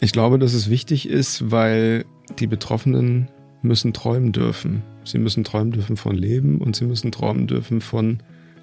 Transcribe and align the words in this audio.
Ich 0.00 0.12
glaube, 0.12 0.38
dass 0.38 0.54
es 0.54 0.70
wichtig 0.70 1.08
ist, 1.08 1.50
weil 1.50 2.04
die 2.38 2.46
Betroffenen 2.46 3.28
müssen 3.62 3.92
träumen 3.92 4.32
dürfen. 4.32 4.82
Sie 5.04 5.18
müssen 5.18 5.44
träumen 5.44 5.72
dürfen 5.72 5.96
von 5.96 6.14
Leben 6.14 6.58
und 6.58 6.76
sie 6.76 6.84
müssen 6.84 7.12
träumen 7.12 7.46
dürfen 7.46 7.80
von 7.80 8.18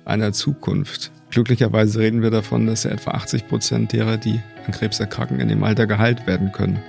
einer 0.05 0.33
Zukunft. 0.33 1.11
Glücklicherweise 1.29 1.99
reden 1.99 2.21
wir 2.21 2.31
davon, 2.31 2.67
dass 2.67 2.85
etwa 2.85 3.11
80 3.11 3.47
Prozent 3.47 3.93
derer, 3.93 4.17
die 4.17 4.39
an 4.65 4.73
Krebs 4.73 4.99
erkranken, 4.99 5.39
in 5.39 5.47
dem 5.47 5.63
Alter 5.63 5.87
geheilt 5.87 6.27
werden 6.27 6.51
können. 6.51 6.81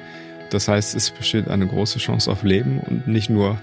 Das 0.51 0.69
heißt, 0.69 0.95
es 0.95 1.11
besteht 1.11 1.49
eine 1.49 1.67
große 1.67 1.99
Chance 1.99 2.31
auf 2.31 2.43
Leben 2.43 2.81
und 2.81 3.09
nicht 3.09 3.31
nur 3.31 3.59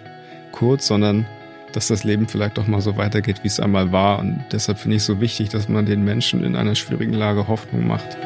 kurz, 0.52 0.88
sondern 0.88 1.26
dass 1.74 1.88
das 1.88 2.04
Leben 2.04 2.28
vielleicht 2.28 2.58
doch 2.58 2.68
mal 2.68 2.82
so 2.82 2.98
weitergeht, 2.98 3.44
wie 3.44 3.48
es 3.48 3.60
einmal 3.60 3.92
war. 3.92 4.20
Und 4.20 4.44
deshalb 4.52 4.80
finde 4.80 4.98
ich 4.98 5.04
es 5.04 5.08
so 5.08 5.22
wichtig, 5.22 5.50
dass 5.50 5.70
man 5.70 5.86
den 5.86 6.04
Menschen 6.04 6.44
in 6.44 6.56
einer 6.56 6.74
schwierigen 6.74 7.14
Lage 7.14 7.48
Hoffnung 7.48 7.86
macht. 7.88 8.18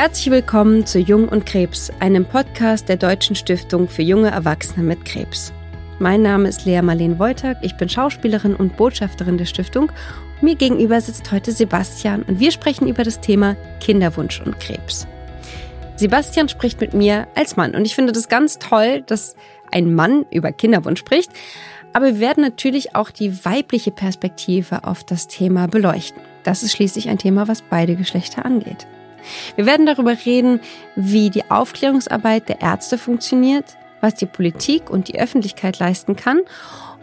Herzlich 0.00 0.30
willkommen 0.30 0.86
zu 0.86 0.98
Jung 0.98 1.28
und 1.28 1.44
Krebs, 1.44 1.92
einem 2.00 2.24
Podcast 2.24 2.88
der 2.88 2.96
Deutschen 2.96 3.36
Stiftung 3.36 3.86
für 3.86 4.00
junge 4.00 4.30
Erwachsene 4.30 4.82
mit 4.82 5.04
Krebs. 5.04 5.52
Mein 5.98 6.22
Name 6.22 6.48
ist 6.48 6.64
Lea 6.64 6.80
Marleen 6.80 7.18
Wojtak, 7.18 7.58
ich 7.60 7.76
bin 7.76 7.90
Schauspielerin 7.90 8.56
und 8.56 8.78
Botschafterin 8.78 9.36
der 9.36 9.44
Stiftung. 9.44 9.92
Mir 10.40 10.54
gegenüber 10.54 11.02
sitzt 11.02 11.30
heute 11.30 11.52
Sebastian 11.52 12.22
und 12.22 12.40
wir 12.40 12.50
sprechen 12.50 12.88
über 12.88 13.04
das 13.04 13.20
Thema 13.20 13.56
Kinderwunsch 13.80 14.40
und 14.40 14.58
Krebs. 14.58 15.06
Sebastian 15.96 16.48
spricht 16.48 16.80
mit 16.80 16.94
mir 16.94 17.28
als 17.34 17.58
Mann 17.58 17.74
und 17.74 17.84
ich 17.84 17.94
finde 17.94 18.12
das 18.12 18.30
ganz 18.30 18.58
toll, 18.58 19.02
dass 19.02 19.36
ein 19.70 19.94
Mann 19.94 20.24
über 20.30 20.50
Kinderwunsch 20.50 21.00
spricht. 21.00 21.30
Aber 21.92 22.06
wir 22.06 22.20
werden 22.20 22.42
natürlich 22.42 22.96
auch 22.96 23.10
die 23.10 23.44
weibliche 23.44 23.90
Perspektive 23.90 24.84
auf 24.84 25.04
das 25.04 25.28
Thema 25.28 25.68
beleuchten. 25.68 26.22
Das 26.42 26.62
ist 26.62 26.72
schließlich 26.72 27.10
ein 27.10 27.18
Thema, 27.18 27.48
was 27.48 27.60
beide 27.60 27.96
Geschlechter 27.96 28.46
angeht. 28.46 28.86
Wir 29.56 29.66
werden 29.66 29.86
darüber 29.86 30.16
reden, 30.24 30.60
wie 30.96 31.30
die 31.30 31.50
Aufklärungsarbeit 31.50 32.48
der 32.48 32.60
Ärzte 32.60 32.98
funktioniert, 32.98 33.76
was 34.00 34.14
die 34.14 34.26
Politik 34.26 34.90
und 34.90 35.08
die 35.08 35.18
Öffentlichkeit 35.18 35.78
leisten 35.78 36.16
kann 36.16 36.40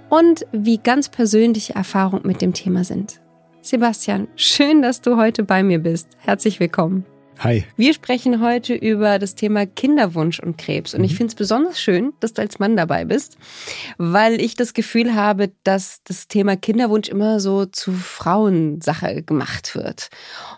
und 0.09 0.45
wie 0.51 0.77
ganz 0.77 1.09
persönliche 1.09 1.75
Erfahrungen 1.75 2.25
mit 2.25 2.41
dem 2.41 2.53
Thema 2.53 2.83
sind. 2.83 3.19
Sebastian, 3.61 4.27
schön, 4.35 4.81
dass 4.81 5.01
du 5.01 5.17
heute 5.17 5.43
bei 5.43 5.63
mir 5.63 5.79
bist. 5.79 6.07
Herzlich 6.19 6.59
willkommen. 6.59 7.05
Hi. 7.39 7.65
Wir 7.75 7.93
sprechen 7.93 8.41
heute 8.41 8.73
über 8.73 9.19
das 9.19 9.35
Thema 9.35 9.67
Kinderwunsch 9.67 10.39
und 10.39 10.57
Krebs. 10.57 10.95
Und 10.95 11.01
mhm. 11.01 11.05
ich 11.05 11.15
finde 11.15 11.29
es 11.29 11.35
besonders 11.35 11.79
schön, 11.79 12.13
dass 12.19 12.33
du 12.33 12.41
als 12.41 12.57
Mann 12.57 12.75
dabei 12.75 13.05
bist, 13.05 13.37
weil 13.99 14.41
ich 14.41 14.55
das 14.55 14.73
Gefühl 14.73 15.13
habe, 15.13 15.51
dass 15.63 16.01
das 16.03 16.27
Thema 16.27 16.55
Kinderwunsch 16.55 17.09
immer 17.09 17.39
so 17.39 17.67
zu 17.67 17.91
Frauensache 17.91 19.21
gemacht 19.21 19.75
wird. 19.75 20.09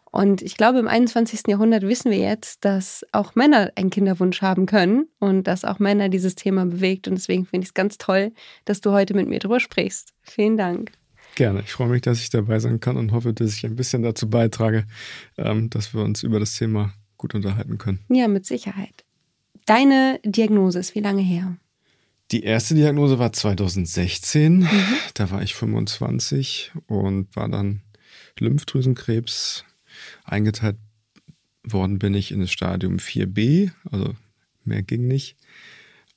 Und 0.10 0.42
ich 0.42 0.56
glaube, 0.56 0.80
im 0.80 0.88
21. 0.88 1.42
Jahrhundert 1.48 1.84
wissen 1.84 2.12
wir 2.12 2.20
jetzt, 2.20 2.64
dass 2.64 3.06
auch 3.12 3.36
Männer 3.36 3.72
einen 3.76 3.90
Kinderwunsch 3.90 4.42
haben 4.42 4.66
können 4.66 5.10
und 5.20 5.48
dass 5.48 5.66
auch 5.66 5.80
Männer 5.80 6.08
dieses 6.08 6.36
Thema 6.36 6.66
bewegt. 6.66 7.10
Und 7.10 7.16
deswegen 7.16 7.46
finde 7.46 7.66
ich 7.66 7.70
es 7.70 7.74
ganz 7.74 7.98
toll, 7.98 8.32
dass 8.64 8.80
du 8.80 8.92
heute 8.92 9.14
mit 9.14 9.28
mir 9.28 9.40
drüber 9.40 9.60
sprichst. 9.60 10.14
Vielen 10.22 10.56
Dank. 10.56 10.94
Gerne. 11.36 11.62
Ich 11.62 11.72
freue 11.72 11.90
mich, 11.90 12.02
dass 12.02 12.22
ich 12.22 12.30
dabei 12.30 12.60
sein 12.60 12.80
kann 12.80 12.98
und 12.98 13.12
hoffe, 13.12 13.34
dass 13.34 13.56
ich 13.56 13.66
ein 13.66 13.76
bisschen 13.76 14.04
dazu 14.04 14.30
beitrage, 14.30 14.86
ähm, 15.38 15.70
dass 15.70 15.94
wir 15.94 16.02
uns 16.02 16.24
über 16.24 16.40
das 16.40 16.56
Thema 16.56 16.94
gut 17.18 17.36
unterhalten 17.36 17.78
können. 17.78 18.00
Ja, 18.10 18.28
mit 18.28 18.46
Sicherheit. 18.46 19.06
Deine 19.66 20.20
Diagnose 20.24 20.80
ist 20.80 20.96
wie 20.96 21.02
lange 21.02 21.22
her? 21.22 21.58
Die 22.32 22.44
erste 22.44 22.76
Diagnose 22.76 23.20
war 23.20 23.34
2016. 23.34 24.60
Mhm. 24.60 24.70
Da 25.14 25.32
war 25.32 25.42
ich 25.42 25.56
25 25.56 26.74
und 26.88 27.36
war 27.36 27.50
dann 27.50 27.82
Lymphdrüsenkrebs 28.40 29.66
Eingeteilt 30.24 30.78
worden 31.64 32.00
bin 32.00 32.14
ich 32.14 32.32
in 32.32 32.40
das 32.40 32.52
Stadium 32.52 32.98
4b, 32.98 33.72
also 33.92 34.16
mehr 34.64 34.82
ging 34.82 35.08
nicht. 35.08 35.36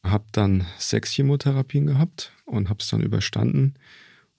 Hab 0.03 0.33
dann 0.33 0.67
sechs 0.79 1.13
Chemotherapien 1.13 1.87
gehabt 1.87 2.33
und 2.45 2.69
habe 2.69 2.81
es 2.81 2.89
dann 2.89 3.03
überstanden. 3.03 3.75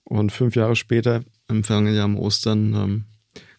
Und 0.04 0.32
fünf 0.32 0.54
Jahre 0.54 0.76
später, 0.76 1.24
im 1.48 1.64
vergangenen 1.64 1.96
Jahr 1.96 2.04
am 2.04 2.18
Ostern, 2.18 2.74
ähm, 2.74 3.04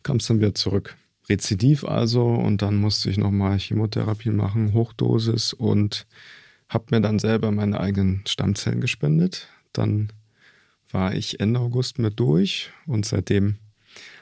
kam 0.03 0.17
es 0.17 0.28
dann 0.28 0.39
wieder 0.39 0.53
zurück. 0.53 0.95
Rezidiv 1.28 1.83
also 1.83 2.28
und 2.28 2.61
dann 2.61 2.75
musste 2.75 3.09
ich 3.09 3.17
nochmal 3.17 3.57
Chemotherapien 3.57 4.35
machen, 4.35 4.73
Hochdosis 4.73 5.53
und 5.53 6.06
habe 6.69 6.85
mir 6.91 7.01
dann 7.01 7.19
selber 7.19 7.51
meine 7.51 7.79
eigenen 7.79 8.22
Stammzellen 8.28 8.81
gespendet. 8.81 9.47
Dann 9.73 10.11
war 10.91 11.16
ich 11.16 11.39
Ende 11.39 11.59
August 11.59 11.97
mit 11.97 12.19
durch 12.19 12.72
und 12.85 13.06
seitdem 13.06 13.57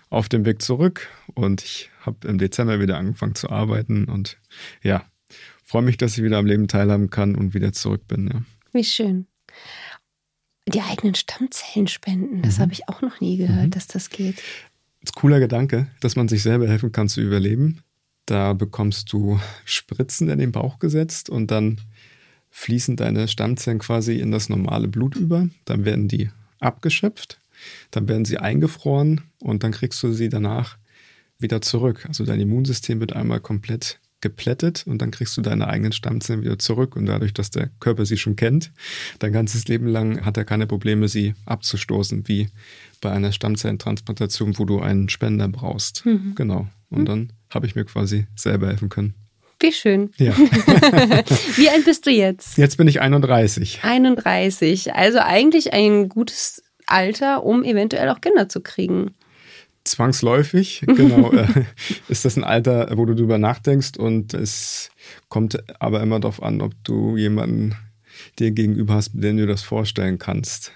auf 0.09 0.29
dem 0.29 0.45
Weg 0.45 0.61
zurück 0.61 1.09
und 1.33 1.63
ich 1.63 1.89
habe 2.01 2.27
im 2.27 2.37
Dezember 2.37 2.79
wieder 2.79 2.97
angefangen 2.97 3.35
zu 3.35 3.49
arbeiten 3.49 4.05
und 4.05 4.37
ja, 4.81 5.03
freue 5.63 5.81
mich, 5.81 5.97
dass 5.97 6.17
ich 6.17 6.23
wieder 6.23 6.37
am 6.37 6.45
Leben 6.45 6.67
teilhaben 6.67 7.09
kann 7.09 7.35
und 7.35 7.53
wieder 7.53 7.73
zurück 7.73 8.07
bin. 8.07 8.29
Ja. 8.31 8.43
Wie 8.71 8.83
schön. 8.83 9.27
Die 10.67 10.81
eigenen 10.81 11.15
Stammzellen 11.15 11.87
spenden, 11.87 12.41
das 12.41 12.57
mhm. 12.57 12.61
habe 12.61 12.73
ich 12.73 12.87
auch 12.87 13.01
noch 13.01 13.19
nie 13.19 13.37
gehört, 13.37 13.67
mhm. 13.67 13.71
dass 13.71 13.87
das 13.87 14.09
geht. 14.09 14.37
Das 14.37 15.09
ist 15.09 15.17
ein 15.17 15.19
cooler 15.19 15.39
Gedanke, 15.39 15.87
dass 15.99 16.15
man 16.15 16.27
sich 16.27 16.43
selber 16.43 16.67
helfen 16.67 16.91
kann 16.91 17.09
zu 17.09 17.21
überleben. 17.21 17.83
Da 18.25 18.53
bekommst 18.53 19.11
du 19.11 19.39
Spritzen 19.65 20.29
in 20.29 20.39
den 20.39 20.53
Bauch 20.53 20.79
gesetzt 20.79 21.29
und 21.29 21.51
dann 21.51 21.81
fließen 22.51 22.95
deine 22.95 23.27
Stammzellen 23.27 23.79
quasi 23.79 24.19
in 24.19 24.31
das 24.31 24.47
normale 24.47 24.87
Blut 24.87 25.15
über. 25.15 25.49
Dann 25.65 25.83
werden 25.83 26.07
die 26.07 26.29
abgeschöpft 26.59 27.39
dann 27.91 28.07
werden 28.07 28.25
sie 28.25 28.37
eingefroren 28.37 29.21
und 29.39 29.63
dann 29.63 29.71
kriegst 29.71 30.01
du 30.03 30.11
sie 30.11 30.29
danach 30.29 30.77
wieder 31.39 31.61
zurück. 31.61 32.05
Also 32.07 32.25
dein 32.25 32.39
Immunsystem 32.39 32.99
wird 32.99 33.13
einmal 33.13 33.39
komplett 33.39 33.99
geplättet 34.23 34.85
und 34.87 35.01
dann 35.01 35.11
kriegst 35.11 35.37
du 35.37 35.41
deine 35.41 35.67
eigenen 35.67 35.91
Stammzellen 35.91 36.41
wieder 36.41 36.57
zurück. 36.57 36.95
Und 36.95 37.05
dadurch, 37.05 37.33
dass 37.33 37.51
der 37.51 37.69
Körper 37.79 38.07
sie 38.07 38.17
schon 38.17 38.35
kennt, 38.35 38.71
dein 39.19 39.33
ganzes 39.33 39.67
Leben 39.67 39.85
lang 39.85 40.25
hat 40.25 40.37
er 40.37 40.45
keine 40.45 40.65
Probleme, 40.65 41.07
sie 41.07 41.35
abzustoßen, 41.45 42.27
wie 42.27 42.49
bei 43.01 43.11
einer 43.11 43.31
Stammzellentransplantation, 43.31 44.57
wo 44.57 44.65
du 44.65 44.79
einen 44.79 45.09
Spender 45.09 45.47
brauchst. 45.49 46.05
Mhm. 46.05 46.33
Genau. 46.35 46.67
Und 46.89 47.01
mhm. 47.01 47.05
dann 47.05 47.33
habe 47.51 47.67
ich 47.67 47.75
mir 47.75 47.85
quasi 47.85 48.25
selber 48.35 48.67
helfen 48.67 48.89
können. 48.89 49.13
Wie 49.59 49.71
schön. 49.71 50.11
Ja. 50.17 50.35
Wie 51.55 51.69
alt 51.69 51.85
bist 51.85 52.05
du 52.07 52.11
jetzt? 52.11 52.57
Jetzt 52.57 52.77
bin 52.77 52.87
ich 52.87 53.01
31. 53.01 53.81
31. 53.83 54.95
Also 54.95 55.19
eigentlich 55.19 55.73
ein 55.73 56.09
gutes 56.09 56.63
Alter, 56.87 57.43
um 57.43 57.63
eventuell 57.63 58.09
auch 58.09 58.21
Kinder 58.21 58.49
zu 58.49 58.61
kriegen. 58.61 59.13
Zwangsläufig, 59.85 60.83
genau, 60.87 61.31
äh, 61.31 61.65
ist 62.07 62.25
das 62.25 62.37
ein 62.37 62.43
Alter, 62.43 62.89
wo 62.95 63.05
du 63.05 63.15
drüber 63.15 63.37
nachdenkst 63.37 63.97
und 63.97 64.33
es 64.33 64.91
kommt 65.29 65.63
aber 65.81 66.01
immer 66.01 66.19
darauf 66.19 66.41
an, 66.41 66.61
ob 66.61 66.73
du 66.83 67.17
jemanden 67.17 67.75
dir 68.39 68.51
gegenüber 68.51 68.93
hast, 68.93 69.13
mit 69.13 69.23
dem 69.23 69.37
du 69.37 69.47
das 69.47 69.61
vorstellen 69.61 70.19
kannst. 70.19 70.71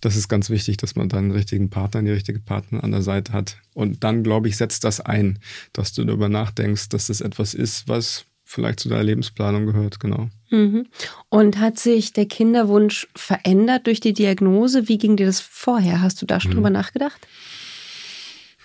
Das 0.00 0.14
ist 0.14 0.28
ganz 0.28 0.48
wichtig, 0.48 0.76
dass 0.76 0.94
man 0.94 1.08
dann 1.08 1.24
einen 1.24 1.30
richtigen 1.32 1.70
Partner, 1.70 2.02
die 2.02 2.10
richtige 2.10 2.38
Partner 2.38 2.84
an 2.84 2.92
der 2.92 3.02
Seite 3.02 3.32
hat. 3.32 3.56
Und 3.74 4.04
dann, 4.04 4.22
glaube 4.22 4.48
ich, 4.48 4.56
setzt 4.56 4.84
das 4.84 5.00
ein, 5.00 5.40
dass 5.72 5.92
du 5.92 6.04
darüber 6.04 6.28
nachdenkst, 6.28 6.88
dass 6.90 7.08
das 7.08 7.20
etwas 7.20 7.54
ist, 7.54 7.88
was 7.88 8.24
vielleicht 8.44 8.80
zu 8.80 8.88
deiner 8.88 9.02
Lebensplanung 9.02 9.66
gehört, 9.66 10.00
genau. 10.00 10.30
Mhm. 10.50 10.86
Und 11.28 11.58
hat 11.58 11.78
sich 11.78 12.12
der 12.14 12.26
Kinderwunsch 12.26 13.08
verändert 13.14 13.86
durch 13.86 14.00
die 14.00 14.14
Diagnose? 14.14 14.88
Wie 14.88 14.98
ging 14.98 15.16
dir 15.16 15.26
das 15.26 15.40
vorher? 15.40 16.00
Hast 16.00 16.22
du 16.22 16.26
da 16.26 16.40
schon 16.40 16.52
mhm. 16.52 16.54
drüber 16.56 16.70
nachgedacht? 16.70 17.26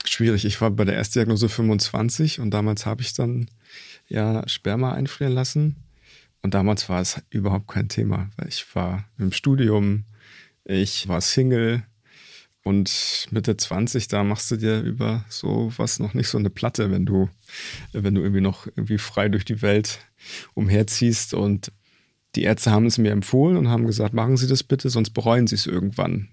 Schwierig. 0.05 0.45
Ich 0.45 0.59
war 0.61 0.71
bei 0.71 0.85
der 0.85 0.95
Erstdiagnose 0.95 1.49
25 1.49 2.39
und 2.39 2.51
damals 2.51 2.85
habe 2.85 3.01
ich 3.01 3.13
dann 3.13 3.49
ja 4.07 4.47
Sperma 4.47 4.93
einfrieren 4.93 5.33
lassen. 5.33 5.75
Und 6.41 6.53
damals 6.53 6.89
war 6.89 6.99
es 6.99 7.21
überhaupt 7.29 7.69
kein 7.69 7.87
Thema, 7.87 8.29
weil 8.35 8.49
ich 8.49 8.65
war 8.75 9.05
im 9.17 9.31
Studium, 9.31 10.03
ich 10.65 11.07
war 11.07 11.21
Single, 11.21 11.83
und 12.63 13.27
Mitte 13.31 13.57
20, 13.57 14.07
da 14.07 14.23
machst 14.23 14.49
du 14.49 14.55
dir 14.55 14.81
über 14.81 15.25
so 15.29 15.71
was 15.77 15.99
noch 15.99 16.13
nicht 16.13 16.29
so 16.29 16.37
eine 16.37 16.49
Platte, 16.49 16.91
wenn 16.91 17.05
du, 17.05 17.29
wenn 17.91 18.15
du 18.15 18.21
irgendwie 18.21 18.41
noch 18.41 18.67
irgendwie 18.67 18.97
frei 18.97 19.27
durch 19.29 19.45
die 19.45 19.61
Welt 19.61 19.99
umherziehst. 20.53 21.33
Und 21.33 21.71
die 22.35 22.43
Ärzte 22.43 22.71
haben 22.71 22.85
es 22.85 22.97
mir 22.97 23.11
empfohlen 23.11 23.57
und 23.57 23.67
haben 23.67 23.85
gesagt, 23.85 24.13
machen 24.13 24.37
Sie 24.37 24.47
das 24.47 24.63
bitte, 24.63 24.89
sonst 24.89 25.11
bereuen 25.11 25.45
Sie 25.45 25.55
es 25.55 25.67
irgendwann, 25.67 26.29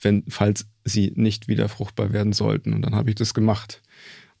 wenn, 0.00 0.24
falls 0.28 0.66
Sie 0.84 1.12
nicht 1.14 1.48
wieder 1.48 1.68
fruchtbar 1.68 2.12
werden 2.12 2.32
sollten. 2.32 2.72
Und 2.72 2.82
dann 2.82 2.94
habe 2.94 3.10
ich 3.10 3.16
das 3.16 3.34
gemacht. 3.34 3.82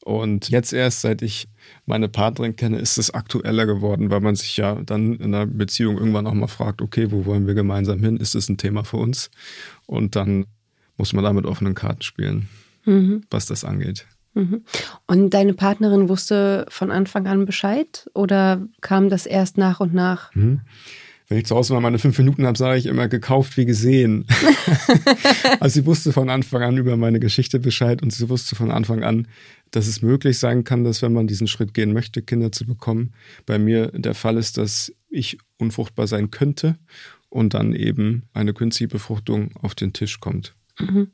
Und 0.02 0.48
jetzt 0.48 0.72
erst, 0.72 1.02
seit 1.02 1.20
ich 1.20 1.48
meine 1.84 2.08
Partnerin 2.08 2.56
kenne, 2.56 2.78
ist 2.78 2.96
es 2.96 3.10
aktueller 3.10 3.66
geworden, 3.66 4.10
weil 4.10 4.20
man 4.20 4.34
sich 4.34 4.56
ja 4.56 4.76
dann 4.76 5.14
in 5.14 5.34
einer 5.34 5.46
Beziehung 5.46 5.98
irgendwann 5.98 6.26
auch 6.26 6.34
mal 6.34 6.46
fragt, 6.46 6.80
okay, 6.80 7.10
wo 7.10 7.26
wollen 7.26 7.46
wir 7.46 7.54
gemeinsam 7.54 8.00
hin? 8.00 8.16
Ist 8.16 8.34
es 8.34 8.48
ein 8.48 8.56
Thema 8.56 8.84
für 8.84 8.96
uns? 8.96 9.30
Und 9.86 10.16
dann 10.16 10.46
muss 10.96 11.12
man 11.12 11.24
da 11.24 11.32
mit 11.32 11.44
offenen 11.44 11.74
Karten 11.74 12.02
spielen, 12.02 12.48
mhm. 12.84 13.24
was 13.30 13.46
das 13.46 13.64
angeht. 13.64 14.06
Mhm. 14.34 14.64
Und 15.06 15.30
deine 15.34 15.54
Partnerin 15.54 16.08
wusste 16.08 16.66
von 16.68 16.90
Anfang 16.90 17.26
an 17.26 17.44
Bescheid 17.44 18.08
oder 18.14 18.66
kam 18.80 19.10
das 19.10 19.26
erst 19.26 19.58
nach 19.58 19.80
und 19.80 19.92
nach? 19.92 20.34
Mhm. 20.34 20.60
Wenn 21.30 21.38
ich 21.38 21.46
zu 21.46 21.54
Hause 21.54 21.72
mal 21.72 21.80
meine 21.80 22.00
fünf 22.00 22.18
Minuten 22.18 22.44
habe, 22.44 22.58
sage 22.58 22.76
ich 22.76 22.86
immer 22.86 23.06
gekauft 23.06 23.56
wie 23.56 23.64
gesehen. 23.64 24.26
also 25.60 25.74
sie 25.74 25.86
wusste 25.86 26.12
von 26.12 26.28
Anfang 26.28 26.62
an 26.62 26.76
über 26.76 26.96
meine 26.96 27.20
Geschichte 27.20 27.60
Bescheid 27.60 28.02
und 28.02 28.12
sie 28.12 28.28
wusste 28.28 28.56
von 28.56 28.72
Anfang 28.72 29.04
an, 29.04 29.28
dass 29.70 29.86
es 29.86 30.02
möglich 30.02 30.40
sein 30.40 30.64
kann, 30.64 30.82
dass 30.82 31.02
wenn 31.02 31.12
man 31.12 31.28
diesen 31.28 31.46
Schritt 31.46 31.72
gehen 31.72 31.92
möchte, 31.92 32.20
Kinder 32.20 32.50
zu 32.50 32.66
bekommen, 32.66 33.14
bei 33.46 33.60
mir 33.60 33.92
der 33.92 34.14
Fall 34.14 34.36
ist, 34.38 34.58
dass 34.58 34.92
ich 35.08 35.38
unfruchtbar 35.56 36.08
sein 36.08 36.32
könnte 36.32 36.76
und 37.28 37.54
dann 37.54 37.74
eben 37.74 38.24
eine 38.32 38.52
künstliche 38.52 38.88
Befruchtung 38.88 39.52
auf 39.62 39.76
den 39.76 39.92
Tisch 39.92 40.18
kommt. 40.18 40.56
Mhm. 40.80 41.12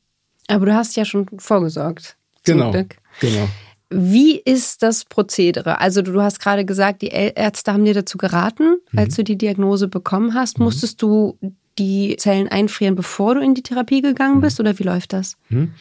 Aber 0.49 0.65
du 0.65 0.75
hast 0.75 0.97
ja 0.97 1.05
schon 1.05 1.27
vorgesorgt. 1.39 2.17
Genau. 2.45 2.71
Glück. 2.71 2.97
Genau. 3.21 3.51
Wie 3.89 4.37
ist 4.39 4.83
das 4.83 5.05
Prozedere? 5.05 5.81
Also 5.81 6.03
du 6.03 6.21
hast 6.21 6.41
gerade 6.41 6.65
gesagt, 6.65 7.03
die 7.03 7.09
Ärzte 7.09 7.73
haben 7.73 7.85
dir 7.85 7.95
dazu 7.95 8.19
geraten, 8.19 8.79
mhm. 8.91 8.99
als 8.99 9.15
du 9.15 9.23
die 9.23 9.39
Diagnose 9.39 9.89
bekommen 9.89 10.35
hast. 10.35 10.59
Mhm. 10.59 10.65
Musstest 10.65 11.03
du 11.03 11.39
die 11.79 12.17
Zellen 12.19 12.49
einfrieren, 12.49 12.95
bevor 12.95 13.35
du 13.35 13.41
in 13.43 13.55
die 13.55 13.63
Therapie 13.63 14.03
gegangen 14.03 14.37
mhm. 14.37 14.41
bist 14.41 14.59
oder 14.59 14.79
wie 14.79 14.83
läuft 14.83 15.13
das? 15.13 15.37
Mhm. 15.51 15.73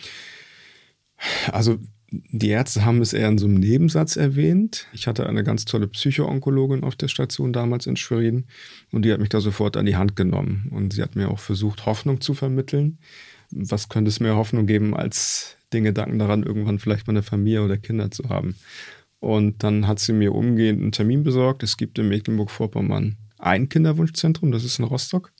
Also 1.51 1.79
die 2.11 2.49
Ärzte 2.49 2.85
haben 2.85 3.01
es 3.01 3.13
eher 3.13 3.27
in 3.27 3.37
so 3.37 3.45
einem 3.45 3.55
Nebensatz 3.55 4.15
erwähnt. 4.15 4.87
Ich 4.93 5.07
hatte 5.07 5.27
eine 5.27 5.43
ganz 5.43 5.65
tolle 5.65 5.87
Psychoonkologin 5.87 6.83
auf 6.83 6.95
der 6.95 7.07
Station 7.07 7.53
damals 7.53 7.87
in 7.87 7.95
Schwerin 7.95 8.45
und 8.91 9.03
die 9.03 9.11
hat 9.11 9.19
mich 9.19 9.29
da 9.29 9.41
sofort 9.41 9.77
an 9.77 9.85
die 9.85 9.95
Hand 9.95 10.15
genommen 10.15 10.69
und 10.71 10.93
sie 10.93 11.01
hat 11.01 11.15
mir 11.15 11.29
auch 11.29 11.39
versucht, 11.39 11.85
Hoffnung 11.85 12.21
zu 12.21 12.33
vermitteln. 12.33 12.99
Was 13.51 13.89
könnte 13.89 14.09
es 14.09 14.19
mehr 14.19 14.35
Hoffnung 14.35 14.65
geben, 14.65 14.95
als 14.95 15.57
den 15.75 15.83
Gedanken 15.83 16.19
daran, 16.19 16.43
irgendwann 16.43 16.79
vielleicht 16.79 17.07
mal 17.07 17.13
eine 17.13 17.23
Familie 17.23 17.63
oder 17.63 17.77
Kinder 17.77 18.11
zu 18.11 18.29
haben? 18.29 18.55
Und 19.19 19.63
dann 19.63 19.87
hat 19.87 19.99
sie 19.99 20.13
mir 20.13 20.33
umgehend 20.33 20.81
einen 20.81 20.91
Termin 20.91 21.23
besorgt. 21.23 21.63
Es 21.63 21.77
gibt 21.77 21.97
in 21.97 22.09
Mecklenburg-Vorpommern 22.09 23.17
ein 23.37 23.69
Kinderwunschzentrum, 23.69 24.51
das 24.51 24.63
ist 24.63 24.79
in 24.79 24.85
Rostock. 24.85 25.31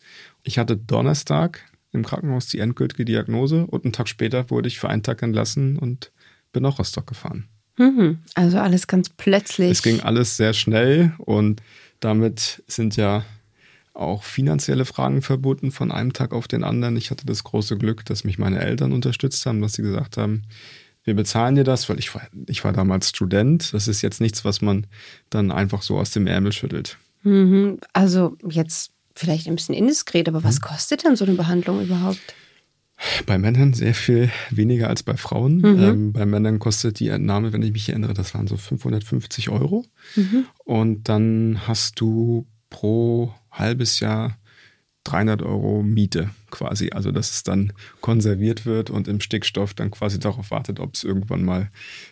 Ich 0.43 0.57
hatte 0.57 0.77
Donnerstag 0.77 1.61
im 1.91 2.03
Krankenhaus 2.03 2.47
die 2.47 2.59
endgültige 2.59 3.05
Diagnose 3.05 3.65
und 3.65 3.85
einen 3.85 3.93
Tag 3.93 4.07
später 4.09 4.49
wurde 4.49 4.67
ich 4.67 4.79
für 4.79 4.89
einen 4.89 5.03
Tag 5.03 5.21
entlassen 5.21 5.77
und 5.77 6.11
bin 6.51 6.63
nach 6.63 6.77
Rostock 6.77 7.07
gefahren. 7.07 7.47
Mhm. 7.77 8.19
Also 8.35 8.59
alles 8.59 8.87
ganz 8.87 9.09
plötzlich. 9.09 9.71
Es 9.71 9.81
ging 9.81 9.99
alles 10.01 10.37
sehr 10.37 10.53
schnell 10.53 11.13
und 11.17 11.61
damit 11.99 12.63
sind 12.67 12.95
ja 12.95 13.25
auch 13.95 14.23
finanzielle 14.23 14.85
Fragen 14.85 15.21
verbunden 15.21 15.71
von 15.71 15.91
einem 15.91 16.13
Tag 16.13 16.33
auf 16.33 16.47
den 16.47 16.63
anderen. 16.63 16.97
Ich 16.97 17.11
hatte 17.11 17.25
das 17.25 17.43
große 17.43 17.77
Glück, 17.77 18.05
dass 18.05 18.23
mich 18.23 18.37
meine 18.37 18.59
Eltern 18.59 18.91
unterstützt 18.91 19.45
haben, 19.45 19.61
dass 19.61 19.73
sie 19.73 19.81
gesagt 19.81 20.17
haben, 20.17 20.43
wir 21.03 21.13
bezahlen 21.13 21.55
dir 21.55 21.63
das, 21.63 21.87
weil 21.87 21.99
ich 21.99 22.13
war, 22.13 22.23
ich 22.47 22.63
war 22.63 22.73
damals 22.73 23.09
Student. 23.09 23.73
Das 23.73 23.87
ist 23.87 24.01
jetzt 24.01 24.19
nichts, 24.19 24.43
was 24.43 24.61
man 24.61 24.87
dann 25.29 25.51
einfach 25.51 25.81
so 25.81 25.97
aus 25.97 26.11
dem 26.11 26.27
Ärmel 26.27 26.51
schüttelt. 26.51 26.97
Mhm. 27.23 27.79
Also 27.93 28.37
jetzt 28.47 28.91
vielleicht 29.13 29.47
ein 29.47 29.55
bisschen 29.55 29.75
indiskret, 29.75 30.27
aber 30.27 30.43
was 30.43 30.59
mhm. 30.59 30.65
kostet 30.65 31.05
denn 31.05 31.15
so 31.15 31.25
eine 31.25 31.35
Behandlung 31.35 31.81
überhaupt? 31.81 32.19
Bei 33.25 33.37
Männern 33.37 33.73
sehr 33.73 33.93
viel 33.93 34.31
weniger 34.49 34.87
als 34.89 35.03
bei 35.03 35.17
Frauen. 35.17 35.57
Mhm. 35.57 35.83
Ähm, 35.83 36.13
bei 36.13 36.25
Männern 36.25 36.59
kostet 36.59 36.99
die 36.99 37.09
Entnahme, 37.09 37.53
wenn 37.53 37.61
ich 37.61 37.73
mich 37.73 37.89
erinnere, 37.89 38.13
das 38.13 38.33
waren 38.33 38.47
so 38.47 38.57
550 38.57 39.49
Euro. 39.49 39.85
Mhm. 40.15 40.45
Und 40.63 41.09
dann 41.09 41.61
hast 41.67 41.99
du 41.99 42.47
pro 42.69 43.33
halbes 43.57 43.99
Jahr 43.99 44.37
300 45.05 45.41
Euro 45.43 45.83
Miete 45.83 46.31
quasi. 46.51 46.89
Also, 46.91 47.11
dass 47.11 47.31
es 47.31 47.43
dann 47.43 47.73
konserviert 48.01 48.65
wird 48.65 48.89
und 48.89 49.07
im 49.07 49.21
Stickstoff 49.21 49.73
dann 49.73 49.91
quasi 49.91 50.19
darauf 50.19 50.51
wartet, 50.51 50.79
ob 50.79 50.95
es 50.95 51.03
irgendwann 51.03 51.43
mal 51.43 51.69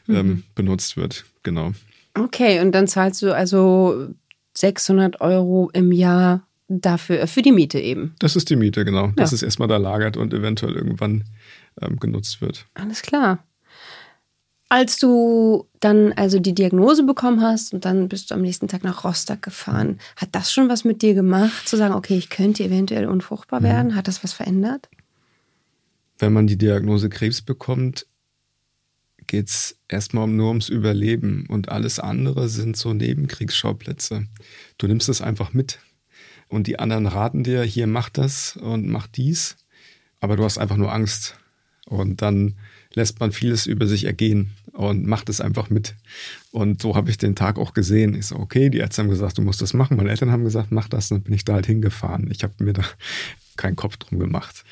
ähm, 0.07 0.27
mhm. 0.27 0.43
benutzt 0.55 0.97
wird. 0.97 1.25
Genau. 1.43 1.73
Okay, 2.13 2.61
und 2.61 2.73
dann 2.73 2.87
zahlst 2.87 3.21
du 3.21 3.33
also 3.33 4.09
600 4.55 5.21
Euro 5.21 5.69
im 5.73 5.91
Jahr 5.91 6.45
dafür, 6.67 7.21
äh, 7.21 7.27
für 7.27 7.41
die 7.41 7.51
Miete 7.51 7.79
eben. 7.79 8.15
Das 8.19 8.35
ist 8.35 8.49
die 8.49 8.55
Miete, 8.55 8.85
genau. 8.85 9.07
Ja. 9.07 9.13
Dass 9.15 9.31
es 9.31 9.43
erstmal 9.43 9.67
da 9.67 9.77
lagert 9.77 10.17
und 10.17 10.33
eventuell 10.33 10.73
irgendwann 10.73 11.25
ähm, 11.81 11.99
genutzt 11.99 12.41
wird. 12.41 12.67
Alles 12.75 13.01
klar. 13.01 13.43
Als 14.73 14.97
du 14.97 15.67
dann 15.81 16.13
also 16.13 16.39
die 16.39 16.55
Diagnose 16.55 17.03
bekommen 17.03 17.41
hast 17.41 17.75
und 17.75 17.85
dann 17.85 18.09
bist 18.09 18.31
du 18.31 18.33
am 18.33 18.41
nächsten 18.41 18.67
Tag 18.67 18.83
nach 18.83 19.03
Rostock 19.03 19.43
gefahren, 19.43 19.99
hat 20.15 20.29
das 20.31 20.51
schon 20.51 20.67
was 20.67 20.83
mit 20.83 21.03
dir 21.03 21.13
gemacht, 21.13 21.69
zu 21.69 21.77
sagen, 21.77 21.93
okay, 21.93 22.17
ich 22.17 22.31
könnte 22.31 22.63
eventuell 22.63 23.05
unfruchtbar 23.05 23.59
mhm. 23.59 23.65
werden? 23.65 23.95
Hat 23.95 24.07
das 24.07 24.23
was 24.23 24.33
verändert? 24.33 24.89
Wenn 26.17 26.33
man 26.33 26.47
die 26.47 26.57
Diagnose 26.57 27.09
Krebs 27.09 27.43
bekommt, 27.43 28.07
geht 29.27 29.49
es 29.49 29.77
erstmal 29.89 30.27
nur 30.27 30.47
ums 30.47 30.69
Überleben 30.69 31.45
und 31.49 31.69
alles 31.69 31.99
andere 31.99 32.49
sind 32.49 32.75
so 32.75 32.95
Nebenkriegsschauplätze. 32.95 34.25
Du 34.79 34.87
nimmst 34.87 35.07
es 35.07 35.21
einfach 35.21 35.53
mit 35.53 35.77
und 36.47 36.65
die 36.65 36.79
anderen 36.79 37.05
raten 37.05 37.43
dir, 37.43 37.61
hier 37.61 37.85
mach 37.85 38.09
das 38.09 38.57
und 38.57 38.87
mach 38.87 39.05
dies, 39.05 39.55
aber 40.19 40.35
du 40.35 40.43
hast 40.43 40.57
einfach 40.57 40.77
nur 40.77 40.91
Angst. 40.91 41.37
Und 41.85 42.23
dann 42.23 42.55
lässt 42.93 43.19
man 43.19 43.31
vieles 43.31 43.65
über 43.65 43.87
sich 43.87 44.05
ergehen 44.05 44.51
und 44.71 45.05
macht 45.05 45.29
es 45.29 45.41
einfach 45.41 45.69
mit. 45.69 45.95
Und 46.51 46.81
so 46.81 46.95
habe 46.95 47.09
ich 47.09 47.17
den 47.17 47.35
Tag 47.35 47.57
auch 47.57 47.73
gesehen. 47.73 48.15
Ich 48.15 48.27
so, 48.27 48.35
okay, 48.37 48.69
die 48.69 48.79
Ärzte 48.79 49.01
haben 49.01 49.09
gesagt, 49.09 49.37
du 49.37 49.41
musst 49.41 49.61
das 49.61 49.73
machen. 49.73 49.97
Meine 49.97 50.09
Eltern 50.09 50.31
haben 50.31 50.43
gesagt, 50.43 50.71
mach 50.71 50.87
das. 50.87 51.11
Und 51.11 51.17
dann 51.17 51.23
bin 51.23 51.33
ich 51.33 51.45
da 51.45 51.53
halt 51.53 51.65
hingefahren. 51.65 52.29
Ich 52.31 52.43
habe 52.43 52.53
mir 52.63 52.73
da 52.73 52.83
keinen 53.57 53.75
Kopf 53.75 53.97
drum 53.97 54.19
gemacht 54.19 54.63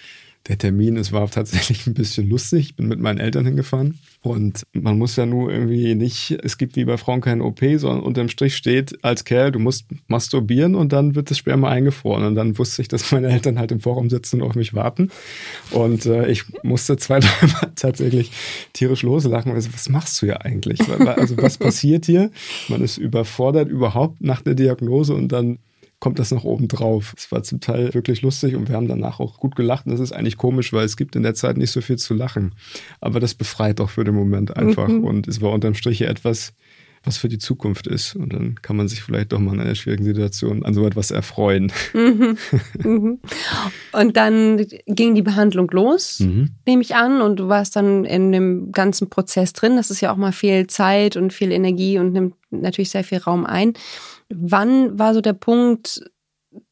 der 0.48 0.58
Termin, 0.58 0.98
es 0.98 1.12
war 1.12 1.30
tatsächlich 1.30 1.86
ein 1.88 1.94
bisschen 1.94 2.28
lustig. 2.28 2.70
Ich 2.70 2.76
bin 2.76 2.88
mit 2.88 3.00
meinen 3.00 3.20
Eltern 3.20 3.46
hingefahren 3.46 4.00
und 4.24 4.64
man 4.74 4.98
muss 4.98 5.16
ja 5.16 5.26
nur 5.26 5.52
irgendwie 5.52 5.96
nicht, 5.96 6.38
es 6.44 6.58
gibt 6.58 6.76
wie 6.76 6.86
bei 6.86 6.98
Frauen 6.98 7.22
kein 7.22 7.42
OP, 7.42 7.60
sondern 7.78 8.02
unterm 8.02 8.30
Strich 8.30 8.56
steht 8.56 9.04
als 9.04 9.24
Kerl, 9.24 9.52
du 9.52 9.60
musst 9.60 9.86
masturbieren 10.08 10.76
und 10.76 10.94
dann 10.94 11.16
wird 11.16 11.32
das 11.32 11.40
Sperma 11.40 11.70
eingefroren. 11.70 12.26
Und 12.26 12.36
dann 12.36 12.58
wusste 12.58 12.82
ich, 12.82 12.88
dass 12.88 13.12
meine 13.12 13.30
Eltern 13.30 13.58
halt 13.60 13.72
im 13.72 13.80
Forum 13.80 14.10
sitzen 14.10 14.42
und 14.42 14.48
auf 14.48 14.56
mich 14.56 14.74
warten. 14.74 15.10
Und 15.72 16.06
äh, 16.06 16.30
ich 16.30 16.44
musste 16.64 16.98
zwei, 16.98 17.20
dreimal 17.22 17.72
tatsächlich 17.76 18.32
tierisch 18.74 19.04
loslachen. 19.04 19.52
Also, 19.52 19.74
was 19.74 19.90
machst 19.90 20.22
du 20.22 20.28
hier 20.28 20.46
eigentlich? 20.46 20.80
Also, 20.90 21.38
was 21.38 21.58
passiert 21.58 22.06
hier? 22.06 22.32
Man 22.68 22.82
ist 22.82 22.98
überfordert 22.98 23.70
überhaupt 23.70 24.22
nach 24.22 24.42
der 24.42 24.56
Diagnose 24.56 25.16
und 25.16 25.30
dann 25.30 25.60
kommt 26.02 26.20
das 26.20 26.32
noch 26.32 26.44
oben 26.44 26.68
drauf. 26.68 27.14
Es 27.16 27.32
war 27.32 27.44
zum 27.44 27.62
Teil 27.62 27.94
wirklich 27.94 28.24
lustig 28.24 28.56
und 28.56 28.68
wir 28.68 28.76
haben 28.76 28.88
danach 28.88 29.20
auch 29.20 29.40
gut 29.40 29.56
gelacht. 29.56 29.86
Und 29.86 29.94
das 29.94 30.02
ist 30.02 30.12
eigentlich 30.12 30.36
komisch, 30.36 30.74
weil 30.74 30.84
es 30.84 30.98
gibt 30.98 31.16
in 31.16 31.24
der 31.24 31.36
Zeit 31.36 31.58
nicht 31.58 31.72
so 31.72 31.80
viel 31.80 31.98
zu 31.98 32.16
lachen. 32.16 32.56
Aber 33.00 33.20
das 33.20 33.36
befreit 33.36 33.80
auch 33.80 33.92
für 33.92 34.04
den 34.04 34.16
Moment 34.16 34.58
einfach. 34.58 34.88
Mhm. 34.88 35.04
Und 35.06 35.28
es 35.28 35.42
war 35.42 35.52
unterm 35.52 35.76
Strich 35.76 36.02
etwas, 36.02 36.54
was 37.04 37.18
für 37.18 37.30
die 37.30 37.38
Zukunft 37.38 37.86
ist. 37.86 38.16
Und 38.16 38.34
dann 38.34 38.56
kann 38.64 38.78
man 38.78 38.88
sich 38.88 39.04
vielleicht 39.04 39.32
doch 39.32 39.40
mal 39.40 39.54
in 39.54 39.60
einer 39.60 39.76
schwierigen 39.76 40.04
Situation 40.04 40.66
an 40.66 40.74
so 40.74 40.88
etwas 40.88 41.12
erfreuen. 41.12 41.72
Mhm. 41.94 42.38
Mhm. 42.84 43.20
Und 43.92 44.18
dann 44.18 44.66
ging 44.88 45.14
die 45.14 45.22
Behandlung 45.22 45.70
los, 45.72 46.20
mhm. 46.20 46.50
nehme 46.66 46.82
ich 46.82 46.96
an, 46.96 47.22
und 47.22 47.38
du 47.38 47.48
warst 47.48 47.76
dann 47.76 48.06
in 48.06 48.32
dem 48.32 48.72
ganzen 48.72 49.10
Prozess 49.10 49.54
drin. 49.54 49.76
Das 49.76 49.92
ist 49.92 50.02
ja 50.02 50.12
auch 50.12 50.18
mal 50.18 50.32
viel 50.32 50.68
Zeit 50.68 51.16
und 51.18 51.34
viel 51.34 51.52
Energie 51.52 52.00
und 52.00 52.14
nimmt 52.14 52.36
natürlich 52.50 52.90
sehr 52.90 53.04
viel 53.04 53.20
Raum 53.20 53.46
ein. 53.46 53.74
Wann 54.36 54.98
war 54.98 55.14
so 55.14 55.22
der 55.22 55.34
Punkt, 55.34 56.04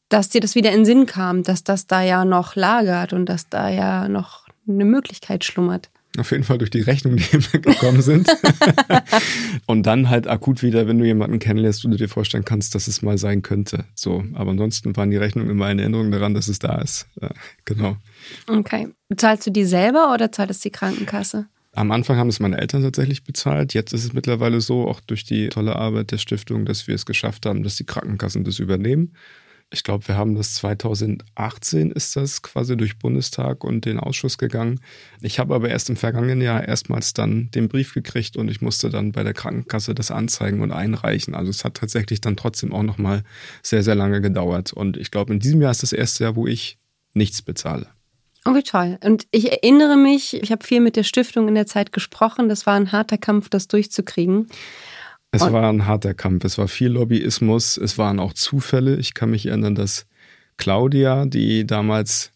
dass 0.08 0.28
dir 0.28 0.40
das 0.40 0.54
wieder 0.54 0.70
in 0.70 0.80
den 0.80 0.84
Sinn 0.84 1.06
kam, 1.06 1.42
dass 1.42 1.64
das 1.64 1.86
da 1.86 2.02
ja 2.02 2.24
noch 2.24 2.56
lagert 2.56 3.12
und 3.12 3.26
dass 3.26 3.48
da 3.48 3.68
ja 3.68 4.08
noch 4.08 4.46
eine 4.68 4.84
Möglichkeit 4.84 5.44
schlummert? 5.44 5.90
Auf 6.18 6.32
jeden 6.32 6.42
Fall 6.42 6.58
durch 6.58 6.70
die 6.70 6.80
Rechnung, 6.80 7.16
die 7.16 7.36
mir 7.52 7.60
gekommen 7.60 8.02
sind. 8.02 8.28
und 9.66 9.84
dann 9.84 10.10
halt 10.10 10.26
akut 10.26 10.62
wieder, 10.62 10.88
wenn 10.88 10.98
du 10.98 11.04
jemanden 11.04 11.38
kennenlernst, 11.38 11.84
wo 11.84 11.88
du 11.88 11.96
dir 11.96 12.08
vorstellen 12.08 12.44
kannst, 12.44 12.74
dass 12.74 12.88
es 12.88 13.00
mal 13.02 13.16
sein 13.16 13.42
könnte. 13.42 13.84
So, 13.94 14.24
aber 14.34 14.50
ansonsten 14.50 14.96
waren 14.96 15.10
die 15.10 15.16
Rechnungen 15.16 15.50
immer 15.50 15.66
eine 15.66 15.82
Erinnerung 15.82 16.10
daran, 16.10 16.34
dass 16.34 16.48
es 16.48 16.58
da 16.58 16.80
ist. 16.80 17.06
Ja, 17.20 17.30
genau. 17.64 17.96
Okay. 18.48 18.88
Zahlst 19.16 19.46
du 19.46 19.52
die 19.52 19.64
selber 19.64 20.12
oder 20.12 20.32
zahlt 20.32 20.50
es 20.50 20.58
die 20.58 20.70
Krankenkasse? 20.70 21.46
Am 21.72 21.92
Anfang 21.92 22.16
haben 22.16 22.28
es 22.28 22.40
meine 22.40 22.58
Eltern 22.58 22.82
tatsächlich 22.82 23.22
bezahlt. 23.22 23.74
Jetzt 23.74 23.92
ist 23.92 24.04
es 24.04 24.12
mittlerweile 24.12 24.60
so, 24.60 24.88
auch 24.88 25.00
durch 25.00 25.24
die 25.24 25.48
tolle 25.48 25.76
Arbeit 25.76 26.10
der 26.10 26.18
Stiftung, 26.18 26.64
dass 26.64 26.88
wir 26.88 26.96
es 26.96 27.06
geschafft 27.06 27.46
haben, 27.46 27.62
dass 27.62 27.76
die 27.76 27.86
Krankenkassen 27.86 28.42
das 28.42 28.58
übernehmen. 28.58 29.12
Ich 29.72 29.84
glaube, 29.84 30.08
wir 30.08 30.16
haben 30.16 30.34
das 30.34 30.54
2018 30.54 31.92
ist 31.92 32.16
das 32.16 32.42
quasi 32.42 32.76
durch 32.76 32.98
Bundestag 32.98 33.62
und 33.62 33.84
den 33.84 34.00
Ausschuss 34.00 34.36
gegangen. 34.36 34.80
Ich 35.20 35.38
habe 35.38 35.54
aber 35.54 35.68
erst 35.68 35.88
im 35.90 35.96
vergangenen 35.96 36.40
Jahr 36.40 36.66
erstmals 36.66 37.12
dann 37.12 37.52
den 37.52 37.68
Brief 37.68 37.94
gekriegt 37.94 38.36
und 38.36 38.50
ich 38.50 38.60
musste 38.60 38.90
dann 38.90 39.12
bei 39.12 39.22
der 39.22 39.32
Krankenkasse 39.32 39.94
das 39.94 40.10
anzeigen 40.10 40.62
und 40.62 40.72
einreichen. 40.72 41.36
Also 41.36 41.50
es 41.50 41.64
hat 41.64 41.74
tatsächlich 41.74 42.20
dann 42.20 42.36
trotzdem 42.36 42.72
auch 42.72 42.82
nochmal 42.82 43.22
sehr, 43.62 43.84
sehr 43.84 43.94
lange 43.94 44.20
gedauert. 44.20 44.72
Und 44.72 44.96
ich 44.96 45.12
glaube, 45.12 45.32
in 45.32 45.38
diesem 45.38 45.62
Jahr 45.62 45.70
ist 45.70 45.84
das 45.84 45.92
erste 45.92 46.24
Jahr, 46.24 46.34
wo 46.34 46.48
ich 46.48 46.78
nichts 47.14 47.40
bezahle. 47.40 47.86
Oh, 48.46 48.54
wie 48.54 48.62
toll. 48.62 48.98
Und 49.04 49.26
ich 49.32 49.52
erinnere 49.52 49.96
mich, 49.96 50.34
ich 50.34 50.50
habe 50.50 50.64
viel 50.64 50.80
mit 50.80 50.96
der 50.96 51.02
Stiftung 51.02 51.46
in 51.48 51.54
der 51.54 51.66
Zeit 51.66 51.92
gesprochen. 51.92 52.48
Das 52.48 52.66
war 52.66 52.74
ein 52.74 52.90
harter 52.90 53.18
Kampf, 53.18 53.50
das 53.50 53.68
durchzukriegen. 53.68 54.48
Es 55.30 55.42
Und 55.42 55.52
war 55.52 55.68
ein 55.68 55.86
harter 55.86 56.14
Kampf. 56.14 56.44
Es 56.44 56.56
war 56.56 56.66
viel 56.66 56.88
Lobbyismus. 56.88 57.76
Es 57.76 57.98
waren 57.98 58.18
auch 58.18 58.32
Zufälle. 58.32 58.96
Ich 58.96 59.14
kann 59.14 59.30
mich 59.30 59.46
erinnern, 59.46 59.74
dass 59.74 60.06
Claudia, 60.56 61.26
die 61.26 61.66
damals 61.66 62.32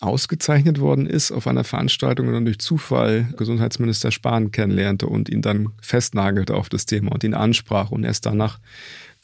ausgezeichnet 0.00 0.80
worden 0.80 1.06
ist 1.06 1.32
auf 1.32 1.46
einer 1.46 1.64
Veranstaltung 1.64 2.28
und 2.28 2.34
dann 2.34 2.44
durch 2.44 2.58
Zufall 2.58 3.28
Gesundheitsminister 3.36 4.10
Spahn 4.10 4.50
kennenlernte 4.50 5.06
und 5.06 5.30
ihn 5.30 5.40
dann 5.40 5.70
festnagelte 5.80 6.54
auf 6.54 6.68
das 6.68 6.84
Thema 6.84 7.12
und 7.12 7.24
ihn 7.24 7.34
ansprach. 7.34 7.90
Und 7.90 8.04
erst 8.04 8.26
danach 8.26 8.58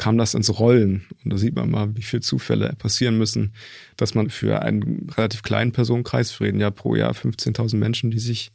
kam 0.01 0.17
das 0.17 0.33
ins 0.33 0.59
Rollen. 0.59 1.07
Und 1.23 1.31
da 1.31 1.37
sieht 1.37 1.55
man 1.55 1.71
mal, 1.71 1.95
wie 1.95 2.03
viele 2.03 2.23
Zufälle 2.23 2.75
passieren 2.79 3.19
müssen, 3.19 3.53
dass 3.99 4.15
man 4.15 4.31
für 4.31 4.63
einen 4.63 5.11
relativ 5.15 5.43
kleinen 5.43 5.73
Personenkreis, 5.73 6.41
wir 6.41 6.47
reden 6.47 6.59
ja 6.59 6.71
pro 6.71 6.95
Jahr 6.95 7.13
15.000 7.13 7.77
Menschen, 7.77 8.11
die 8.11 8.19
sich, 8.19 8.51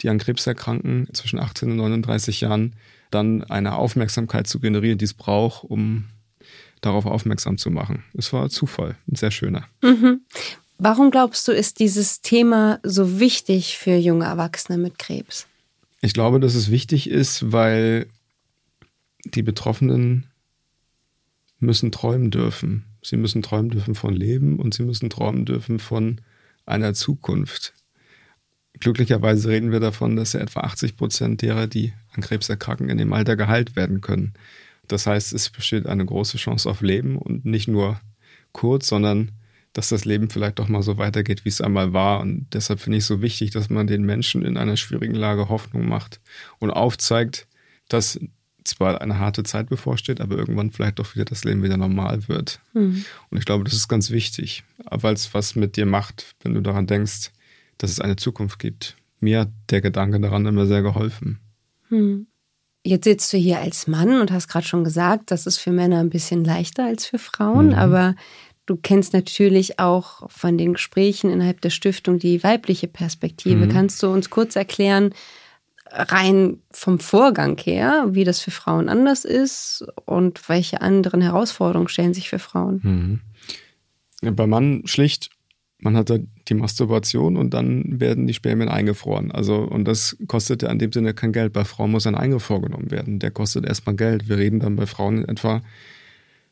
die 0.00 0.10
an 0.10 0.18
Krebs 0.18 0.46
erkranken, 0.46 1.08
zwischen 1.14 1.38
18 1.38 1.70
und 1.70 1.78
39 1.78 2.42
Jahren, 2.42 2.74
dann 3.10 3.42
eine 3.44 3.76
Aufmerksamkeit 3.76 4.46
zu 4.46 4.60
generieren, 4.60 4.98
die 4.98 5.06
es 5.06 5.14
braucht, 5.14 5.64
um 5.64 6.04
darauf 6.82 7.06
aufmerksam 7.06 7.56
zu 7.56 7.70
machen. 7.70 8.04
Es 8.12 8.34
war 8.34 8.50
Zufall, 8.50 8.94
ein 9.10 9.16
sehr 9.16 9.30
schöner. 9.30 9.64
Mhm. 9.80 10.20
Warum 10.76 11.10
glaubst 11.10 11.48
du, 11.48 11.52
ist 11.52 11.78
dieses 11.78 12.20
Thema 12.20 12.78
so 12.82 13.18
wichtig 13.18 13.78
für 13.78 13.96
junge 13.96 14.26
Erwachsene 14.26 14.76
mit 14.76 14.98
Krebs? 14.98 15.46
Ich 16.02 16.12
glaube, 16.12 16.40
dass 16.40 16.54
es 16.54 16.70
wichtig 16.70 17.08
ist, 17.08 17.52
weil 17.52 18.06
die 19.24 19.42
Betroffenen 19.42 20.26
müssen 21.60 21.92
träumen 21.92 22.30
dürfen. 22.30 22.84
Sie 23.02 23.16
müssen 23.16 23.42
träumen 23.42 23.70
dürfen 23.70 23.94
von 23.94 24.14
Leben 24.14 24.58
und 24.58 24.74
sie 24.74 24.82
müssen 24.82 25.10
träumen 25.10 25.44
dürfen 25.44 25.78
von 25.78 26.20
einer 26.66 26.94
Zukunft. 26.94 27.74
Glücklicherweise 28.78 29.48
reden 29.48 29.72
wir 29.72 29.80
davon, 29.80 30.16
dass 30.16 30.32
ja 30.32 30.40
etwa 30.40 30.60
80 30.60 30.96
Prozent 30.96 31.42
derer, 31.42 31.66
die 31.66 31.92
an 32.12 32.22
Krebs 32.22 32.48
erkranken, 32.48 32.88
in 32.88 32.98
dem 32.98 33.12
Alter 33.12 33.36
geheilt 33.36 33.76
werden 33.76 34.00
können. 34.00 34.34
Das 34.88 35.06
heißt, 35.06 35.32
es 35.32 35.50
besteht 35.50 35.86
eine 35.86 36.04
große 36.04 36.36
Chance 36.36 36.68
auf 36.68 36.80
Leben 36.80 37.16
und 37.16 37.44
nicht 37.44 37.68
nur 37.68 38.00
kurz, 38.52 38.88
sondern 38.88 39.32
dass 39.72 39.88
das 39.88 40.04
Leben 40.04 40.30
vielleicht 40.30 40.58
doch 40.58 40.68
mal 40.68 40.82
so 40.82 40.98
weitergeht, 40.98 41.44
wie 41.44 41.48
es 41.48 41.60
einmal 41.60 41.92
war. 41.92 42.20
Und 42.20 42.48
deshalb 42.52 42.80
finde 42.80 42.98
ich 42.98 43.04
es 43.04 43.08
so 43.08 43.22
wichtig, 43.22 43.50
dass 43.50 43.70
man 43.70 43.86
den 43.86 44.02
Menschen 44.02 44.44
in 44.44 44.56
einer 44.56 44.76
schwierigen 44.76 45.14
Lage 45.14 45.48
Hoffnung 45.48 45.88
macht 45.88 46.20
und 46.58 46.70
aufzeigt, 46.70 47.46
dass 47.88 48.18
zwar 48.64 49.00
eine 49.00 49.18
harte 49.18 49.42
Zeit 49.42 49.68
bevorsteht, 49.68 50.20
aber 50.20 50.36
irgendwann 50.36 50.70
vielleicht 50.70 50.98
doch 50.98 51.14
wieder 51.14 51.24
das 51.24 51.44
Leben 51.44 51.62
wieder 51.62 51.76
normal 51.76 52.28
wird. 52.28 52.60
Mhm. 52.74 53.04
Und 53.30 53.38
ich 53.38 53.44
glaube, 53.44 53.64
das 53.64 53.74
ist 53.74 53.88
ganz 53.88 54.10
wichtig, 54.10 54.64
weil 54.90 55.14
es 55.14 55.32
was 55.34 55.56
mit 55.56 55.76
dir 55.76 55.86
macht, 55.86 56.34
wenn 56.42 56.54
du 56.54 56.60
daran 56.60 56.86
denkst, 56.86 57.30
dass 57.78 57.90
es 57.90 58.00
eine 58.00 58.16
Zukunft 58.16 58.58
gibt. 58.58 58.96
Mir 59.20 59.40
hat 59.40 59.50
der 59.70 59.80
Gedanke 59.80 60.20
daran 60.20 60.46
immer 60.46 60.66
sehr 60.66 60.82
geholfen. 60.82 61.40
Mhm. 61.88 62.26
Jetzt 62.82 63.04
sitzt 63.04 63.32
du 63.32 63.36
hier 63.36 63.58
als 63.60 63.86
Mann 63.86 64.20
und 64.20 64.30
hast 64.30 64.48
gerade 64.48 64.66
schon 64.66 64.84
gesagt, 64.84 65.30
das 65.30 65.46
ist 65.46 65.58
für 65.58 65.70
Männer 65.70 66.00
ein 66.00 66.08
bisschen 66.08 66.44
leichter 66.44 66.86
als 66.86 67.04
für 67.04 67.18
Frauen, 67.18 67.68
mhm. 67.68 67.74
aber 67.74 68.14
du 68.64 68.76
kennst 68.76 69.12
natürlich 69.12 69.78
auch 69.78 70.30
von 70.30 70.56
den 70.56 70.74
Gesprächen 70.74 71.30
innerhalb 71.30 71.60
der 71.60 71.70
Stiftung 71.70 72.18
die 72.18 72.42
weibliche 72.42 72.88
Perspektive. 72.88 73.66
Mhm. 73.66 73.70
Kannst 73.70 74.02
du 74.02 74.08
uns 74.08 74.30
kurz 74.30 74.56
erklären, 74.56 75.12
rein 75.92 76.58
vom 76.70 77.00
Vorgang 77.00 77.58
her, 77.58 78.08
wie 78.10 78.24
das 78.24 78.40
für 78.40 78.50
Frauen 78.50 78.88
anders 78.88 79.24
ist 79.24 79.84
und 80.04 80.48
welche 80.48 80.80
anderen 80.80 81.20
Herausforderungen 81.20 81.88
stellen 81.88 82.14
sich 82.14 82.28
für 82.28 82.38
Frauen? 82.38 82.80
Mhm. 82.82 83.20
Ja, 84.22 84.30
beim 84.30 84.50
Mann 84.50 84.82
schlicht, 84.84 85.30
man 85.78 85.96
hat 85.96 86.10
da 86.10 86.18
die 86.48 86.54
Masturbation 86.54 87.36
und 87.36 87.54
dann 87.54 88.00
werden 88.00 88.26
die 88.26 88.34
Spermien 88.34 88.68
eingefroren. 88.68 89.32
Also, 89.32 89.56
und 89.56 89.86
das 89.86 90.16
kostet 90.28 90.62
ja 90.62 90.70
in 90.70 90.78
dem 90.78 90.92
Sinne 90.92 91.14
kein 91.14 91.32
Geld. 91.32 91.52
Bei 91.52 91.64
Frauen 91.64 91.90
muss 91.90 92.06
ein 92.06 92.14
Eingriff 92.14 92.42
vorgenommen 92.42 92.90
werden. 92.90 93.18
Der 93.18 93.30
kostet 93.30 93.64
erstmal 93.64 93.96
Geld. 93.96 94.28
Wir 94.28 94.36
reden 94.36 94.60
dann 94.60 94.76
bei 94.76 94.86
Frauen 94.86 95.26
etwa, 95.26 95.62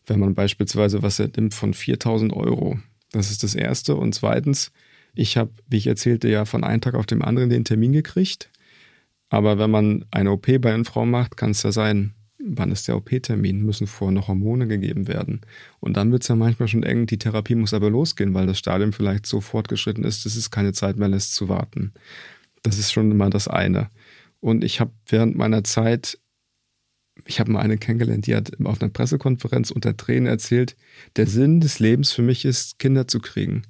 wenn 0.07 0.18
man 0.18 0.35
beispielsweise 0.35 1.02
was 1.02 1.18
nimmt, 1.18 1.52
von 1.52 1.75
4000 1.75 2.33
Euro. 2.33 2.78
Das 3.12 3.30
ist 3.30 3.42
das 3.42 3.54
Erste. 3.54 3.97
Und 3.97 4.14
zweitens, 4.14 4.73
ich 5.14 5.37
habe, 5.37 5.50
wie 5.68 5.76
ich 5.76 5.87
erzählte, 5.87 6.28
ja 6.28 6.47
von 6.47 6.64
einem 6.64 6.80
Tag 6.80 6.95
auf 6.95 7.07
den 7.07 7.21
anderen 7.21 7.50
den 7.50 7.64
Termin 7.64 7.92
gekriegt 7.92 8.49
aber 9.28 9.58
wenn 9.58 9.70
man 9.70 10.04
eine 10.11 10.32
OP 10.32 10.47
bei 10.61 10.73
einer 10.73 10.85
Frau 10.85 11.04
macht, 11.04 11.37
kann 11.37 11.50
es 11.50 11.62
ja 11.62 11.73
sein, 11.73 12.14
wann 12.38 12.70
ist 12.70 12.88
der 12.88 12.97
OP-Termin? 12.97 13.62
Müssen 13.62 13.87
vorher 13.87 14.14
noch 14.14 14.28
Hormone 14.28 14.66
gegeben 14.66 15.08
werden? 15.08 15.40
Und 15.80 15.97
dann 15.97 16.12
wird 16.12 16.23
es 16.23 16.28
ja 16.28 16.37
manchmal 16.37 16.68
schon 16.68 16.82
eng, 16.82 17.06
die 17.06 17.18
Therapie 17.18 17.54
muss 17.54 17.75
aber 17.75 17.90
losgehen, 17.90 18.35
weil 18.35 18.47
das 18.47 18.58
Stadium 18.58 18.92
vielleicht 18.92 19.26
so 19.26 19.40
fortgeschritten 19.40 20.04
ist, 20.04 20.25
dass 20.25 20.37
es 20.37 20.50
keine 20.50 20.73
Zeit 20.73 20.97
mehr 20.97 21.08
lässt 21.08 21.35
zu 21.35 21.49
warten. 21.49 21.92
Das 22.62 22.78
ist 22.78 22.92
schon 22.92 23.16
mal 23.16 23.30
das 23.30 23.49
eine. 23.49 23.90
Und 24.40 24.64
ich 24.64 24.80
habe 24.80 24.92
während 25.06 25.37
meiner 25.37 25.64
Zeit, 25.64 26.18
ich 27.26 27.40
habe 27.40 27.50
mal 27.50 27.61
eine 27.61 27.76
kennengelernt, 27.76 28.26
die 28.26 28.37
hat 28.37 28.52
auf 28.64 28.80
einer 28.80 28.90
Pressekonferenz 28.90 29.70
unter 29.70 29.97
Tränen 29.97 30.26
erzählt, 30.26 30.76
der 31.16 31.26
Sinn 31.26 31.61
des 31.61 31.80
Lebens 31.80 32.12
für 32.12 32.23
mich 32.23 32.44
ist, 32.44 32.78
Kinder 32.78 33.08
zu 33.08 33.20
kriegen. 33.20 33.62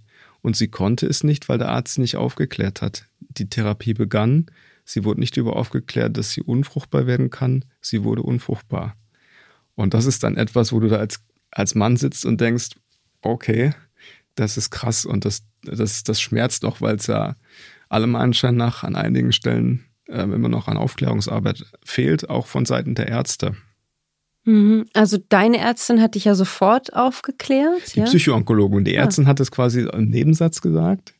Und 0.43 0.57
sie 0.57 0.69
konnte 0.69 1.07
es 1.07 1.25
nicht, 1.25 1.49
weil 1.49 1.59
der 1.59 1.71
Arzt 1.71 1.99
nicht 1.99 2.17
aufgeklärt 2.17 2.83
hat. 2.83 3.07
Die 3.21 3.49
Therapie 3.49 3.95
begann, 3.95 4.47
Sie 4.89 5.05
wurde 5.05 5.21
nicht 5.21 5.37
über 5.37 5.55
aufgeklärt, 5.57 6.17
dass 6.17 6.31
sie 6.31 6.41
unfruchtbar 6.41 7.07
werden 7.07 7.29
kann. 7.29 7.67
Sie 7.83 8.05
wurde 8.05 8.23
unfruchtbar. 8.23 8.97
Und 9.75 9.93
das 9.93 10.07
ist 10.07 10.23
dann 10.23 10.39
etwas, 10.39 10.73
wo 10.73 10.81
du 10.81 10.89
da 10.89 10.97
als, 10.97 11.23
als 11.51 11.75
Mann 11.75 11.99
sitzt 11.99 12.25
und 12.25 12.41
denkst, 12.41 12.71
okay, 13.21 13.75
das 14.35 14.57
ist 14.57 14.71
krass 14.71 15.05
und 15.05 15.27
das, 15.27 15.43
das, 15.63 16.05
das 16.05 16.23
schmerzt 16.23 16.65
auch, 16.65 16.81
weil 16.81 16.97
es 16.97 17.07
ja 17.07 17.37
allem 17.91 18.17
Anschein 18.17 18.57
nach 18.57 18.83
an 18.83 18.97
einigen 18.97 19.33
Stellen 19.33 19.85
äh, 20.07 20.23
immer 20.23 20.49
noch 20.49 20.69
an 20.69 20.79
Aufklärungsarbeit 20.79 21.67
fehlt, 21.85 22.31
auch 22.31 22.47
von 22.47 22.65
Seiten 22.65 22.95
der 22.95 23.09
Ärzte. 23.09 23.57
Mhm. 24.45 24.87
Also 24.95 25.19
deine 25.29 25.59
Ärztin 25.59 26.01
hat 26.01 26.15
dich 26.15 26.25
ja 26.25 26.35
sofort 26.35 26.95
aufgeklärt. 26.95 27.95
Die 27.95 28.01
ja? 28.01 28.07
Psychoonkologin. 28.07 28.85
Die 28.85 28.95
Ärztin 28.95 29.25
ja. 29.25 29.29
hat 29.29 29.41
es 29.41 29.51
quasi 29.51 29.83
im 29.83 30.09
Nebensatz 30.09 30.63
gesagt. 30.63 31.13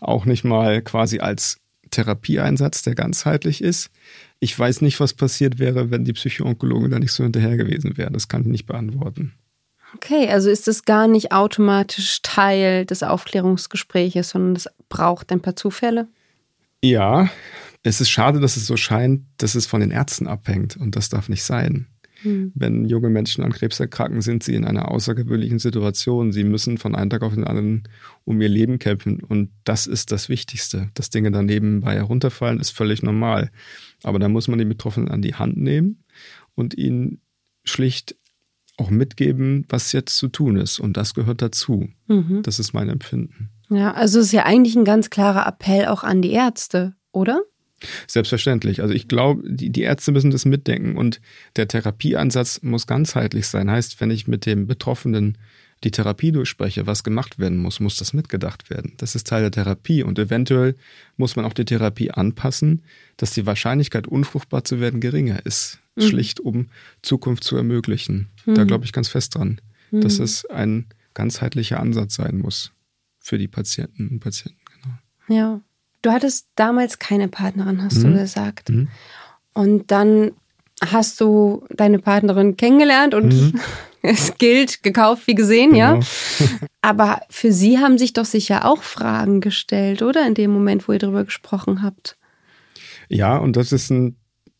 Auch 0.00 0.26
nicht 0.26 0.44
mal 0.44 0.82
quasi 0.82 1.20
als 1.20 1.62
Therapieeinsatz, 1.96 2.82
der 2.82 2.94
ganzheitlich 2.94 3.62
ist. 3.62 3.90
Ich 4.38 4.58
weiß 4.58 4.82
nicht, 4.82 5.00
was 5.00 5.14
passiert 5.14 5.58
wäre, 5.58 5.90
wenn 5.90 6.04
die 6.04 6.12
Psychoonkologin 6.12 6.90
da 6.90 6.98
nicht 6.98 7.12
so 7.12 7.24
hinterher 7.24 7.56
gewesen 7.56 7.96
wäre. 7.96 8.10
Das 8.10 8.28
kann 8.28 8.42
ich 8.42 8.48
nicht 8.48 8.66
beantworten. 8.66 9.32
Okay, 9.94 10.28
also 10.28 10.50
ist 10.50 10.68
es 10.68 10.84
gar 10.84 11.08
nicht 11.08 11.32
automatisch 11.32 12.20
Teil 12.22 12.84
des 12.84 13.02
Aufklärungsgespräches, 13.02 14.30
sondern 14.30 14.56
es 14.56 14.68
braucht 14.88 15.32
ein 15.32 15.40
paar 15.40 15.56
Zufälle? 15.56 16.08
Ja, 16.82 17.30
es 17.82 18.00
ist 18.00 18.10
schade, 18.10 18.40
dass 18.40 18.56
es 18.56 18.66
so 18.66 18.76
scheint, 18.76 19.22
dass 19.38 19.54
es 19.54 19.66
von 19.66 19.80
den 19.80 19.90
Ärzten 19.90 20.26
abhängt 20.26 20.76
und 20.76 20.96
das 20.96 21.08
darf 21.08 21.28
nicht 21.28 21.44
sein. 21.44 21.86
Hm. 22.22 22.52
Wenn 22.54 22.84
junge 22.86 23.10
Menschen 23.10 23.44
an 23.44 23.52
Krebs 23.52 23.80
erkranken, 23.80 24.20
sind 24.20 24.42
sie 24.42 24.54
in 24.54 24.64
einer 24.64 24.90
außergewöhnlichen 24.90 25.58
Situation. 25.58 26.32
Sie 26.32 26.44
müssen 26.44 26.78
von 26.78 26.94
einem 26.94 27.10
Tag 27.10 27.22
auf 27.22 27.34
den 27.34 27.44
anderen 27.44 27.84
um 28.24 28.40
ihr 28.40 28.48
Leben 28.48 28.78
kämpfen. 28.78 29.22
Und 29.22 29.50
das 29.64 29.86
ist 29.86 30.12
das 30.12 30.28
Wichtigste. 30.28 30.90
Dass 30.94 31.10
Dinge 31.10 31.30
daneben 31.30 31.80
bei 31.80 31.94
herunterfallen, 31.94 32.60
ist 32.60 32.70
völlig 32.70 33.02
normal. 33.02 33.50
Aber 34.02 34.18
da 34.18 34.28
muss 34.28 34.48
man 34.48 34.58
die 34.58 34.64
Betroffenen 34.64 35.08
an 35.08 35.22
die 35.22 35.34
Hand 35.34 35.56
nehmen 35.56 36.04
und 36.54 36.76
ihnen 36.76 37.20
schlicht 37.64 38.16
auch 38.78 38.90
mitgeben, 38.90 39.64
was 39.68 39.92
jetzt 39.92 40.16
zu 40.16 40.28
tun 40.28 40.56
ist. 40.56 40.78
Und 40.78 40.96
das 40.96 41.14
gehört 41.14 41.42
dazu. 41.42 41.88
Mhm. 42.08 42.42
Das 42.42 42.58
ist 42.58 42.72
mein 42.72 42.88
Empfinden. 42.88 43.50
Ja, 43.70 43.92
also 43.94 44.20
es 44.20 44.26
ist 44.26 44.32
ja 44.32 44.44
eigentlich 44.44 44.76
ein 44.76 44.84
ganz 44.84 45.10
klarer 45.10 45.46
Appell 45.46 45.86
auch 45.86 46.04
an 46.04 46.22
die 46.22 46.32
Ärzte, 46.32 46.94
oder? 47.12 47.42
Selbstverständlich. 48.06 48.80
Also 48.80 48.94
ich 48.94 49.08
glaube, 49.08 49.42
die, 49.46 49.70
die 49.70 49.82
Ärzte 49.82 50.12
müssen 50.12 50.30
das 50.30 50.44
mitdenken 50.44 50.96
und 50.96 51.20
der 51.56 51.68
Therapieansatz 51.68 52.62
muss 52.62 52.86
ganzheitlich 52.86 53.46
sein. 53.46 53.70
Heißt, 53.70 54.00
wenn 54.00 54.10
ich 54.10 54.26
mit 54.26 54.46
dem 54.46 54.66
Betroffenen 54.66 55.36
die 55.84 55.90
Therapie 55.90 56.32
durchspreche, 56.32 56.86
was 56.86 57.04
gemacht 57.04 57.38
werden 57.38 57.58
muss, 57.58 57.80
muss 57.80 57.96
das 57.96 58.14
mitgedacht 58.14 58.70
werden. 58.70 58.94
Das 58.96 59.14
ist 59.14 59.26
Teil 59.26 59.42
der 59.42 59.50
Therapie 59.50 60.02
und 60.02 60.18
eventuell 60.18 60.74
muss 61.16 61.36
man 61.36 61.44
auch 61.44 61.52
die 61.52 61.66
Therapie 61.66 62.10
anpassen, 62.10 62.82
dass 63.18 63.32
die 63.32 63.44
Wahrscheinlichkeit, 63.44 64.06
unfruchtbar 64.06 64.64
zu 64.64 64.80
werden, 64.80 65.00
geringer 65.00 65.44
ist. 65.44 65.80
Mhm. 65.96 66.02
Schlicht, 66.02 66.40
um 66.40 66.68
Zukunft 67.02 67.44
zu 67.44 67.56
ermöglichen. 67.56 68.28
Mhm. 68.46 68.54
Da 68.54 68.64
glaube 68.64 68.84
ich 68.86 68.92
ganz 68.92 69.08
fest 69.08 69.34
dran, 69.34 69.60
mhm. 69.90 70.00
dass 70.00 70.18
es 70.18 70.46
ein 70.46 70.86
ganzheitlicher 71.12 71.78
Ansatz 71.78 72.14
sein 72.14 72.38
muss 72.38 72.72
für 73.18 73.38
die 73.38 73.48
Patienten 73.48 74.08
und 74.08 74.20
Patienten. 74.20 74.60
Genau. 74.82 75.38
Ja. 75.38 75.60
Du 76.06 76.12
hattest 76.12 76.46
damals 76.54 77.00
keine 77.00 77.26
Partnerin, 77.26 77.82
hast 77.82 77.98
mhm. 77.98 78.12
du 78.12 78.20
gesagt. 78.20 78.70
Mhm. 78.70 78.86
Und 79.54 79.90
dann 79.90 80.30
hast 80.80 81.20
du 81.20 81.66
deine 81.70 81.98
Partnerin 81.98 82.56
kennengelernt 82.56 83.12
und 83.12 83.34
mhm. 83.34 83.60
es 84.02 84.38
gilt, 84.38 84.84
gekauft 84.84 85.26
wie 85.26 85.34
gesehen, 85.34 85.72
genau. 85.72 85.96
ja. 85.96 86.00
Aber 86.80 87.22
für 87.28 87.50
sie 87.50 87.78
haben 87.78 87.98
sich 87.98 88.12
doch 88.12 88.24
sicher 88.24 88.66
auch 88.66 88.84
Fragen 88.84 89.40
gestellt, 89.40 90.00
oder? 90.00 90.24
In 90.24 90.34
dem 90.34 90.52
Moment, 90.52 90.86
wo 90.86 90.92
ihr 90.92 91.00
darüber 91.00 91.24
gesprochen 91.24 91.82
habt. 91.82 92.16
Ja, 93.08 93.36
und 93.36 93.56
das 93.56 93.72
ist 93.72 93.90
ein 93.90 94.16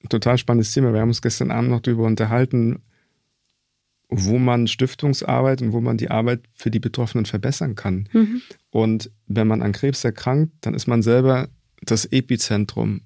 total 0.09 0.38
spannendes 0.38 0.73
Thema. 0.73 0.93
Wir 0.93 1.00
haben 1.00 1.11
uns 1.11 1.23
gestern 1.23 1.53
Abend 1.53 1.71
noch 1.71 1.81
darüber 1.81 2.07
unterhalten, 2.07 2.83
wo 4.09 4.39
man 4.39 4.69
Stiftungsarbeit 4.69 5.63
und 5.63 5.73
wo 5.73 5.81
man 5.81 5.97
die 5.97 6.11
Arbeit 6.11 6.43
für 6.53 6.71
die 6.71 6.79
Betroffenen 6.79 7.27
verbessern 7.27 7.75
kann. 7.75 8.09
Mhm. 8.13 8.43
Und 8.71 9.11
wenn 9.27 9.49
man 9.49 9.63
an 9.63 9.73
Krebs 9.73 10.05
erkrankt, 10.05 10.53
dann 10.61 10.75
ist 10.75 10.87
man 10.87 11.03
selber 11.03 11.49
das 11.83 12.05
Epizentrum. 12.07 13.03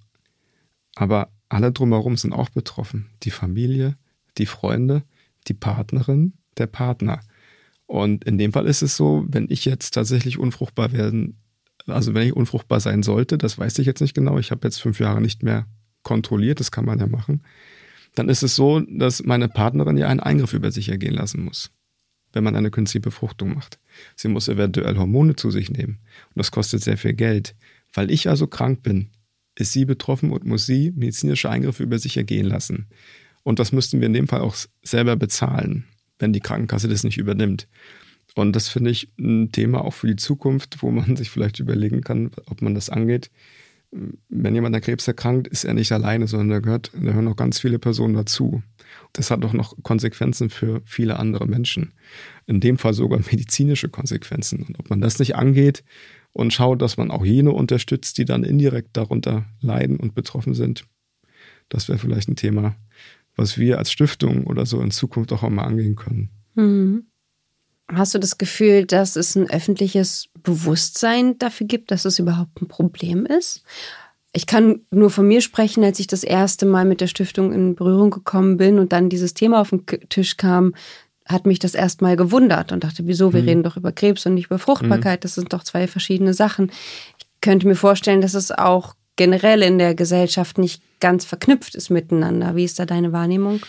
Aber 0.94 1.30
alle 1.48 1.72
drumherum 1.72 2.16
sind 2.16 2.32
auch 2.32 2.50
betroffen. 2.50 3.08
Die 3.22 3.30
Familie, 3.30 3.96
die 4.36 4.46
Freunde, 4.46 5.02
die 5.48 5.54
Partnerin, 5.54 6.34
der 6.58 6.66
Partner. 6.66 7.20
Und 7.86 8.24
in 8.24 8.36
dem 8.36 8.52
Fall 8.52 8.66
ist 8.66 8.82
es 8.82 8.96
so, 8.96 9.24
wenn 9.26 9.46
ich 9.50 9.64
jetzt 9.64 9.94
tatsächlich 9.94 10.38
unfruchtbar 10.38 10.92
werden, 10.92 11.38
also 11.86 12.12
wenn 12.14 12.26
ich 12.26 12.36
unfruchtbar 12.36 12.78
sein 12.78 13.02
sollte, 13.02 13.38
das 13.38 13.58
weiß 13.58 13.78
ich 13.78 13.86
jetzt 13.86 14.00
nicht 14.00 14.14
genau. 14.14 14.38
Ich 14.38 14.50
habe 14.50 14.66
jetzt 14.66 14.80
fünf 14.80 15.00
Jahre 15.00 15.20
nicht 15.20 15.42
mehr 15.42 15.66
kontrolliert, 16.02 16.60
das 16.60 16.70
kann 16.70 16.84
man 16.84 16.98
ja 16.98 17.06
machen 17.06 17.42
dann 18.14 18.28
ist 18.28 18.42
es 18.42 18.56
so, 18.56 18.80
dass 18.80 19.24
meine 19.24 19.48
Partnerin 19.48 19.96
ja 19.96 20.08
einen 20.08 20.20
Eingriff 20.20 20.52
über 20.52 20.70
sich 20.70 20.88
ergehen 20.88 21.14
lassen 21.14 21.44
muss, 21.44 21.70
wenn 22.32 22.44
man 22.44 22.56
eine 22.56 22.70
künstliche 22.70 23.02
Befruchtung 23.02 23.54
macht. 23.54 23.78
Sie 24.16 24.28
muss 24.28 24.48
eventuell 24.48 24.96
Hormone 24.96 25.36
zu 25.36 25.50
sich 25.50 25.70
nehmen 25.70 25.98
und 26.28 26.38
das 26.38 26.50
kostet 26.50 26.82
sehr 26.82 26.96
viel 26.96 27.14
Geld. 27.14 27.54
Weil 27.92 28.10
ich 28.10 28.28
also 28.28 28.46
krank 28.46 28.82
bin, 28.82 29.10
ist 29.56 29.72
sie 29.72 29.84
betroffen 29.84 30.30
und 30.30 30.44
muss 30.44 30.66
sie 30.66 30.92
medizinische 30.92 31.50
Eingriffe 31.50 31.82
über 31.82 31.98
sich 31.98 32.16
ergehen 32.16 32.46
lassen. 32.46 32.86
Und 33.42 33.58
das 33.58 33.72
müssten 33.72 34.00
wir 34.00 34.06
in 34.06 34.12
dem 34.12 34.28
Fall 34.28 34.40
auch 34.40 34.54
selber 34.82 35.16
bezahlen, 35.16 35.84
wenn 36.18 36.32
die 36.32 36.40
Krankenkasse 36.40 36.88
das 36.88 37.04
nicht 37.04 37.18
übernimmt. 37.18 37.66
Und 38.34 38.54
das 38.54 38.68
finde 38.68 38.90
ich 38.90 39.10
ein 39.18 39.50
Thema 39.50 39.84
auch 39.84 39.94
für 39.94 40.06
die 40.06 40.16
Zukunft, 40.16 40.82
wo 40.82 40.90
man 40.90 41.16
sich 41.16 41.30
vielleicht 41.30 41.58
überlegen 41.58 42.02
kann, 42.02 42.30
ob 42.46 42.62
man 42.62 42.74
das 42.74 42.90
angeht. 42.90 43.30
Wenn 43.92 44.54
jemand 44.54 44.76
an 44.76 44.82
Krebs 44.82 45.08
erkrankt, 45.08 45.48
ist 45.48 45.64
er 45.64 45.74
nicht 45.74 45.90
alleine, 45.90 46.28
sondern 46.28 46.48
da, 46.48 46.58
gehört, 46.60 46.92
da 46.94 47.12
hören 47.12 47.24
noch 47.24 47.36
ganz 47.36 47.58
viele 47.58 47.78
Personen 47.80 48.14
dazu. 48.14 48.62
Das 49.12 49.30
hat 49.30 49.42
doch 49.42 49.52
noch 49.52 49.74
Konsequenzen 49.82 50.48
für 50.48 50.80
viele 50.84 51.18
andere 51.18 51.46
Menschen. 51.46 51.92
In 52.46 52.60
dem 52.60 52.78
Fall 52.78 52.94
sogar 52.94 53.18
medizinische 53.30 53.88
Konsequenzen. 53.88 54.62
Und 54.62 54.78
ob 54.78 54.90
man 54.90 55.00
das 55.00 55.18
nicht 55.18 55.34
angeht 55.34 55.82
und 56.32 56.52
schaut, 56.52 56.82
dass 56.82 56.96
man 56.96 57.10
auch 57.10 57.24
jene 57.24 57.50
unterstützt, 57.50 58.18
die 58.18 58.24
dann 58.24 58.44
indirekt 58.44 58.96
darunter 58.96 59.46
leiden 59.60 59.98
und 59.98 60.14
betroffen 60.14 60.54
sind, 60.54 60.84
das 61.68 61.88
wäre 61.88 61.98
vielleicht 61.98 62.28
ein 62.28 62.36
Thema, 62.36 62.76
was 63.34 63.58
wir 63.58 63.78
als 63.78 63.90
Stiftung 63.90 64.44
oder 64.46 64.66
so 64.66 64.80
in 64.80 64.90
Zukunft 64.92 65.32
auch 65.32 65.42
einmal 65.42 65.66
angehen 65.66 65.96
können. 65.96 66.30
Mhm. 66.54 67.09
Hast 67.94 68.14
du 68.14 68.18
das 68.18 68.38
Gefühl, 68.38 68.86
dass 68.86 69.16
es 69.16 69.34
ein 69.36 69.50
öffentliches 69.50 70.28
Bewusstsein 70.42 71.38
dafür 71.38 71.66
gibt, 71.66 71.90
dass 71.90 72.04
es 72.04 72.18
überhaupt 72.18 72.60
ein 72.60 72.68
Problem 72.68 73.26
ist? 73.26 73.62
Ich 74.32 74.46
kann 74.46 74.80
nur 74.90 75.10
von 75.10 75.26
mir 75.26 75.40
sprechen, 75.40 75.82
als 75.82 75.98
ich 75.98 76.06
das 76.06 76.22
erste 76.22 76.66
Mal 76.66 76.84
mit 76.84 77.00
der 77.00 77.08
Stiftung 77.08 77.52
in 77.52 77.74
Berührung 77.74 78.10
gekommen 78.10 78.58
bin 78.58 78.78
und 78.78 78.92
dann 78.92 79.08
dieses 79.08 79.34
Thema 79.34 79.60
auf 79.60 79.70
den 79.70 79.84
Tisch 80.08 80.36
kam, 80.36 80.74
hat 81.26 81.46
mich 81.46 81.58
das 81.58 81.74
erstmal 81.74 82.16
gewundert 82.16 82.72
und 82.72 82.84
dachte, 82.84 83.06
wieso, 83.06 83.32
wir 83.32 83.42
mhm. 83.42 83.48
reden 83.48 83.62
doch 83.64 83.76
über 83.76 83.92
Krebs 83.92 84.26
und 84.26 84.34
nicht 84.34 84.46
über 84.46 84.58
Fruchtbarkeit, 84.58 85.20
mhm. 85.20 85.22
das 85.22 85.34
sind 85.34 85.52
doch 85.52 85.64
zwei 85.64 85.88
verschiedene 85.88 86.34
Sachen. 86.34 86.70
Ich 87.18 87.26
könnte 87.40 87.66
mir 87.66 87.76
vorstellen, 87.76 88.20
dass 88.20 88.34
es 88.34 88.52
auch 88.52 88.94
generell 89.16 89.62
in 89.62 89.78
der 89.78 89.94
Gesellschaft 89.94 90.58
nicht 90.58 90.82
ganz 91.00 91.24
verknüpft 91.24 91.74
ist 91.74 91.90
miteinander. 91.90 92.56
Wie 92.56 92.64
ist 92.64 92.78
da 92.78 92.86
deine 92.86 93.12
Wahrnehmung? 93.12 93.60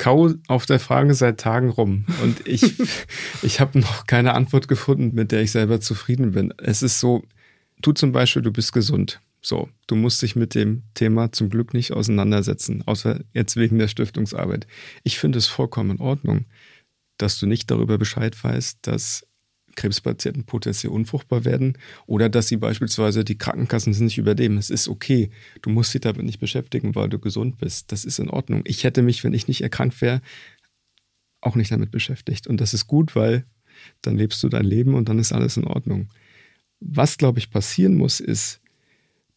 Kau 0.00 0.32
auf 0.48 0.64
der 0.64 0.80
Frage 0.80 1.12
seit 1.12 1.40
Tagen 1.40 1.68
rum 1.68 2.06
und 2.22 2.48
ich, 2.48 2.62
ich 3.42 3.60
habe 3.60 3.78
noch 3.78 4.06
keine 4.06 4.32
Antwort 4.32 4.66
gefunden, 4.66 5.14
mit 5.14 5.30
der 5.30 5.42
ich 5.42 5.52
selber 5.52 5.78
zufrieden 5.82 6.30
bin. 6.30 6.54
Es 6.56 6.82
ist 6.82 7.00
so, 7.00 7.22
du 7.82 7.92
zum 7.92 8.10
Beispiel, 8.10 8.40
du 8.40 8.50
bist 8.50 8.72
gesund. 8.72 9.20
So, 9.42 9.68
du 9.86 9.96
musst 9.96 10.22
dich 10.22 10.36
mit 10.36 10.54
dem 10.54 10.84
Thema 10.94 11.32
zum 11.32 11.50
Glück 11.50 11.74
nicht 11.74 11.92
auseinandersetzen, 11.92 12.82
außer 12.86 13.20
jetzt 13.34 13.56
wegen 13.56 13.78
der 13.78 13.88
Stiftungsarbeit. 13.88 14.66
Ich 15.02 15.18
finde 15.18 15.36
es 15.36 15.48
vollkommen 15.48 15.90
in 15.90 16.00
Ordnung, 16.00 16.46
dass 17.18 17.38
du 17.38 17.46
nicht 17.46 17.70
darüber 17.70 17.98
Bescheid 17.98 18.42
weißt, 18.42 18.78
dass 18.80 19.26
Krebspatienten 19.80 20.44
potenziell 20.44 20.92
unfruchtbar 20.92 21.46
werden 21.46 21.78
oder 22.06 22.28
dass 22.28 22.48
sie 22.48 22.58
beispielsweise 22.58 23.24
die 23.24 23.38
Krankenkassen 23.38 23.92
nicht 24.04 24.18
überleben. 24.18 24.58
Es 24.58 24.68
ist 24.68 24.88
okay. 24.88 25.30
Du 25.62 25.70
musst 25.70 25.94
dich 25.94 26.02
damit 26.02 26.24
nicht 26.24 26.38
beschäftigen, 26.38 26.94
weil 26.94 27.08
du 27.08 27.18
gesund 27.18 27.56
bist. 27.56 27.90
Das 27.90 28.04
ist 28.04 28.18
in 28.18 28.28
Ordnung. 28.28 28.62
Ich 28.66 28.84
hätte 28.84 29.00
mich, 29.00 29.24
wenn 29.24 29.32
ich 29.32 29.48
nicht 29.48 29.62
erkrankt 29.62 30.00
wäre, 30.02 30.20
auch 31.40 31.56
nicht 31.56 31.72
damit 31.72 31.90
beschäftigt. 31.90 32.46
Und 32.46 32.60
das 32.60 32.74
ist 32.74 32.86
gut, 32.88 33.16
weil 33.16 33.46
dann 34.02 34.18
lebst 34.18 34.42
du 34.42 34.50
dein 34.50 34.66
Leben 34.66 34.94
und 34.94 35.08
dann 35.08 35.18
ist 35.18 35.32
alles 35.32 35.56
in 35.56 35.64
Ordnung. 35.64 36.08
Was, 36.80 37.16
glaube 37.16 37.38
ich, 37.38 37.50
passieren 37.50 37.94
muss, 37.94 38.20
ist, 38.20 38.60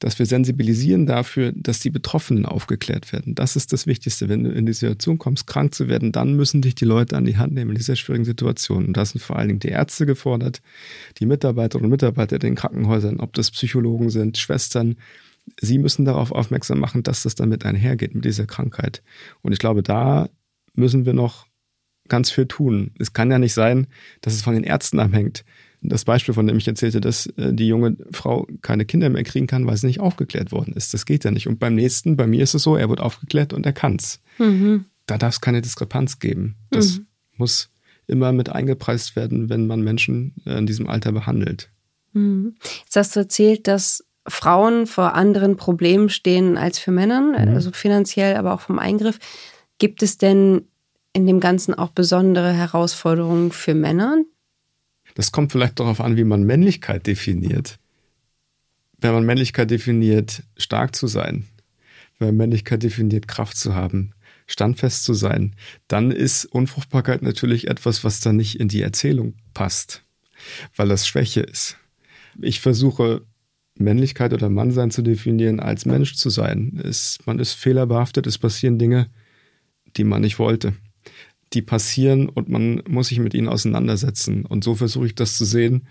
dass 0.04 0.20
wir 0.20 0.26
sensibilisieren 0.26 1.06
dafür, 1.06 1.54
dass 1.56 1.80
die 1.80 1.90
Betroffenen 1.90 2.46
aufgeklärt 2.46 3.14
werden. 3.14 3.36
Das 3.36 3.56
ist 3.56 3.72
das 3.72 3.88
Wichtigste. 3.88 4.28
Wenn 4.28 4.44
du 4.44 4.52
in 4.52 4.66
die 4.66 4.74
Situation 4.74 5.18
kommst, 5.18 5.48
krank 5.48 5.74
zu 5.74 5.88
werden, 5.88 6.12
dann 6.12 6.36
müssen 6.36 6.62
dich 6.62 6.76
die 6.76 6.84
Leute 6.84 7.16
an 7.16 7.24
die 7.24 7.38
Hand 7.38 7.54
nehmen 7.54 7.72
in 7.72 7.78
dieser 7.78 7.96
schwierigen 7.96 8.26
Situation. 8.26 8.88
Und 8.88 8.98
da 8.98 9.06
sind 9.06 9.22
vor 9.22 9.38
allen 9.38 9.48
Dingen 9.48 9.62
die 9.62 9.70
Ärzte 9.70 10.06
gefordert, 10.06 10.62
die 11.20 11.26
Mitarbeiterinnen 11.26 11.86
und 11.86 11.92
Mitarbeiter 11.92 12.36
in 12.36 12.42
den 12.42 12.56
Krankenhäusern, 12.56 13.22
ob 13.22 13.32
das 13.32 13.50
Psychologen 13.52 14.10
sind, 14.10 14.38
Schwestern. 14.38 14.98
Sie 15.62 15.78
müssen 15.78 16.04
darauf 16.04 16.34
aufmerksam 16.34 16.80
machen, 16.80 17.04
dass 17.04 17.24
das 17.24 17.36
damit 17.36 17.66
einhergeht 17.66 18.14
mit 18.14 18.26
dieser 18.26 18.46
Krankheit. 18.46 19.04
Und 19.42 19.54
ich 19.54 19.60
glaube, 19.60 19.84
da 19.84 20.28
müssen 20.74 21.06
wir 21.06 21.14
noch 21.14 21.48
ganz 22.10 22.30
viel 22.30 22.48
tun. 22.48 22.92
Es 23.00 23.14
kann 23.14 23.32
ja 23.32 23.40
nicht 23.40 23.54
sein, 23.54 23.88
dass 24.20 24.34
es 24.34 24.42
von 24.42 24.54
den 24.54 24.66
Ärzten 24.66 25.00
abhängt, 25.00 25.46
das 25.84 26.06
Beispiel, 26.06 26.34
von 26.34 26.48
dem 26.48 26.58
ich 26.58 26.68
erzählte, 26.68 27.02
dass 27.02 27.28
äh, 27.38 27.54
die 27.54 27.68
junge 27.68 27.98
Frau 28.12 28.48
keine 28.62 28.86
Kinder 28.86 29.10
mehr 29.10 29.24
kriegen 29.24 29.48
kann, 29.48 29.68
weil 29.68 29.78
sie 29.78 29.88
nicht 29.88 30.00
aufgeklärt 30.00 30.52
worden 30.52 30.74
ist. 30.74 30.94
Das 30.94 31.06
geht 31.06 31.24
ja 31.24 31.32
nicht. 31.32 31.48
Und 31.48 31.60
beim 31.60 31.76
nächsten, 31.76 32.16
bei 32.16 32.28
mir 32.28 32.44
ist 32.44 32.54
es 32.54 32.64
so, 32.64 32.76
er 32.76 32.90
wird 32.90 33.02
aufgeklärt 33.02 33.54
und 33.54 33.66
er 33.66 33.74
kann's. 33.74 34.22
Mhm. 34.38 34.86
Da 35.06 35.18
darf 35.18 35.36
es 35.36 35.42
keine 35.42 35.62
Diskrepanz 35.62 36.20
geben. 36.20 36.56
Das 36.72 36.98
mhm. 36.98 37.08
muss 37.38 37.70
immer 38.08 38.32
mit 38.32 38.50
eingepreist 38.50 39.16
werden, 39.16 39.50
wenn 39.50 39.68
man 39.68 39.82
Menschen 39.82 40.34
äh, 40.46 40.58
in 40.58 40.66
diesem 40.66 40.88
Alter 40.88 41.12
behandelt. 41.12 41.70
Mhm. 42.14 42.56
Jetzt 42.84 42.96
hast 42.96 43.16
du 43.16 43.22
erzählt, 43.22 43.68
dass 43.68 44.06
Frauen 44.28 44.88
vor 44.88 45.16
anderen 45.16 45.58
Problemen 45.58 46.10
stehen 46.10 46.58
als 46.58 46.80
für 46.80 46.92
Männern, 46.92 47.32
mhm. 47.32 47.56
also 47.56 47.72
finanziell, 47.72 48.38
aber 48.38 48.54
auch 48.54 48.62
vom 48.62 48.80
Eingriff. 48.80 49.20
Gibt 49.80 50.02
es 50.02 50.18
denn 50.18 50.68
in 51.12 51.28
dem 51.28 51.40
Ganzen 51.40 51.74
auch 51.74 51.90
besondere 51.90 52.52
Herausforderungen 52.52 53.52
für 53.52 53.76
Männer, 53.76 54.18
das 55.16 55.32
kommt 55.32 55.52
vielleicht 55.52 55.80
darauf 55.80 56.02
an, 56.02 56.18
wie 56.18 56.24
man 56.24 56.44
Männlichkeit 56.44 57.08
definiert. 57.08 57.80
Wenn 59.00 59.14
man 59.14 59.26
Männlichkeit 59.26 59.70
definiert, 59.70 60.44
stark 60.58 60.96
zu 60.96 61.08
sein, 61.08 61.46
wenn 62.18 62.30
man 62.30 62.38
Männlichkeit 62.38 62.84
definiert, 62.84 63.28
Kraft 63.28 63.58
zu 63.58 63.76
haben, 63.76 64.12
standfest 64.48 65.04
zu 65.04 65.14
sein, 65.14 65.56
dann 65.88 66.12
ist 66.12 66.46
Unfruchtbarkeit 66.46 67.22
natürlich 67.22 67.68
etwas, 67.68 68.04
was 68.04 68.22
dann 68.22 68.38
nicht 68.38 68.60
in 68.60 68.68
die 68.68 68.82
Erzählung 68.82 69.36
passt, 69.54 70.04
weil 70.76 70.88
das 70.88 71.08
Schwäche 71.08 71.42
ist. 71.42 71.78
Ich 72.42 72.60
versuche 72.60 73.26
Männlichkeit 73.78 74.34
oder 74.34 74.50
Mannsein 74.50 74.92
zu 74.92 75.02
definieren, 75.02 75.60
als 75.60 75.86
Mensch 75.86 76.16
zu 76.16 76.30
sein. 76.30 76.80
Es, 76.84 77.20
man 77.26 77.40
ist 77.40 77.54
fehlerbehaftet, 77.54 78.28
es 78.28 78.38
passieren 78.38 78.80
Dinge, 78.80 79.10
die 79.98 80.04
man 80.04 80.22
nicht 80.22 80.40
wollte 80.40 80.74
die 81.54 81.62
passieren 81.62 82.30
und 82.30 82.50
man 82.50 82.84
muss 82.88 83.08
sich 83.08 83.20
mit 83.20 83.34
ihnen 83.34 83.48
auseinandersetzen. 83.48 84.46
Und 84.46 84.64
so 84.64 84.76
versuche 84.76 85.06
ich 85.06 85.16
das 85.16 85.38
zu 85.38 85.46
sehen. 85.46 85.88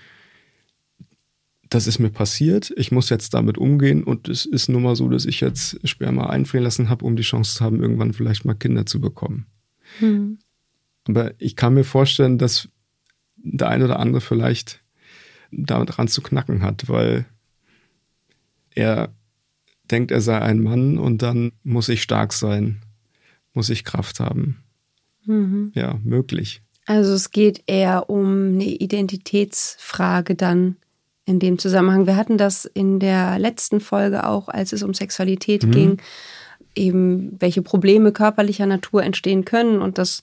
Das 1.68 1.87
ist 1.87 1.98
mir 1.98 2.11
passiert. 2.11 2.72
Ich 2.77 2.92
muss 2.92 3.09
jetzt 3.09 3.33
damit 3.35 3.57
umgehen 3.57 4.05
und 4.05 4.29
es 4.29 4.44
ist 4.44 4.68
nun 4.68 4.83
mal 4.83 4.96
so, 4.96 5.09
dass 5.09 5.25
ich 5.25 5.40
jetzt 5.40 5.79
Sperma 5.88 6.27
einfrieren 6.27 6.64
lassen 6.64 6.88
habe, 6.88 7.05
um 7.05 7.16
die 7.16 7.22
Chance 7.22 7.57
zu 7.57 7.64
haben, 7.64 7.81
irgendwann 7.81 8.12
vielleicht 8.12 8.44
mal 8.44 8.55
Kinder 8.55 8.85
zu 8.85 9.01
bekommen. 9.01 9.46
Hm. 9.98 10.38
Aber 11.09 11.33
ich 11.38 11.57
kann 11.57 11.75
mir 11.75 11.85
vorstellen, 11.85 12.38
dass 12.38 12.68
der 13.37 13.68
eine 13.68 13.85
oder 13.85 13.98
andere 13.98 14.20
vielleicht 14.20 14.83
daran 15.51 16.09
zu 16.09 16.22
knacken 16.22 16.62
hat, 16.62 16.88
weil 16.88 17.27
er 18.70 19.12
denkt, 19.90 20.11
er 20.11 20.20
sei 20.20 20.40
ein 20.40 20.62
Mann 20.62 20.98
und 20.98 21.22
dann 21.22 21.53
muss 21.62 21.88
ich 21.88 22.03
stark 22.03 22.33
sein, 22.33 22.83
muss 23.53 23.68
ich 23.68 23.85
Kraft 23.85 24.20
haben 24.20 24.62
mhm. 25.25 25.73
ja, 25.75 25.99
möglich. 26.05 26.63
Also 26.87 27.13
es 27.13 27.31
geht 27.31 27.63
eher 27.67 28.11
um 28.11 28.55
eine 28.55 28.65
Identitätsfrage 28.65 30.35
dann 30.35 30.77
in 31.25 31.39
dem 31.39 31.59
Zusammenhang. 31.59 32.07
Wir 32.07 32.17
hatten 32.17 32.39
das 32.39 32.65
in 32.65 32.99
der 32.99 33.39
letzten 33.39 33.81
Folge 33.81 34.27
auch, 34.27 34.49
als 34.49 34.73
es 34.73 34.83
um 34.83 34.93
Sexualität 34.93 35.65
mhm. 35.65 35.71
ging, 35.71 35.97
eben 36.75 37.37
welche 37.39 37.63
Probleme 37.63 38.13
körperlicher 38.13 38.67
Natur 38.67 39.05
entstehen 39.05 39.45
können 39.45 39.81
und 39.81 39.99
dass 39.99 40.23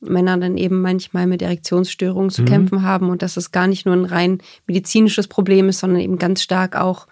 Männer 0.00 0.36
dann 0.36 0.56
eben 0.56 0.80
manchmal 0.80 1.26
mit 1.26 1.42
Erektionsstörungen 1.42 2.30
zu 2.30 2.42
mhm. 2.42 2.46
kämpfen 2.46 2.82
haben 2.82 3.10
und 3.10 3.22
dass 3.22 3.36
es 3.36 3.50
gar 3.50 3.66
nicht 3.66 3.84
nur 3.84 3.96
ein 3.96 4.04
rein 4.04 4.38
medizinisches 4.66 5.26
Problem 5.26 5.68
ist, 5.68 5.80
sondern 5.80 6.00
eben 6.00 6.18
ganz 6.18 6.42
stark 6.42 6.76
auch 6.76 7.08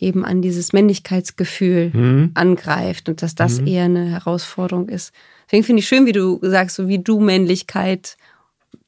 eben 0.00 0.24
an 0.24 0.42
dieses 0.42 0.72
Männlichkeitsgefühl 0.72 1.90
mhm. 1.92 2.30
angreift 2.34 3.08
und 3.08 3.22
dass 3.22 3.34
das 3.34 3.60
mhm. 3.60 3.66
eher 3.66 3.84
eine 3.84 4.10
Herausforderung 4.10 4.88
ist. 4.88 5.12
Deswegen 5.46 5.64
finde 5.64 5.80
ich 5.80 5.88
schön, 5.88 6.06
wie 6.06 6.12
du 6.12 6.38
sagst, 6.42 6.76
so 6.76 6.88
wie 6.88 6.98
du 6.98 7.20
Männlichkeit 7.20 8.16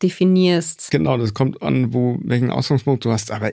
definierst. 0.02 0.90
Genau, 0.90 1.16
das 1.18 1.34
kommt 1.34 1.62
an, 1.62 1.92
wo 1.92 2.18
welchen 2.22 2.50
Ausgangspunkt 2.50 3.04
du 3.04 3.10
hast. 3.10 3.30
Aber 3.30 3.50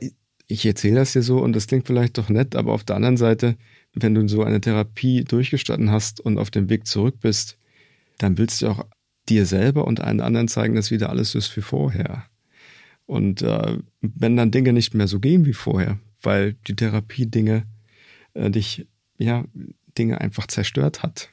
ich 0.48 0.66
erzähle 0.66 0.96
das 0.96 1.14
hier 1.14 1.22
so 1.22 1.40
und 1.40 1.54
das 1.56 1.68
klingt 1.68 1.88
vielleicht 1.88 2.18
doch 2.18 2.30
nett, 2.30 2.56
aber 2.56 2.74
auf 2.74 2.84
der 2.84 2.96
anderen 2.96 3.18
Seite, 3.18 3.56
wenn 3.94 4.16
du 4.16 4.28
so 4.28 4.44
eine 4.44 4.62
Therapie 4.62 5.24
durchgestanden 5.24 5.92
hast 5.92 6.20
und 6.20 6.38
auf 6.38 6.50
dem 6.50 6.70
Weg 6.70 6.88
zurück 6.88 7.16
bist, 7.20 7.58
dann 8.18 8.38
willst 8.38 8.62
du 8.62 8.68
auch 8.68 8.86
dir 9.28 9.46
selber 9.46 9.86
und 9.86 10.02
allen 10.02 10.22
anderen 10.22 10.48
zeigen, 10.48 10.76
dass 10.76 10.92
wieder 10.92 11.10
alles 11.10 11.36
ist 11.36 11.56
wie 11.56 11.62
vorher. 11.62 12.26
Und 13.06 13.42
äh, 13.42 13.78
wenn 14.02 14.38
dann 14.38 14.52
Dinge 14.52 14.74
nicht 14.74 14.94
mehr 14.94 15.08
so 15.08 15.20
gehen 15.20 15.46
wie 15.46 15.54
vorher, 15.54 16.00
weil 16.22 16.54
die 16.68 16.76
Therapie 16.76 17.26
Dinge 17.26 17.66
äh, 18.34 18.50
dich, 18.50 18.88
ja, 19.18 19.46
Dinge 19.98 20.22
einfach 20.22 20.48
zerstört 20.48 21.04
hat, 21.04 21.30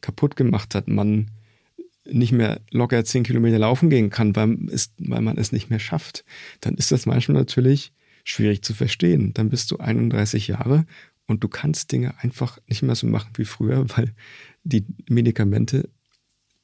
kaputt 0.00 0.36
gemacht 0.36 0.74
hat, 0.74 0.88
man 0.88 1.30
nicht 2.10 2.32
mehr 2.32 2.60
locker 2.70 3.04
zehn 3.04 3.22
Kilometer 3.22 3.58
laufen 3.58 3.90
gehen 3.90 4.10
kann, 4.10 4.34
weil, 4.34 4.56
es, 4.70 4.92
weil 4.98 5.20
man 5.20 5.36
es 5.36 5.52
nicht 5.52 5.70
mehr 5.70 5.78
schafft, 5.78 6.24
dann 6.60 6.74
ist 6.74 6.90
das 6.90 7.06
manchmal 7.06 7.36
natürlich 7.36 7.92
schwierig 8.24 8.62
zu 8.62 8.74
verstehen. 8.74 9.32
Dann 9.34 9.50
bist 9.50 9.70
du 9.70 9.78
31 9.78 10.48
Jahre 10.48 10.86
und 11.26 11.44
du 11.44 11.48
kannst 11.48 11.92
Dinge 11.92 12.18
einfach 12.18 12.58
nicht 12.66 12.82
mehr 12.82 12.94
so 12.94 13.06
machen 13.06 13.32
wie 13.36 13.44
früher, 13.44 13.86
weil 13.96 14.14
die 14.64 14.84
Medikamente, 15.08 15.88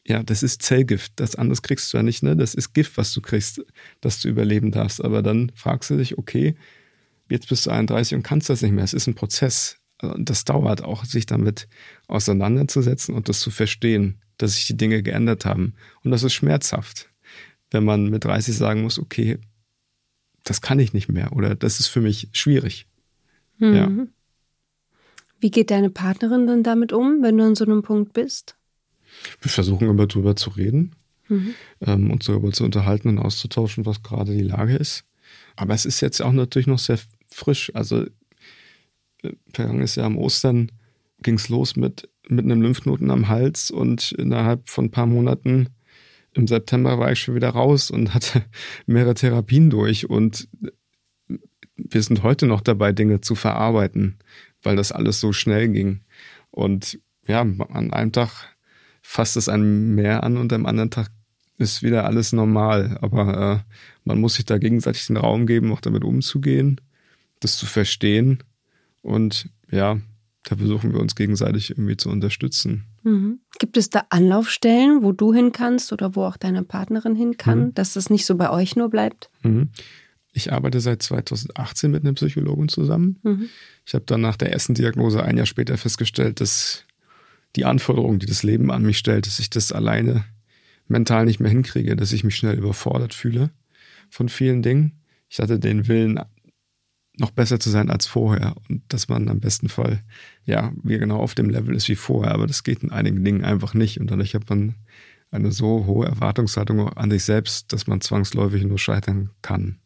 ja, 0.06 0.22
das 0.22 0.42
ist 0.42 0.62
Zellgift. 0.62 1.12
Das 1.16 1.37
anderes 1.37 1.62
kriegst 1.62 1.92
du 1.92 1.96
ja 1.96 2.02
nicht, 2.02 2.22
ne? 2.22 2.37
Das 2.37 2.54
ist 2.54 2.74
Gift, 2.74 2.96
was 2.96 3.12
du 3.12 3.20
kriegst, 3.20 3.64
dass 4.00 4.20
du 4.20 4.28
überleben 4.28 4.70
darfst. 4.70 5.02
Aber 5.02 5.22
dann 5.22 5.52
fragst 5.54 5.90
du 5.90 5.96
dich, 5.96 6.18
okay, 6.18 6.54
jetzt 7.34 7.48
bist 7.48 7.66
du 7.66 7.70
31 7.70 8.14
und 8.16 8.22
kannst 8.22 8.48
das 8.48 8.62
nicht 8.62 8.72
mehr. 8.72 8.84
Es 8.84 8.94
ist 8.94 9.06
ein 9.06 9.14
Prozess. 9.14 9.78
Und 10.00 10.30
das 10.30 10.44
dauert 10.44 10.82
auch, 10.82 11.04
sich 11.04 11.26
damit 11.26 11.68
auseinanderzusetzen 12.06 13.14
und 13.14 13.28
das 13.28 13.40
zu 13.40 13.50
verstehen, 13.50 14.20
dass 14.38 14.54
sich 14.54 14.66
die 14.66 14.76
Dinge 14.76 15.02
geändert 15.02 15.44
haben. 15.44 15.74
Und 16.02 16.10
das 16.10 16.22
ist 16.22 16.32
schmerzhaft, 16.32 17.10
wenn 17.70 17.84
man 17.84 18.08
mit 18.08 18.24
30 18.24 18.56
sagen 18.56 18.82
muss, 18.82 18.98
okay, 18.98 19.38
das 20.42 20.60
kann 20.60 20.78
ich 20.78 20.92
nicht 20.92 21.08
mehr 21.08 21.32
oder 21.32 21.54
das 21.54 21.80
ist 21.80 21.88
für 21.88 22.00
mich 22.00 22.28
schwierig. 22.32 22.86
Mhm. 23.58 23.74
Ja. 23.74 23.90
Wie 25.40 25.50
geht 25.50 25.70
deine 25.70 25.90
Partnerin 25.90 26.46
dann 26.46 26.62
damit 26.62 26.92
um, 26.92 27.22
wenn 27.22 27.36
du 27.36 27.44
an 27.44 27.54
so 27.54 27.64
einem 27.64 27.82
Punkt 27.82 28.12
bist? 28.12 28.56
Wir 29.40 29.50
versuchen 29.50 29.88
immer 29.88 30.06
drüber 30.06 30.36
zu 30.36 30.50
reden, 30.50 30.96
mhm. 31.28 31.54
ähm, 31.80 32.10
uns 32.10 32.26
darüber 32.26 32.50
zu 32.52 32.64
unterhalten 32.64 33.08
und 33.08 33.18
auszutauschen, 33.18 33.86
was 33.86 34.02
gerade 34.02 34.32
die 34.32 34.42
Lage 34.42 34.76
ist. 34.76 35.04
Aber 35.56 35.74
es 35.74 35.84
ist 35.84 36.00
jetzt 36.00 36.20
auch 36.20 36.32
natürlich 36.32 36.66
noch 36.66 36.78
sehr 36.78 36.98
frisch. 37.28 37.70
Also 37.74 38.04
äh, 39.22 39.32
vergangenes 39.52 39.96
Jahr 39.96 40.06
am 40.06 40.18
Ostern 40.18 40.72
ging 41.22 41.34
es 41.34 41.48
los 41.48 41.76
mit, 41.76 42.08
mit 42.28 42.44
einem 42.44 42.62
Lymphknoten 42.62 43.10
am 43.10 43.28
Hals 43.28 43.70
und 43.70 44.12
innerhalb 44.12 44.68
von 44.68 44.87
ein 44.87 44.90
paar 44.90 45.06
Monaten 45.06 45.68
im 46.34 46.46
September 46.48 46.98
war 46.98 47.12
ich 47.12 47.20
schon 47.20 47.34
wieder 47.34 47.50
raus 47.50 47.90
und 47.90 48.14
hatte 48.14 48.44
mehrere 48.87 49.14
Therapien 49.14 49.70
durch 49.70 50.08
und 50.08 50.48
wir 51.76 52.02
sind 52.02 52.22
heute 52.22 52.46
noch 52.46 52.60
dabei, 52.60 52.92
Dinge 52.92 53.20
zu 53.20 53.34
verarbeiten, 53.34 54.18
weil 54.62 54.76
das 54.76 54.92
alles 54.92 55.20
so 55.20 55.32
schnell 55.32 55.68
ging. 55.68 56.00
Und 56.50 57.00
ja, 57.26 57.40
an 57.40 57.92
einem 57.92 58.12
Tag 58.12 58.30
fasst 59.02 59.37
es 59.37 59.48
einem 59.48 59.94
mehr 59.94 60.22
an 60.22 60.37
und 60.37 60.52
am 60.52 60.66
anderen 60.66 60.90
Tag 60.90 61.10
ist 61.58 61.82
wieder 61.82 62.04
alles 62.04 62.32
normal. 62.32 62.98
Aber 63.00 63.64
äh, 63.66 63.72
man 64.04 64.20
muss 64.20 64.34
sich 64.34 64.44
da 64.44 64.58
gegenseitig 64.58 65.06
den 65.06 65.16
Raum 65.16 65.46
geben, 65.46 65.72
auch 65.72 65.80
damit 65.80 66.04
umzugehen, 66.04 66.80
das 67.44 67.57
zu 67.57 67.66
verstehen. 67.66 68.42
Und 69.02 69.48
ja, 69.70 69.98
da 70.44 70.57
versuchen 70.57 70.92
wir 70.92 71.00
uns 71.00 71.14
gegenseitig 71.14 71.70
irgendwie 71.70 71.96
zu 71.96 72.11
unterstützen. 72.11 72.85
Mhm. 73.02 73.40
Gibt 73.59 73.76
es 73.76 73.90
da 73.90 74.04
Anlaufstellen, 74.11 75.02
wo 75.02 75.12
du 75.12 75.33
hin 75.33 75.52
kannst 75.52 75.92
oder 75.92 76.14
wo 76.16 76.24
auch 76.24 76.37
deine 76.37 76.62
Partnerin 76.62 77.16
hin 77.16 77.37
kann, 77.37 77.66
mhm. 77.66 77.74
dass 77.74 77.94
das 77.94 78.11
nicht 78.11 78.26
so 78.26 78.37
bei 78.37 78.50
euch 78.50 78.76
nur 78.76 78.90
bleibt? 78.90 79.30
Mhm. 79.42 79.70
Ich 80.33 80.52
arbeite 80.52 80.80
seit 80.80 81.02
2018 81.02 81.90
mit 81.90 82.02
einem 82.02 82.16
Psychologen 82.16 82.68
zusammen. 82.68 83.20
Mhm. 83.22 83.48
Ich 83.87 83.94
habe 83.94 84.04
dann 84.04 84.20
nach 84.20 84.37
der 84.37 84.52
ersten 84.52 84.74
Diagnose 84.74 85.22
ein 85.22 85.37
Jahr 85.37 85.46
später 85.46 85.78
festgestellt, 85.78 86.40
dass 86.40 86.85
die 87.57 87.64
Anforderungen, 87.64 88.18
die 88.18 88.26
das 88.26 88.42
Leben 88.42 88.70
an 88.70 88.83
mich 88.83 88.98
stellt, 88.98 89.26
dass 89.26 89.38
ich 89.38 89.48
das 89.48 89.70
alleine 89.70 90.24
mental 90.88 91.24
nicht 91.24 91.40
mehr 91.40 91.50
hinkriege, 91.50 91.96
dass 91.96 92.12
ich 92.12 92.24
mich 92.24 92.37
schnell 92.37 92.59
überfordert 92.59 93.14
fühle 93.14 93.50
von 94.11 94.28
vielen 94.28 94.62
Dingen. 94.62 95.00
Ich 95.28 95.38
hatte 95.38 95.59
den 95.59 95.88
Willen, 95.88 96.20
noch 97.18 97.31
besser 97.31 97.61
zu 97.61 97.70
sein 97.70 97.90
als 97.90 98.07
vorher 98.07 98.55
und 98.68 98.83
dass 98.88 99.09
man 99.09 99.29
am 99.29 99.40
besten 99.40 99.68
Fall, 99.68 100.03
ja, 100.44 100.72
wie 100.83 100.98
genau 100.98 101.18
auf 101.18 101.35
dem 101.35 101.48
Level 101.48 101.74
ist 101.74 101.88
wie 101.88 101.94
vorher, 101.94 102.33
aber 102.33 102.46
das 102.46 102.64
geht 102.64 102.83
in 102.83 102.90
einigen 102.90 103.24
Dingen 103.24 103.44
einfach 103.44 103.74
nicht 103.74 104.00
und 104.00 104.11
dadurch 104.11 104.35
hat 104.35 104.48
man 104.50 104.74
eine 105.31 105.53
so 105.53 105.87
hohe 105.87 106.07
Erwartungshaltung 106.07 106.88
an 106.88 107.11
sich 107.11 107.24
selbst, 107.24 107.72
dass 107.72 107.87
man 107.87 108.00
zwangsläufig 108.00 108.64
nur 108.64 108.79
scheitern 108.79 109.31
kann. 109.42 109.79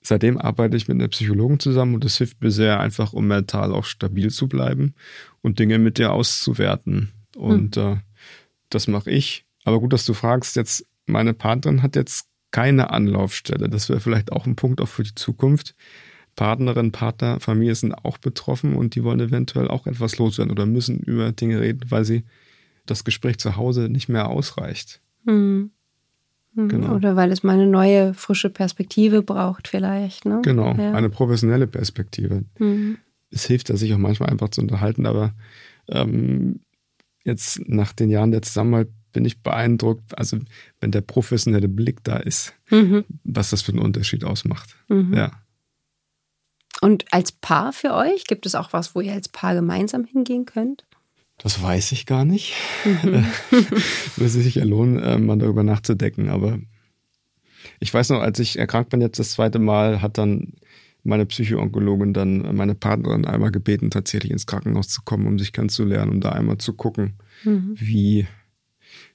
Seitdem 0.00 0.38
arbeite 0.38 0.76
ich 0.76 0.88
mit 0.88 0.96
einer 0.96 1.08
Psychologin 1.08 1.58
zusammen 1.58 1.94
und 1.94 2.04
das 2.04 2.16
hilft 2.16 2.40
mir 2.40 2.50
sehr 2.50 2.78
einfach, 2.80 3.12
um 3.12 3.26
mental 3.26 3.72
auch 3.72 3.84
stabil 3.84 4.30
zu 4.30 4.48
bleiben 4.48 4.94
und 5.42 5.58
Dinge 5.58 5.78
mit 5.78 5.98
dir 5.98 6.12
auszuwerten. 6.12 7.10
Und 7.34 7.76
hm. 7.76 7.94
äh, 7.94 7.96
das 8.70 8.86
mache 8.86 9.10
ich. 9.10 9.44
Aber 9.64 9.80
gut, 9.80 9.92
dass 9.92 10.04
du 10.04 10.14
fragst, 10.14 10.56
jetzt 10.56 10.86
meine 11.06 11.34
Partnerin 11.34 11.82
hat 11.82 11.96
jetzt 11.96 12.28
keine 12.52 12.90
Anlaufstelle. 12.90 13.68
Das 13.68 13.88
wäre 13.88 14.00
vielleicht 14.00 14.32
auch 14.32 14.46
ein 14.46 14.56
Punkt 14.56 14.80
auch 14.80 14.88
für 14.88 15.02
die 15.02 15.14
Zukunft. 15.14 15.74
Partnerin, 16.36 16.92
Partner, 16.92 17.40
Familie 17.40 17.74
sind 17.74 17.92
auch 17.94 18.18
betroffen 18.18 18.76
und 18.76 18.94
die 18.94 19.02
wollen 19.02 19.20
eventuell 19.20 19.68
auch 19.68 19.86
etwas 19.86 20.18
loswerden 20.18 20.52
oder 20.52 20.66
müssen 20.66 21.00
über 21.00 21.32
Dinge 21.32 21.60
reden, 21.60 21.80
weil 21.88 22.04
sie 22.04 22.24
das 22.84 23.04
Gespräch 23.04 23.38
zu 23.38 23.56
Hause 23.56 23.88
nicht 23.88 24.08
mehr 24.08 24.28
ausreicht. 24.28 25.00
Mhm. 25.24 25.70
Genau. 26.54 26.94
Oder 26.94 27.16
weil 27.16 27.32
es 27.32 27.42
mal 27.42 27.52
eine 27.52 27.66
neue, 27.66 28.14
frische 28.14 28.48
Perspektive 28.48 29.22
braucht, 29.22 29.68
vielleicht. 29.68 30.24
Ne? 30.24 30.40
Genau, 30.42 30.74
ja. 30.74 30.92
eine 30.92 31.10
professionelle 31.10 31.66
Perspektive. 31.66 32.44
Mhm. 32.58 32.96
Es 33.30 33.44
hilft 33.44 33.68
da 33.68 33.76
sich 33.76 33.92
auch 33.92 33.98
manchmal 33.98 34.30
einfach 34.30 34.48
zu 34.48 34.62
unterhalten, 34.62 35.04
aber 35.04 35.34
ähm, 35.88 36.60
jetzt 37.24 37.60
nach 37.68 37.92
den 37.92 38.08
Jahren 38.08 38.30
der 38.30 38.40
Zusammenarbeit 38.40 38.88
bin 39.12 39.24
ich 39.24 39.42
beeindruckt, 39.42 40.16
also 40.18 40.38
wenn 40.80 40.92
der 40.92 41.00
professionelle 41.02 41.68
Blick 41.68 42.04
da 42.04 42.16
ist, 42.16 42.54
mhm. 42.70 43.04
was 43.24 43.50
das 43.50 43.62
für 43.62 43.72
einen 43.72 43.82
Unterschied 43.82 44.24
ausmacht. 44.24 44.76
Mhm. 44.88 45.12
Ja. 45.12 45.32
Und 46.80 47.04
als 47.10 47.32
Paar 47.32 47.72
für 47.72 47.94
euch, 47.94 48.24
gibt 48.24 48.46
es 48.46 48.54
auch 48.54 48.72
was, 48.72 48.94
wo 48.94 49.00
ihr 49.00 49.12
als 49.12 49.28
Paar 49.28 49.54
gemeinsam 49.54 50.04
hingehen 50.04 50.44
könnt? 50.44 50.84
Das 51.38 51.62
weiß 51.62 51.92
ich 51.92 52.06
gar 52.06 52.24
nicht. 52.24 52.54
Mhm. 52.84 53.26
Würde 54.16 54.28
sich 54.28 54.54
ja 54.54 54.64
lohnen, 54.64 54.98
äh, 54.98 55.18
mal 55.18 55.38
darüber 55.38 55.62
nachzudenken. 55.62 56.28
Aber 56.28 56.58
ich 57.80 57.92
weiß 57.92 58.10
noch, 58.10 58.20
als 58.20 58.38
ich 58.38 58.58
erkrankt 58.58 58.90
bin 58.90 59.00
jetzt 59.00 59.18
das 59.18 59.32
zweite 59.32 59.58
Mal, 59.58 60.00
hat 60.00 60.18
dann 60.18 60.54
meine 61.02 61.26
Psychoonkologin 61.26 62.12
dann 62.12 62.56
meine 62.56 62.74
Partnerin 62.74 63.26
einmal 63.26 63.52
gebeten, 63.52 63.90
tatsächlich 63.90 64.32
ins 64.32 64.46
Krankenhaus 64.46 64.88
zu 64.88 65.02
kommen, 65.02 65.26
um 65.26 65.38
sich 65.38 65.52
kennenzulernen, 65.52 66.10
um 66.10 66.20
da 66.20 66.30
einmal 66.30 66.58
zu 66.58 66.72
gucken, 66.72 67.14
mhm. 67.44 67.74
wie, 67.76 68.26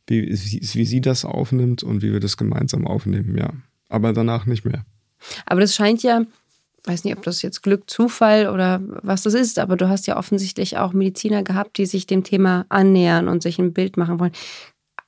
wie, 0.08 0.30
wie 0.30 0.86
sie 0.86 1.02
das 1.02 1.26
aufnimmt 1.26 1.84
und 1.84 2.02
wie 2.02 2.13
wir 2.13 2.19
das 2.21 2.38
gemeinsam 2.38 2.88
aufnehmen, 2.88 3.38
ja. 3.38 3.52
Aber 3.89 4.13
danach 4.13 4.45
nicht 4.45 4.63
mehr. 4.63 4.86
Aber 5.45 5.60
das 5.60 5.76
scheint 5.76 6.02
ja 6.02 6.26
weiß 6.85 7.03
nicht, 7.03 7.15
ob 7.15 7.23
das 7.23 7.41
jetzt 7.41 7.61
Glück, 7.61 7.89
Zufall 7.89 8.49
oder 8.49 8.81
was 9.03 9.23
das 9.23 9.33
ist, 9.33 9.59
aber 9.59 9.77
du 9.77 9.87
hast 9.87 10.07
ja 10.07 10.17
offensichtlich 10.17 10.77
auch 10.77 10.93
Mediziner 10.93 11.43
gehabt, 11.43 11.77
die 11.77 11.85
sich 11.85 12.07
dem 12.07 12.23
Thema 12.23 12.65
annähern 12.69 13.27
und 13.27 13.43
sich 13.43 13.59
ein 13.59 13.73
Bild 13.73 13.97
machen 13.97 14.19
wollen. 14.19 14.31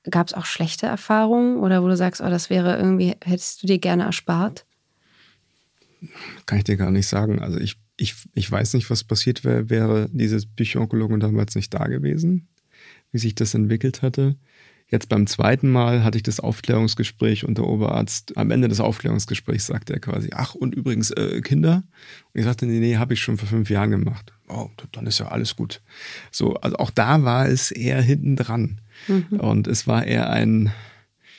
Gab 0.10 0.28
es 0.28 0.34
auch 0.34 0.46
schlechte 0.46 0.86
Erfahrungen 0.86 1.58
oder 1.58 1.82
wo 1.82 1.88
du 1.88 1.96
sagst, 1.96 2.22
oh, 2.22 2.30
das 2.30 2.50
wäre 2.50 2.78
irgendwie, 2.78 3.16
hättest 3.24 3.64
du 3.64 3.68
dir 3.68 3.80
gerne 3.80 4.04
erspart? 4.04 4.66
Kann 6.46 6.58
ich 6.58 6.66
dir 6.66 6.78
gar 6.78 6.92
nicht 6.92 7.08
sagen. 7.08 7.40
Also 7.40 7.60
ich, 7.60 7.78
ich, 7.98 8.16
ich 8.34 8.52
weiß 8.52 8.74
nicht, 8.74 8.90
was 8.90 9.04
passiert 9.04 9.44
wäre, 9.44 9.70
wäre 9.70 10.10
diese 10.12 10.46
Psychoonkologin 10.46 11.22
damals 11.22 11.56
nicht 11.56 11.74
da 11.74 11.86
gewesen, 11.86 12.48
wie 13.12 13.20
sich 13.20 13.34
das 13.34 13.54
entwickelt 13.54 14.02
hatte. 14.02 14.36
Jetzt 14.94 15.10
beim 15.10 15.26
zweiten 15.26 15.72
Mal 15.72 16.04
hatte 16.04 16.20
ich 16.20 16.24
das 16.24 16.40
Aufklärungsgespräch 16.40 17.46
und 17.46 17.58
der 17.58 17.66
Oberarzt, 17.66 18.38
am 18.38 18.52
Ende 18.52 18.68
des 18.68 18.80
Aufklärungsgesprächs 18.80 19.66
sagte 19.66 19.94
er 19.94 20.00
quasi, 20.00 20.30
ach 20.36 20.54
und 20.54 20.76
übrigens 20.76 21.10
äh, 21.10 21.42
Kinder. 21.42 21.82
Und 22.32 22.40
ich 22.40 22.46
sagte, 22.46 22.68
nee, 22.68 22.78
nee, 22.78 22.98
habe 22.98 23.16
ich 23.16 23.20
schon 23.20 23.40
vor 23.40 23.48
fünf 23.48 23.72
Jahren 23.72 23.90
gemacht. 23.90 24.34
Oh, 24.50 24.70
dann 24.92 25.08
ist 25.08 25.18
ja 25.18 25.30
alles 25.30 25.56
gut. 25.56 25.82
So, 26.30 26.54
also 26.58 26.78
auch 26.78 26.92
da 26.92 27.24
war 27.24 27.48
es 27.50 27.72
eher 27.72 28.04
hinten 28.04 28.36
dran. 28.36 28.82
Mhm. 29.08 29.40
Und 29.40 29.66
es 29.66 29.88
war 29.88 30.06
eher 30.06 30.30
ein 30.30 30.72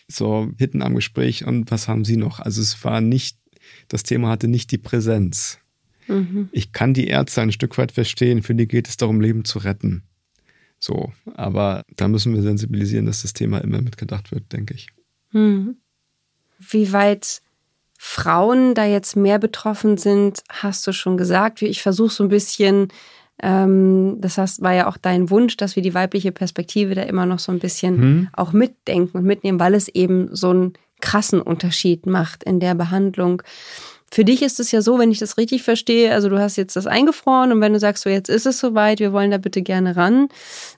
so 0.08 0.50
hinten 0.58 0.82
am 0.82 0.96
Gespräch 0.96 1.46
und 1.46 1.70
was 1.70 1.86
haben 1.86 2.04
Sie 2.04 2.16
noch? 2.16 2.40
Also 2.40 2.60
es 2.60 2.82
war 2.82 3.00
nicht, 3.00 3.38
das 3.86 4.02
Thema 4.02 4.30
hatte 4.30 4.48
nicht 4.48 4.72
die 4.72 4.78
Präsenz. 4.78 5.60
Mhm. 6.08 6.48
Ich 6.50 6.72
kann 6.72 6.92
die 6.92 7.06
Ärzte 7.06 7.42
ein 7.42 7.52
Stück 7.52 7.78
weit 7.78 7.92
verstehen, 7.92 8.42
für 8.42 8.56
die 8.56 8.66
geht 8.66 8.88
es 8.88 8.96
darum, 8.96 9.20
Leben 9.20 9.44
zu 9.44 9.60
retten. 9.60 10.02
So, 10.84 11.14
aber 11.34 11.82
da 11.96 12.08
müssen 12.08 12.34
wir 12.34 12.42
sensibilisieren, 12.42 13.06
dass 13.06 13.22
das 13.22 13.32
Thema 13.32 13.56
immer 13.64 13.80
mitgedacht 13.80 14.32
wird, 14.32 14.52
denke 14.52 14.74
ich. 14.74 14.88
Hm. 15.30 15.78
Wie 16.58 16.92
weit 16.92 17.40
Frauen 17.98 18.74
da 18.74 18.84
jetzt 18.84 19.16
mehr 19.16 19.38
betroffen 19.38 19.96
sind, 19.96 20.42
hast 20.50 20.86
du 20.86 20.92
schon 20.92 21.16
gesagt. 21.16 21.62
Ich 21.62 21.80
versuche 21.80 22.12
so 22.12 22.24
ein 22.24 22.28
bisschen, 22.28 22.88
ähm, 23.42 24.18
das 24.20 24.36
heißt, 24.36 24.60
war 24.60 24.74
ja 24.74 24.86
auch 24.86 24.98
dein 24.98 25.30
Wunsch, 25.30 25.56
dass 25.56 25.74
wir 25.74 25.82
die 25.82 25.94
weibliche 25.94 26.32
Perspektive 26.32 26.94
da 26.94 27.04
immer 27.04 27.24
noch 27.24 27.38
so 27.38 27.50
ein 27.50 27.60
bisschen 27.60 27.96
hm. 27.96 28.28
auch 28.34 28.52
mitdenken 28.52 29.16
und 29.16 29.24
mitnehmen, 29.24 29.60
weil 29.60 29.72
es 29.72 29.88
eben 29.88 30.36
so 30.36 30.50
einen 30.50 30.74
krassen 31.00 31.40
Unterschied 31.40 32.04
macht 32.04 32.44
in 32.44 32.60
der 32.60 32.74
Behandlung. 32.74 33.42
Für 34.14 34.24
dich 34.24 34.42
ist 34.42 34.60
es 34.60 34.70
ja 34.70 34.80
so, 34.80 35.00
wenn 35.00 35.10
ich 35.10 35.18
das 35.18 35.38
richtig 35.38 35.64
verstehe, 35.64 36.12
also 36.12 36.28
du 36.28 36.38
hast 36.38 36.54
jetzt 36.54 36.76
das 36.76 36.86
eingefroren 36.86 37.50
und 37.50 37.60
wenn 37.60 37.72
du 37.72 37.80
sagst, 37.80 38.04
so 38.04 38.08
jetzt 38.08 38.28
ist 38.28 38.46
es 38.46 38.60
soweit, 38.60 39.00
wir 39.00 39.12
wollen 39.12 39.32
da 39.32 39.38
bitte 39.38 39.60
gerne 39.60 39.96
ran, 39.96 40.28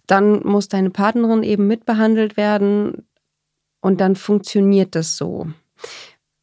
dann 0.06 0.40
muss 0.42 0.68
deine 0.68 0.88
Partnerin 0.88 1.42
eben 1.42 1.66
mitbehandelt 1.66 2.38
werden 2.38 3.04
und 3.82 4.00
dann 4.00 4.16
funktioniert 4.16 4.94
das 4.94 5.18
so. 5.18 5.48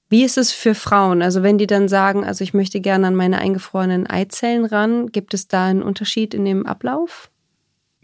Wie 0.08 0.24
ist 0.24 0.38
es 0.38 0.52
für 0.52 0.76
Frauen? 0.76 1.24
Also 1.24 1.42
wenn 1.42 1.58
die 1.58 1.66
dann 1.66 1.90
sagen, 1.90 2.24
also 2.24 2.44
ich 2.44 2.54
möchte 2.54 2.80
gerne 2.80 3.08
an 3.08 3.16
meine 3.16 3.40
eingefrorenen 3.40 4.06
Eizellen 4.06 4.64
ran, 4.64 5.08
gibt 5.08 5.34
es 5.34 5.48
da 5.48 5.66
einen 5.66 5.82
Unterschied 5.82 6.36
in 6.36 6.46
dem 6.46 6.68
Ablauf? 6.68 7.32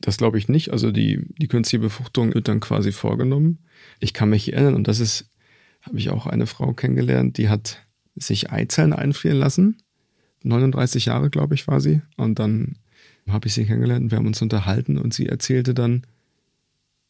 Das 0.01 0.17
glaube 0.17 0.39
ich 0.39 0.49
nicht. 0.49 0.71
Also 0.71 0.91
die, 0.91 1.27
die 1.37 1.47
künstliche 1.47 1.83
Befruchtung 1.83 2.33
wird 2.33 2.47
dann 2.47 2.59
quasi 2.59 2.91
vorgenommen. 2.91 3.59
Ich 3.99 4.15
kann 4.15 4.31
mich 4.31 4.51
erinnern, 4.51 4.73
und 4.73 4.87
das 4.87 4.99
ist, 4.99 5.29
habe 5.83 5.99
ich 5.99 6.09
auch 6.09 6.25
eine 6.25 6.47
Frau 6.47 6.73
kennengelernt, 6.73 7.37
die 7.37 7.49
hat 7.49 7.85
sich 8.19 8.51
Eizellen 8.51 8.93
einfrieren 8.93 9.37
lassen. 9.37 9.77
39 10.43 11.05
Jahre, 11.05 11.29
glaube 11.29 11.55
ich, 11.55 11.67
war 11.67 11.81
sie. 11.81 12.01
Und 12.17 12.39
dann 12.39 12.77
habe 13.27 13.47
ich 13.47 13.53
sie 13.53 13.65
kennengelernt, 13.65 14.11
wir 14.11 14.17
haben 14.17 14.27
uns 14.27 14.41
unterhalten 14.41 14.97
und 14.97 15.13
sie 15.13 15.27
erzählte 15.27 15.73
dann, 15.73 16.03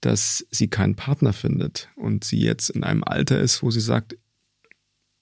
dass 0.01 0.45
sie 0.49 0.67
keinen 0.67 0.95
Partner 0.95 1.33
findet 1.33 1.89
und 1.95 2.23
sie 2.23 2.39
jetzt 2.39 2.69
in 2.69 2.83
einem 2.83 3.03
Alter 3.03 3.39
ist, 3.39 3.61
wo 3.63 3.71
sie 3.71 3.81
sagt, 3.81 4.17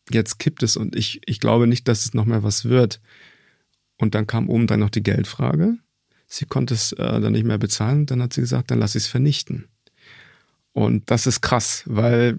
jetzt 0.10 0.40
kippt 0.40 0.64
es 0.64 0.78
und 0.78 0.96
ich, 0.96 1.22
ich 1.26 1.40
glaube 1.40 1.68
nicht, 1.68 1.88
dass 1.88 2.06
es 2.06 2.14
noch 2.14 2.26
mehr 2.26 2.44
was 2.44 2.66
wird. 2.66 3.02
Und 3.98 4.16
dann 4.16 4.28
kam 4.28 4.50
oben 4.50 4.68
dann 4.68 4.80
noch 4.80 4.90
die 4.90 5.04
Geldfrage. 5.04 5.78
Sie 6.28 6.46
konnte 6.46 6.74
es 6.74 6.92
äh, 6.94 7.20
dann 7.20 7.32
nicht 7.32 7.46
mehr 7.46 7.58
bezahlen. 7.58 8.06
Dann 8.06 8.22
hat 8.22 8.34
sie 8.34 8.42
gesagt, 8.42 8.70
dann 8.70 8.80
lass 8.80 8.96
ich 8.96 9.04
es 9.04 9.08
vernichten. 9.10 9.68
Und 10.72 11.10
das 11.10 11.26
ist 11.26 11.42
krass, 11.42 11.84
weil 11.88 12.38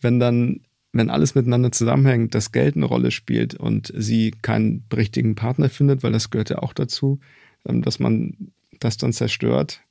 wenn 0.00 0.18
dann, 0.18 0.60
wenn 0.94 1.10
alles 1.10 1.34
miteinander 1.34 1.72
zusammenhängt, 1.72 2.34
das 2.34 2.52
Geld 2.52 2.76
eine 2.76 2.86
Rolle 2.86 3.10
spielt 3.10 3.54
und 3.54 3.92
sie 3.96 4.30
keinen 4.42 4.86
richtigen 4.94 5.34
Partner 5.34 5.68
findet, 5.68 6.02
weil 6.02 6.12
das 6.12 6.30
gehört 6.30 6.50
ja 6.50 6.60
auch 6.60 6.72
dazu, 6.72 7.20
ähm, 7.66 7.82
dass 7.82 7.98
man 7.98 8.52
das 8.80 8.96
dann 8.96 9.12
zerstört. 9.12 9.82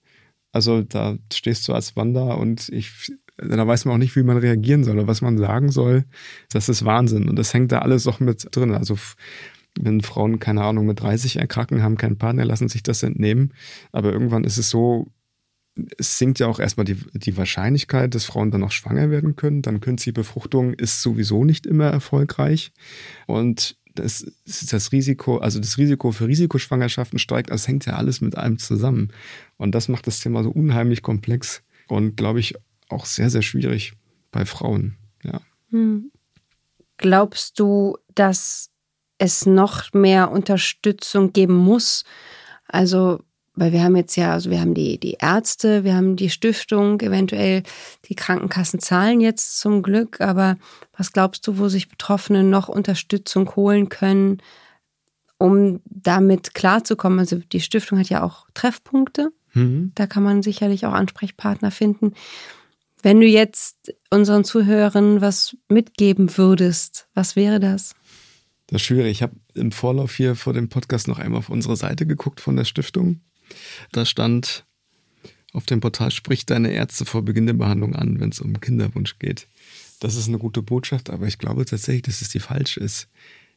Also 0.51 0.81
da 0.81 1.17
stehst 1.31 1.67
du 1.67 1.73
als 1.73 1.95
Wander 1.95 2.37
und 2.37 2.69
ich, 2.69 3.11
da 3.37 3.67
weiß 3.67 3.85
man 3.85 3.95
auch 3.95 3.99
nicht, 3.99 4.15
wie 4.15 4.23
man 4.23 4.37
reagieren 4.37 4.83
soll 4.83 4.97
oder 4.97 5.07
was 5.07 5.21
man 5.21 5.37
sagen 5.37 5.71
soll. 5.71 6.05
Das 6.51 6.69
ist 6.69 6.85
Wahnsinn 6.85 7.27
und 7.27 7.37
das 7.37 7.53
hängt 7.53 7.71
da 7.71 7.79
alles 7.79 8.07
auch 8.07 8.19
mit 8.19 8.47
drin. 8.55 8.71
Also 8.73 8.97
wenn 9.79 10.01
Frauen, 10.01 10.39
keine 10.39 10.63
Ahnung, 10.63 10.85
mit 10.85 11.01
30 11.01 11.37
erkranken, 11.37 11.81
haben 11.81 11.97
keinen 11.97 12.17
Partner, 12.17 12.45
lassen 12.45 12.69
sich 12.69 12.83
das 12.83 13.03
entnehmen. 13.03 13.53
Aber 13.91 14.13
irgendwann 14.13 14.43
ist 14.43 14.57
es 14.57 14.69
so, 14.69 15.07
es 15.97 16.17
sinkt 16.17 16.39
ja 16.39 16.47
auch 16.47 16.59
erstmal 16.59 16.85
die, 16.85 16.97
die 17.13 17.35
Wahrscheinlichkeit, 17.35 18.13
dass 18.13 18.25
Frauen 18.25 18.51
dann 18.51 18.61
noch 18.61 18.71
schwanger 18.71 19.09
werden 19.09 19.35
können. 19.35 19.61
Dann 19.61 19.81
künstliche 19.81 20.13
Befruchtung 20.13 20.73
ist 20.73 21.01
sowieso 21.01 21.45
nicht 21.45 21.65
immer 21.65 21.87
erfolgreich. 21.87 22.71
Und 23.25 23.77
das, 23.95 24.25
das 24.45 24.91
Risiko, 24.91 25.37
also 25.37 25.59
das 25.59 25.77
Risiko 25.77 26.11
für 26.11 26.27
Risikoschwangerschaften 26.27 27.19
steigt, 27.19 27.49
das 27.49 27.67
hängt 27.67 27.85
ja 27.85 27.93
alles 27.93 28.21
mit 28.21 28.37
allem 28.37 28.59
zusammen. 28.59 29.11
Und 29.57 29.73
das 29.73 29.87
macht 29.87 30.07
das 30.07 30.19
Thema 30.19 30.43
so 30.43 30.51
unheimlich 30.51 31.01
komplex 31.01 31.63
und, 31.87 32.17
glaube 32.17 32.39
ich, 32.39 32.55
auch 32.89 33.05
sehr, 33.05 33.29
sehr 33.29 33.41
schwierig 33.41 33.93
bei 34.31 34.45
Frauen. 34.45 34.95
Ja. 35.23 35.41
Hm. 35.69 36.11
Glaubst 36.97 37.59
du, 37.59 37.97
dass 38.13 38.69
es 39.17 39.45
noch 39.45 39.93
mehr 39.93 40.31
Unterstützung 40.31 41.31
geben 41.31 41.55
muss. 41.55 42.03
Also, 42.67 43.21
weil 43.55 43.71
wir 43.71 43.83
haben 43.83 43.95
jetzt 43.95 44.15
ja, 44.15 44.33
also 44.33 44.49
wir 44.49 44.59
haben 44.59 44.73
die, 44.73 44.99
die 44.99 45.17
Ärzte, 45.19 45.83
wir 45.83 45.95
haben 45.95 46.15
die 46.15 46.29
Stiftung, 46.29 46.99
eventuell 47.01 47.63
die 48.05 48.15
Krankenkassen 48.15 48.79
zahlen 48.79 49.21
jetzt 49.21 49.59
zum 49.59 49.83
Glück, 49.83 50.21
aber 50.21 50.57
was 50.97 51.11
glaubst 51.11 51.45
du, 51.47 51.57
wo 51.57 51.67
sich 51.67 51.89
Betroffene 51.89 52.43
noch 52.43 52.67
Unterstützung 52.67 53.55
holen 53.55 53.89
können, 53.89 54.41
um 55.37 55.81
damit 55.85 56.55
klarzukommen? 56.55 57.19
Also 57.19 57.37
die 57.37 57.61
Stiftung 57.61 57.99
hat 57.99 58.09
ja 58.09 58.23
auch 58.23 58.47
Treffpunkte. 58.53 59.31
Mhm. 59.53 59.91
Da 59.93 60.07
kann 60.07 60.23
man 60.23 60.41
sicherlich 60.41 60.85
auch 60.85 60.93
Ansprechpartner 60.93 61.69
finden. 61.69 62.13
Wenn 63.03 63.19
du 63.19 63.27
jetzt 63.27 63.93
unseren 64.09 64.45
Zuhörern 64.45 65.21
was 65.21 65.55
mitgeben 65.67 66.37
würdest, 66.37 67.07
was 67.13 67.35
wäre 67.35 67.59
das? 67.59 67.93
Das 68.67 68.81
ist 68.81 68.87
schwierig. 68.87 69.11
Ich 69.11 69.21
habe 69.21 69.35
im 69.53 69.71
Vorlauf 69.71 70.15
hier 70.15 70.35
vor 70.35 70.53
dem 70.53 70.69
Podcast 70.69 71.07
noch 71.07 71.19
einmal 71.19 71.39
auf 71.39 71.49
unsere 71.49 71.75
Seite 71.75 72.07
geguckt 72.07 72.39
von 72.41 72.55
der 72.55 72.65
Stiftung. 72.65 73.21
Da 73.91 74.05
stand 74.05 74.65
auf 75.53 75.65
dem 75.65 75.79
Portal, 75.79 76.11
sprich 76.11 76.45
deine 76.45 76.71
Ärzte 76.71 77.05
vor 77.05 77.23
Beginn 77.23 77.45
der 77.45 77.53
Behandlung 77.53 77.95
an, 77.95 78.19
wenn 78.19 78.29
es 78.29 78.39
um 78.39 78.59
Kinderwunsch 78.59 79.19
geht. 79.19 79.47
Das 79.99 80.15
ist 80.15 80.27
eine 80.27 80.39
gute 80.39 80.61
Botschaft, 80.61 81.09
aber 81.09 81.27
ich 81.27 81.37
glaube 81.37 81.65
tatsächlich, 81.65 82.01
dass 82.03 82.21
es 82.21 82.29
die 82.29 82.39
falsche 82.39 82.79
ist. 82.79 83.07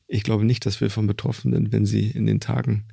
Ich 0.07 0.22
glaube 0.22 0.44
nicht, 0.44 0.66
dass 0.66 0.81
wir 0.81 0.90
von 0.90 1.07
Betroffenen, 1.07 1.72
wenn 1.72 1.87
sie 1.87 2.11
in 2.11 2.27
den 2.27 2.40
Tagen 2.40 2.85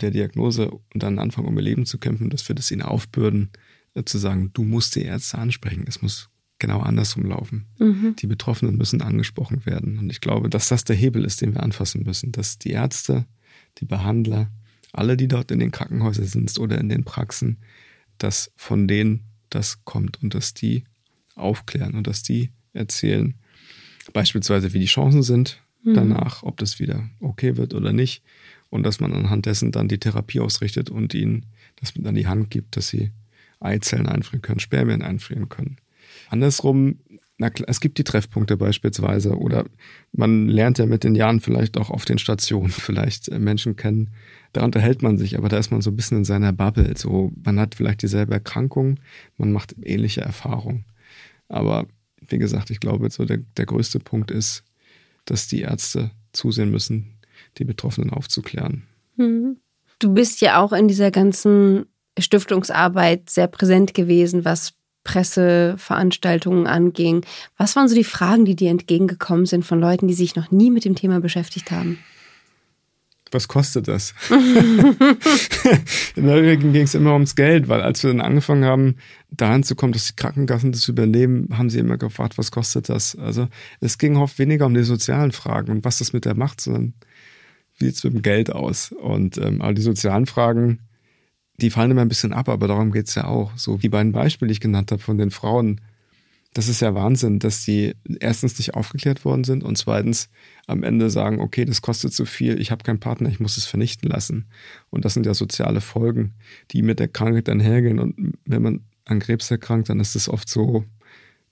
der 0.00 0.10
Diagnose 0.10 0.70
und 0.70 1.02
dann 1.02 1.18
anfangen, 1.18 1.48
um 1.48 1.56
ihr 1.56 1.62
Leben 1.62 1.86
zu 1.86 1.98
kämpfen, 1.98 2.30
dass 2.30 2.48
wir 2.48 2.54
das 2.54 2.70
ihnen 2.70 2.82
aufbürden, 2.82 3.50
äh, 3.94 4.04
zu 4.04 4.18
sagen, 4.18 4.50
du 4.52 4.62
musst 4.62 4.94
die 4.94 5.02
Ärzte 5.02 5.38
ansprechen. 5.38 5.84
Es 5.88 6.02
muss 6.02 6.30
genau 6.58 6.80
andersrum 6.80 7.24
laufen. 7.24 7.66
Mhm. 7.78 8.16
Die 8.18 8.26
Betroffenen 8.26 8.76
müssen 8.76 9.02
angesprochen 9.02 9.66
werden. 9.66 9.98
Und 9.98 10.10
ich 10.10 10.20
glaube, 10.20 10.48
dass 10.48 10.68
das 10.68 10.84
der 10.84 10.96
Hebel 10.96 11.24
ist, 11.24 11.40
den 11.40 11.54
wir 11.54 11.62
anfassen 11.62 12.04
müssen. 12.04 12.32
Dass 12.32 12.58
die 12.58 12.70
Ärzte, 12.70 13.26
die 13.78 13.84
Behandler, 13.84 14.50
alle, 14.92 15.16
die 15.16 15.28
dort 15.28 15.50
in 15.50 15.58
den 15.58 15.70
Krankenhäusern 15.70 16.26
sind 16.26 16.58
oder 16.58 16.78
in 16.78 16.88
den 16.88 17.04
Praxen, 17.04 17.58
dass 18.18 18.52
von 18.56 18.86
denen 18.86 19.24
das 19.50 19.84
kommt 19.84 20.22
und 20.22 20.34
dass 20.34 20.54
die 20.54 20.84
aufklären 21.34 21.94
und 21.94 22.06
dass 22.06 22.22
die 22.22 22.50
erzählen, 22.72 23.34
beispielsweise 24.12 24.72
wie 24.72 24.80
die 24.80 24.86
Chancen 24.86 25.22
sind 25.22 25.62
mhm. 25.82 25.94
danach, 25.94 26.42
ob 26.42 26.56
das 26.58 26.78
wieder 26.78 27.08
okay 27.20 27.56
wird 27.56 27.74
oder 27.74 27.92
nicht. 27.92 28.22
Und 28.70 28.84
dass 28.84 29.00
man 29.00 29.12
anhand 29.12 29.44
dessen 29.44 29.70
dann 29.70 29.88
die 29.88 29.98
Therapie 29.98 30.40
ausrichtet 30.40 30.88
und 30.88 31.12
ihnen 31.12 31.46
das 31.76 31.94
mit 31.94 32.06
an 32.06 32.14
die 32.14 32.26
Hand 32.26 32.50
gibt, 32.50 32.76
dass 32.76 32.88
sie 32.88 33.10
Eizellen 33.60 34.06
einfrieren 34.06 34.40
können, 34.40 34.60
Spermien 34.60 35.02
einfrieren 35.02 35.50
können. 35.50 35.76
Andersrum, 36.30 36.98
na 37.36 37.50
klar, 37.50 37.68
es 37.68 37.80
gibt 37.80 37.98
die 37.98 38.04
Treffpunkte 38.04 38.56
beispielsweise 38.56 39.36
oder 39.36 39.66
man 40.12 40.48
lernt 40.48 40.78
ja 40.78 40.86
mit 40.86 41.04
den 41.04 41.14
Jahren 41.14 41.40
vielleicht 41.40 41.76
auch 41.76 41.90
auf 41.90 42.04
den 42.04 42.18
Stationen 42.18 42.70
vielleicht 42.70 43.28
äh, 43.28 43.38
Menschen 43.38 43.76
kennen. 43.76 44.10
Da 44.52 44.64
unterhält 44.64 45.02
man 45.02 45.16
sich, 45.16 45.38
aber 45.38 45.48
da 45.48 45.58
ist 45.58 45.70
man 45.70 45.80
so 45.80 45.90
ein 45.90 45.96
bisschen 45.96 46.18
in 46.18 46.24
seiner 46.24 46.52
Bubble. 46.52 46.94
So, 46.96 47.32
man 47.42 47.58
hat 47.58 47.74
vielleicht 47.74 48.02
dieselbe 48.02 48.34
Erkrankung, 48.34 49.00
man 49.38 49.52
macht 49.52 49.74
ähnliche 49.82 50.20
Erfahrungen. 50.20 50.84
Aber 51.48 51.86
wie 52.28 52.38
gesagt, 52.38 52.70
ich 52.70 52.80
glaube, 52.80 53.10
so 53.10 53.24
der, 53.24 53.38
der 53.56 53.66
größte 53.66 53.98
Punkt 53.98 54.30
ist, 54.30 54.64
dass 55.24 55.48
die 55.48 55.62
Ärzte 55.62 56.10
zusehen 56.32 56.70
müssen, 56.70 57.18
die 57.58 57.64
Betroffenen 57.64 58.10
aufzuklären. 58.10 58.84
Mhm. 59.16 59.56
Du 59.98 60.12
bist 60.12 60.40
ja 60.40 60.60
auch 60.60 60.72
in 60.72 60.88
dieser 60.88 61.10
ganzen 61.10 61.86
Stiftungsarbeit 62.18 63.30
sehr 63.30 63.46
präsent 63.46 63.94
gewesen, 63.94 64.44
was 64.44 64.74
Presseveranstaltungen 65.04 66.66
anging. 66.66 67.24
Was 67.56 67.76
waren 67.76 67.88
so 67.88 67.94
die 67.94 68.04
Fragen, 68.04 68.44
die 68.44 68.56
dir 68.56 68.70
entgegengekommen 68.70 69.46
sind 69.46 69.64
von 69.64 69.80
Leuten, 69.80 70.08
die 70.08 70.14
sich 70.14 70.36
noch 70.36 70.50
nie 70.50 70.70
mit 70.70 70.84
dem 70.84 70.94
Thema 70.94 71.20
beschäftigt 71.20 71.70
haben? 71.70 71.98
Was 73.32 73.48
kostet 73.48 73.88
das? 73.88 74.14
In 76.16 76.26
der 76.26 76.42
Regel 76.42 76.72
ging 76.72 76.82
es 76.82 76.94
immer 76.94 77.14
ums 77.14 77.34
Geld, 77.34 77.68
weil 77.68 77.80
als 77.80 78.02
wir 78.02 78.10
dann 78.10 78.20
angefangen 78.20 78.64
haben, 78.64 78.96
dahin 79.30 79.62
zu 79.62 79.74
kommen, 79.74 79.92
dass 79.92 80.08
die 80.08 80.16
Krankenkassen 80.16 80.72
das 80.72 80.88
übernehmen, 80.88 81.48
haben 81.56 81.70
sie 81.70 81.78
immer 81.78 81.96
gefragt, 81.96 82.38
was 82.38 82.50
kostet 82.50 82.88
das? 82.88 83.16
Also 83.16 83.48
es 83.80 83.98
ging 83.98 84.16
oft 84.16 84.38
weniger 84.38 84.66
um 84.66 84.74
die 84.74 84.82
sozialen 84.82 85.32
Fragen 85.32 85.72
und 85.72 85.84
was 85.84 85.98
das 85.98 86.12
mit 86.12 86.24
der 86.24 86.34
macht, 86.34 86.60
sondern 86.60 86.94
wie 87.78 87.86
sieht 87.86 87.96
es 87.96 88.04
mit 88.04 88.14
dem 88.14 88.22
Geld 88.22 88.52
aus? 88.52 88.92
Und 88.92 89.38
ähm, 89.38 89.62
aber 89.62 89.74
die 89.74 89.82
sozialen 89.82 90.26
Fragen, 90.26 90.80
die 91.60 91.70
fallen 91.70 91.90
immer 91.90 92.02
ein 92.02 92.08
bisschen 92.08 92.32
ab, 92.32 92.48
aber 92.48 92.68
darum 92.68 92.92
geht's 92.92 93.14
ja 93.14 93.24
auch. 93.24 93.52
So 93.56 93.78
die 93.78 93.88
beiden 93.88 94.12
Beispiele, 94.12 94.48
die 94.48 94.52
ich 94.52 94.60
genannt 94.60 94.92
habe 94.92 95.02
von 95.02 95.18
den 95.18 95.30
Frauen, 95.30 95.80
das 96.54 96.68
ist 96.68 96.80
ja 96.80 96.94
Wahnsinn, 96.94 97.38
dass 97.38 97.64
die 97.64 97.94
erstens 98.20 98.58
nicht 98.58 98.74
aufgeklärt 98.74 99.24
worden 99.24 99.44
sind 99.44 99.64
und 99.64 99.78
zweitens 99.78 100.28
am 100.66 100.82
Ende 100.82 101.08
sagen, 101.08 101.40
okay, 101.40 101.64
das 101.64 101.80
kostet 101.80 102.12
zu 102.12 102.26
viel, 102.26 102.60
ich 102.60 102.70
habe 102.70 102.84
keinen 102.84 103.00
Partner, 103.00 103.30
ich 103.30 103.40
muss 103.40 103.56
es 103.56 103.64
vernichten 103.64 104.10
lassen. 104.10 104.46
Und 104.90 105.04
das 105.04 105.14
sind 105.14 105.24
ja 105.24 105.32
soziale 105.32 105.80
Folgen, 105.80 106.34
die 106.70 106.82
mit 106.82 106.98
der 106.98 107.08
Krankheit 107.08 107.48
dann 107.48 107.60
hergehen. 107.60 107.98
Und 107.98 108.34
wenn 108.44 108.62
man 108.62 108.80
an 109.06 109.20
Krebs 109.20 109.50
erkrankt, 109.50 109.88
dann 109.88 110.00
ist 110.00 110.14
es 110.14 110.28
oft 110.28 110.48
so, 110.48 110.84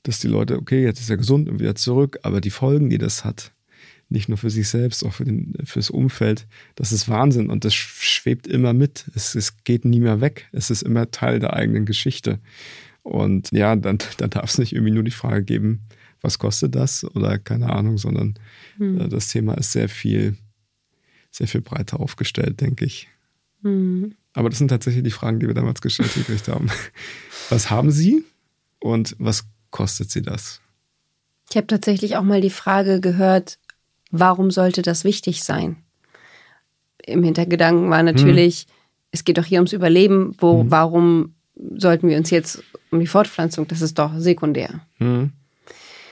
dass 0.03 0.19
die 0.19 0.29
Leute, 0.29 0.57
okay, 0.57 0.85
jetzt 0.85 1.01
ist 1.01 1.11
er 1.11 1.17
gesund 1.17 1.49
und 1.49 1.61
wieder 1.61 1.75
zurück, 1.75 2.19
aber 2.23 2.41
die 2.41 2.51
Folgen, 2.51 2.91
die 2.91 2.99
das 2.99 3.25
hat, 3.25 3.53
nicht 4.11 4.29
nur 4.29 4.39
für 4.39 4.51
sich 4.51 4.69
selbst, 4.69 5.05
auch 5.05 5.15
für 5.15 5.25
den, 5.25 5.55
fürs 5.65 5.89
Umfeld. 5.89 6.47
Das 6.75 6.93
ist 6.93 7.09
Wahnsinn 7.09 7.49
und 7.49 7.65
das 7.65 7.75
schwebt 7.75 8.47
immer 8.47 8.73
mit. 8.73 9.07
Es, 9.15 9.35
es 9.35 9.63
geht 9.65 9.85
nie 9.85 10.01
mehr 10.01 10.21
weg. 10.21 10.49
Es 10.53 10.69
ist 10.71 10.83
immer 10.83 11.11
Teil 11.11 11.39
der 11.39 11.55
eigenen 11.55 11.87
Geschichte. 11.87 12.41
Und 13.03 13.51
ja, 13.53 13.77
dann, 13.77 13.99
dann 14.19 14.31
darf 14.31 14.51
es 14.51 14.59
nicht 14.59 14.73
irgendwie 14.75 14.93
nur 14.93 15.03
die 15.03 15.11
Frage 15.11 15.43
geben, 15.45 15.83
was 16.21 16.39
kostet 16.39 16.75
das 16.75 17.05
oder 17.15 17.39
keine 17.39 17.71
Ahnung, 17.71 17.99
sondern 17.99 18.35
hm. 18.77 19.01
äh, 19.01 19.09
das 19.09 19.29
Thema 19.29 19.55
ist 19.55 19.73
sehr 19.73 19.89
viel, 19.89 20.37
sehr 21.31 21.49
viel 21.49 21.61
breiter 21.61 22.01
aufgestellt, 22.01 22.61
denke 22.61 22.85
ich. 22.85 23.09
Hm. 23.63 24.15
Aber 24.33 24.49
das 24.49 24.59
sind 24.59 24.69
tatsächlich 24.69 25.03
die 25.03 25.11
Fragen, 25.11 25.41
die 25.41 25.47
wir 25.47 25.55
damals 25.55 25.81
gestellt 25.81 26.13
gekriegt 26.15 26.49
haben. 26.49 26.69
Was 27.49 27.71
haben 27.71 27.91
Sie 27.91 28.25
und 28.79 29.17
was 29.19 29.47
kostet 29.71 30.11
Sie 30.11 30.23
das? 30.23 30.61
Ich 31.49 31.57
habe 31.57 31.67
tatsächlich 31.67 32.17
auch 32.17 32.23
mal 32.23 32.41
die 32.41 32.51
Frage 32.51 33.01
gehört, 33.01 33.59
warum 34.11 34.51
sollte 34.51 34.83
das 34.83 35.05
wichtig 35.05 35.43
sein? 35.43 35.77
Im 37.05 37.25
Hintergedanken 37.25 37.91
war 37.91 38.03
natürlich, 38.03 38.63
hm. 38.63 38.69
es 39.11 39.25
geht 39.25 39.39
doch 39.39 39.45
hier 39.45 39.59
ums 39.59 39.73
Überleben, 39.73 40.35
wo, 40.39 40.61
hm. 40.61 40.71
warum 40.71 41.35
sollten 41.77 42.09
wir 42.09 42.17
uns 42.17 42.31
jetzt 42.31 42.63
um 42.91 43.01
die 43.01 43.07
Fortpflanzung, 43.07 43.69
das 43.69 43.83
ist 43.83 43.99
doch 43.99 44.13
sekundär. 44.17 44.81
Hm. 44.99 45.33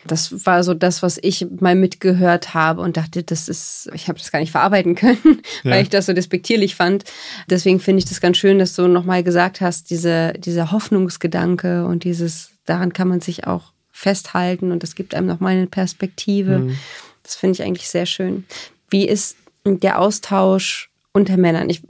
Das 0.06 0.46
war 0.46 0.62
so 0.62 0.74
das, 0.74 1.02
was 1.02 1.18
ich 1.20 1.46
mal 1.60 1.74
mitgehört 1.74 2.54
habe 2.54 2.80
und 2.80 2.96
dachte, 2.96 3.22
das 3.22 3.48
ist, 3.48 3.90
ich 3.94 4.08
habe 4.08 4.18
das 4.18 4.30
gar 4.30 4.38
nicht 4.38 4.52
verarbeiten 4.52 4.94
können, 4.94 5.42
ja. 5.64 5.72
weil 5.72 5.82
ich 5.82 5.90
das 5.90 6.06
so 6.06 6.12
despektierlich 6.12 6.74
fand. 6.74 7.04
Deswegen 7.48 7.80
finde 7.80 7.98
ich 8.00 8.08
das 8.08 8.20
ganz 8.20 8.36
schön, 8.36 8.58
dass 8.58 8.74
du 8.74 8.86
nochmal 8.88 9.22
gesagt 9.22 9.60
hast, 9.60 9.90
diese, 9.90 10.32
dieser 10.34 10.70
Hoffnungsgedanke 10.72 11.84
und 11.84 12.04
dieses, 12.04 12.50
daran 12.64 12.92
kann 12.92 13.08
man 13.08 13.20
sich 13.20 13.46
auch 13.46 13.72
festhalten 13.90 14.70
und 14.70 14.82
das 14.82 14.94
gibt 14.94 15.14
einem 15.14 15.26
nochmal 15.26 15.56
eine 15.56 15.66
Perspektive. 15.66 16.58
Mhm. 16.60 16.78
Das 17.22 17.34
finde 17.34 17.54
ich 17.54 17.62
eigentlich 17.62 17.88
sehr 17.88 18.06
schön. 18.06 18.44
Wie 18.90 19.06
ist 19.06 19.36
der 19.66 19.98
Austausch 19.98 20.90
unter 21.12 21.36
Männern? 21.36 21.68
Ich 21.68 21.82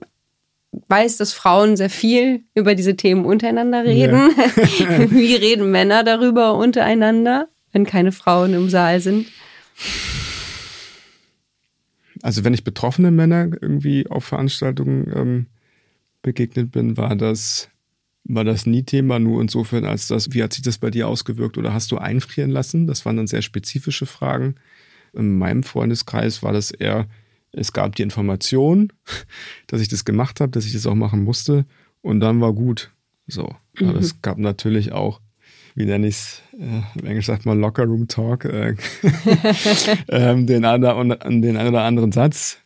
weiß, 0.73 1.17
dass 1.17 1.33
Frauen 1.33 1.77
sehr 1.77 1.91
viel 1.91 2.45
über 2.55 2.75
diese 2.75 2.97
Themen 2.97 3.25
untereinander 3.25 3.85
reden. 3.85 4.31
Ja. 4.37 5.11
Wie 5.11 5.35
reden 5.35 5.71
Männer 5.71 6.05
darüber 6.05 6.55
untereinander, 6.55 7.49
wenn 7.73 7.85
keine 7.85 8.13
Frauen 8.13 8.55
im 8.55 8.69
Saal 8.69 9.01
sind? 9.01 9.27
Also 12.23 12.45
wenn 12.45 12.55
ich 12.55 12.65
betroffene 12.65 13.11
Männer 13.11 13.51
irgendwie 13.61 14.09
auf 14.09 14.25
Veranstaltungen 14.25 15.13
ähm, 15.15 15.47
begegnet 16.23 16.73
bin, 16.73 16.97
war 16.97 17.15
das, 17.15 17.69
war 18.25 18.45
das 18.45 18.67
nie 18.67 18.83
Thema, 18.83 19.19
nur 19.19 19.41
insofern 19.41 19.85
als 19.85 20.09
das, 20.09 20.33
wie 20.33 20.43
hat 20.43 20.53
sich 20.53 20.63
das 20.63 20.79
bei 20.79 20.91
dir 20.91 21.09
ausgewirkt 21.09 21.59
oder 21.59 21.73
hast 21.73 21.93
du 21.93 21.99
einfrieren 21.99 22.51
lassen? 22.51 22.87
Das 22.87 23.05
waren 23.07 23.17
dann 23.17 23.27
sehr 23.27 23.43
spezifische 23.43 24.07
Fragen. 24.07 24.57
In 25.13 25.39
meinem 25.39 25.63
Freundeskreis 25.63 26.43
war 26.43 26.53
das 26.53 26.71
eher, 26.71 27.07
es 27.59 27.73
gab 27.73 27.95
die 27.97 28.03
Information, 28.03 28.93
dass 29.67 29.81
ich 29.81 29.89
das 29.89 30.05
gemacht 30.05 30.41
habe, 30.41 30.51
dass 30.51 30.67
ich 30.67 30.73
das 30.73 30.87
auch 30.87 30.95
machen 30.95 31.25
musste 31.25 31.67
und 32.01 32.21
dann 32.21 32.41
war 32.41 32.53
gut. 32.53 32.91
So. 33.27 33.55
Mhm. 33.79 33.89
Aber 33.89 33.99
es 33.99 34.23
gab 34.23 34.39
natürlich 34.39 34.93
auch, 34.93 35.21
wie 35.75 35.85
nenne 35.85 36.09
ich 36.09 36.17
es, 36.17 36.43
äh, 36.59 36.99
im 36.99 37.07
Englisch 37.07 37.27
sagt 37.27 37.47
man 37.47 37.61
Locker 37.61 37.85
Room 37.85 38.09
Talk, 38.09 38.45
äh, 38.45 38.75
ähm, 40.09 40.47
den, 40.47 40.65
einen, 40.65 41.69
oder 41.69 41.83
anderen 41.83 42.13
Satz. 42.13 42.59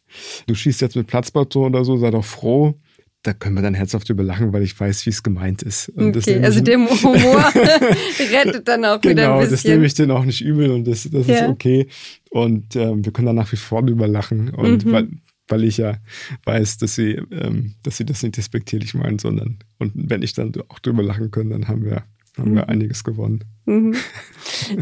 Du 0.46 0.54
schießt 0.54 0.80
jetzt 0.82 0.96
mit 0.96 1.06
Platzbauton 1.06 1.74
oder 1.74 1.84
so, 1.84 1.96
sei 1.96 2.10
doch 2.10 2.24
froh 2.24 2.78
da 3.22 3.32
können 3.32 3.54
wir 3.54 3.62
dann 3.62 3.74
herzhaft 3.74 4.08
drüber 4.08 4.24
lachen, 4.24 4.52
weil 4.52 4.62
ich 4.62 4.78
weiß, 4.78 5.06
wie 5.06 5.10
es 5.10 5.22
gemeint 5.22 5.62
ist. 5.62 5.88
Und 5.90 6.16
okay, 6.16 6.42
also 6.42 6.60
der 6.60 6.78
Humor 7.02 7.44
rettet 8.32 8.66
dann 8.66 8.84
auch 8.84 9.00
genau, 9.00 9.12
wieder 9.12 9.34
ein 9.34 9.40
bisschen. 9.40 9.46
Genau, 9.46 9.50
das 9.50 9.64
nehme 9.64 9.86
ich 9.86 9.94
dir 9.94 10.10
auch 10.10 10.24
nicht 10.24 10.40
übel 10.40 10.70
und 10.70 10.86
das, 10.86 11.08
das 11.10 11.26
ja. 11.28 11.36
ist 11.36 11.42
okay. 11.48 11.86
Und 12.30 12.74
ähm, 12.74 13.04
wir 13.04 13.12
können 13.12 13.26
dann 13.26 13.36
nach 13.36 13.52
wie 13.52 13.56
vor 13.56 13.84
drüber 13.84 14.08
lachen. 14.08 14.50
Und 14.50 14.84
mhm. 14.84 14.92
weil, 14.92 15.08
weil 15.46 15.64
ich 15.64 15.76
ja 15.76 15.98
weiß, 16.44 16.78
dass 16.78 16.96
sie, 16.96 17.20
ähm, 17.30 17.74
dass 17.84 17.96
sie 17.96 18.04
das 18.04 18.22
nicht 18.24 18.36
despektierlich 18.36 18.94
meinen, 18.94 19.20
sondern 19.20 19.58
und 19.78 19.92
wenn 19.94 20.22
ich 20.22 20.32
dann 20.32 20.52
auch 20.68 20.80
drüber 20.80 21.04
lachen 21.04 21.30
kann, 21.30 21.50
dann 21.50 21.68
haben 21.68 21.84
wir, 21.84 22.02
haben 22.36 22.50
mhm. 22.50 22.56
wir 22.56 22.68
einiges 22.68 23.04
gewonnen. 23.04 23.44
Mhm. 23.66 23.94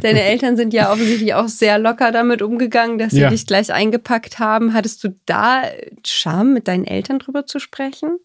Deine 0.01 0.23
Eltern 0.23 0.57
sind 0.57 0.73
ja 0.73 0.91
offensichtlich 0.91 1.35
auch 1.35 1.49
sehr 1.49 1.79
locker 1.79 2.11
damit 2.11 2.41
umgegangen, 2.41 2.97
dass 2.97 3.13
sie 3.13 3.21
ja. 3.21 3.29
dich 3.29 3.47
gleich 3.47 3.71
eingepackt 3.71 4.39
haben. 4.39 4.73
Hattest 4.73 5.05
du 5.05 5.15
da 5.27 5.65
Scham, 6.07 6.55
mit 6.55 6.69
deinen 6.69 6.87
Eltern 6.87 7.19
drüber 7.19 7.45
zu 7.45 7.59
sprechen? 7.59 8.19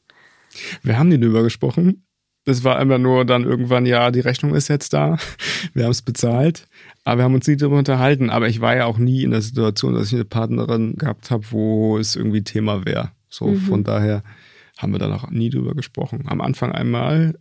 Wir 0.83 0.97
haben 0.97 1.09
nie 1.09 1.19
drüber 1.19 1.43
gesprochen. 1.43 2.05
Das 2.45 2.63
war 2.63 2.77
einfach 2.77 2.99
nur 2.99 3.25
dann 3.25 3.43
irgendwann, 3.43 3.87
ja, 3.87 4.11
die 4.11 4.19
Rechnung 4.19 4.53
ist 4.53 4.67
jetzt 4.67 4.93
da. 4.93 5.17
Wir 5.73 5.85
haben 5.85 5.91
es 5.91 6.03
bezahlt. 6.03 6.67
Aber 7.03 7.19
wir 7.19 7.23
haben 7.23 7.33
uns 7.33 7.47
nie 7.47 7.57
darüber 7.57 7.79
unterhalten. 7.79 8.29
Aber 8.29 8.47
ich 8.47 8.61
war 8.61 8.75
ja 8.75 8.85
auch 8.85 8.99
nie 8.99 9.23
in 9.23 9.31
der 9.31 9.41
Situation, 9.41 9.95
dass 9.95 10.07
ich 10.07 10.13
eine 10.13 10.25
Partnerin 10.25 10.95
gehabt 10.95 11.31
habe, 11.31 11.43
wo 11.49 11.97
es 11.97 12.15
irgendwie 12.15 12.43
Thema 12.43 12.85
wäre. 12.85 13.11
So, 13.29 13.47
mhm. 13.47 13.57
von 13.57 13.83
daher 13.83 14.23
haben 14.77 14.91
wir 14.91 14.99
da 14.99 15.07
noch 15.07 15.29
nie 15.31 15.49
drüber 15.49 15.73
gesprochen. 15.73 16.25
Am 16.27 16.39
Anfang 16.39 16.71
einmal, 16.71 17.39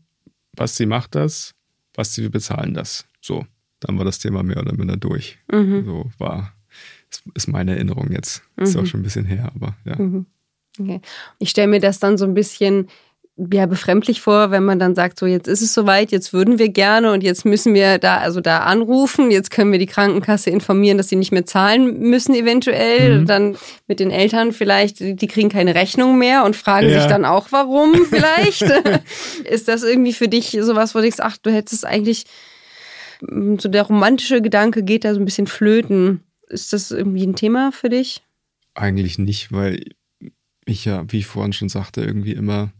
was 0.57 0.77
sie 0.77 0.87
macht 0.87 1.14
das, 1.14 1.55
was 1.94 2.14
sie 2.14 2.29
bezahlen 2.31 2.72
das. 2.72 3.07
So, 3.20 3.44
dann 3.81 3.98
war 3.98 4.07
das 4.07 4.18
Thema 4.18 4.42
mehr 4.42 4.59
oder 4.59 4.74
minder 4.74 4.96
durch. 4.96 5.38
Mhm. 5.53 5.85
So 5.85 6.11
war, 6.18 6.55
ist 7.35 7.48
meine 7.48 7.72
Erinnerung 7.72 8.11
jetzt. 8.11 8.42
Mhm. 8.57 8.62
Ist 8.64 8.77
auch 8.77 8.87
schon 8.87 9.00
ein 9.00 9.05
bisschen 9.05 9.27
her, 9.27 9.53
aber 9.55 9.77
ja. 9.85 9.96
Okay. 10.78 11.00
Ich 11.38 11.50
stelle 11.50 11.68
mir 11.68 11.80
das 11.80 11.98
dann 11.98 12.18
so 12.18 12.24
ein 12.24 12.34
bisschen 12.34 12.88
ja 13.37 13.66
befremdlich 13.66 14.20
vor, 14.20 14.52
wenn 14.52 14.64
man 14.64 14.78
dann 14.78 14.94
sagt, 14.94 15.18
so 15.18 15.26
jetzt 15.26 15.48
ist 15.48 15.60
es 15.60 15.74
soweit, 15.74 16.12
jetzt 16.12 16.32
würden 16.32 16.60
wir 16.60 16.68
gerne 16.68 17.12
und 17.12 17.24
jetzt 17.24 17.44
müssen 17.44 17.74
wir 17.74 17.98
da 17.98 18.18
also 18.18 18.40
da 18.40 18.58
anrufen, 18.58 19.30
jetzt 19.32 19.50
können 19.50 19.72
wir 19.72 19.80
die 19.80 19.87
Krankenkasse 19.87 20.50
informieren, 20.50 20.98
dass 20.98 21.08
sie 21.08 21.16
nicht 21.16 21.32
mehr 21.32 21.44
zahlen 21.44 21.98
müssen 21.98 22.34
eventuell, 22.34 23.20
mhm. 23.20 23.26
dann 23.26 23.56
mit 23.88 23.98
den 23.98 24.12
Eltern 24.12 24.52
vielleicht, 24.52 25.00
die 25.00 25.26
kriegen 25.26 25.48
keine 25.48 25.74
Rechnung 25.74 26.16
mehr 26.16 26.44
und 26.44 26.54
fragen 26.54 26.88
ja. 26.88 27.00
sich 27.00 27.08
dann 27.08 27.24
auch 27.24 27.48
warum 27.50 28.06
vielleicht. 28.08 28.62
ist 29.44 29.66
das 29.66 29.82
irgendwie 29.82 30.12
für 30.12 30.28
dich 30.28 30.56
sowas, 30.60 30.94
wo 30.94 30.98
du 30.98 31.02
denkst, 31.02 31.20
ach, 31.20 31.37
du 31.37 31.50
hättest 31.50 31.84
eigentlich 31.84 32.26
so 33.20 33.68
der 33.68 33.82
romantische 33.82 34.42
Gedanke 34.42 34.84
geht 34.84 35.04
da 35.04 35.14
so 35.14 35.20
ein 35.20 35.24
bisschen 35.24 35.46
flöten. 35.46 36.22
Ist 36.48 36.72
das 36.72 36.90
irgendwie 36.90 37.26
ein 37.26 37.34
Thema 37.34 37.72
für 37.72 37.88
dich? 37.88 38.22
Eigentlich 38.74 39.18
nicht, 39.18 39.50
weil 39.50 39.80
ich 40.66 40.85
ja, 40.85 41.05
wie 41.09 41.18
ich 41.18 41.27
vorhin 41.27 41.53
schon 41.53 41.68
sagte, 41.68 42.03
irgendwie 42.03 42.33
immer, 42.33 42.72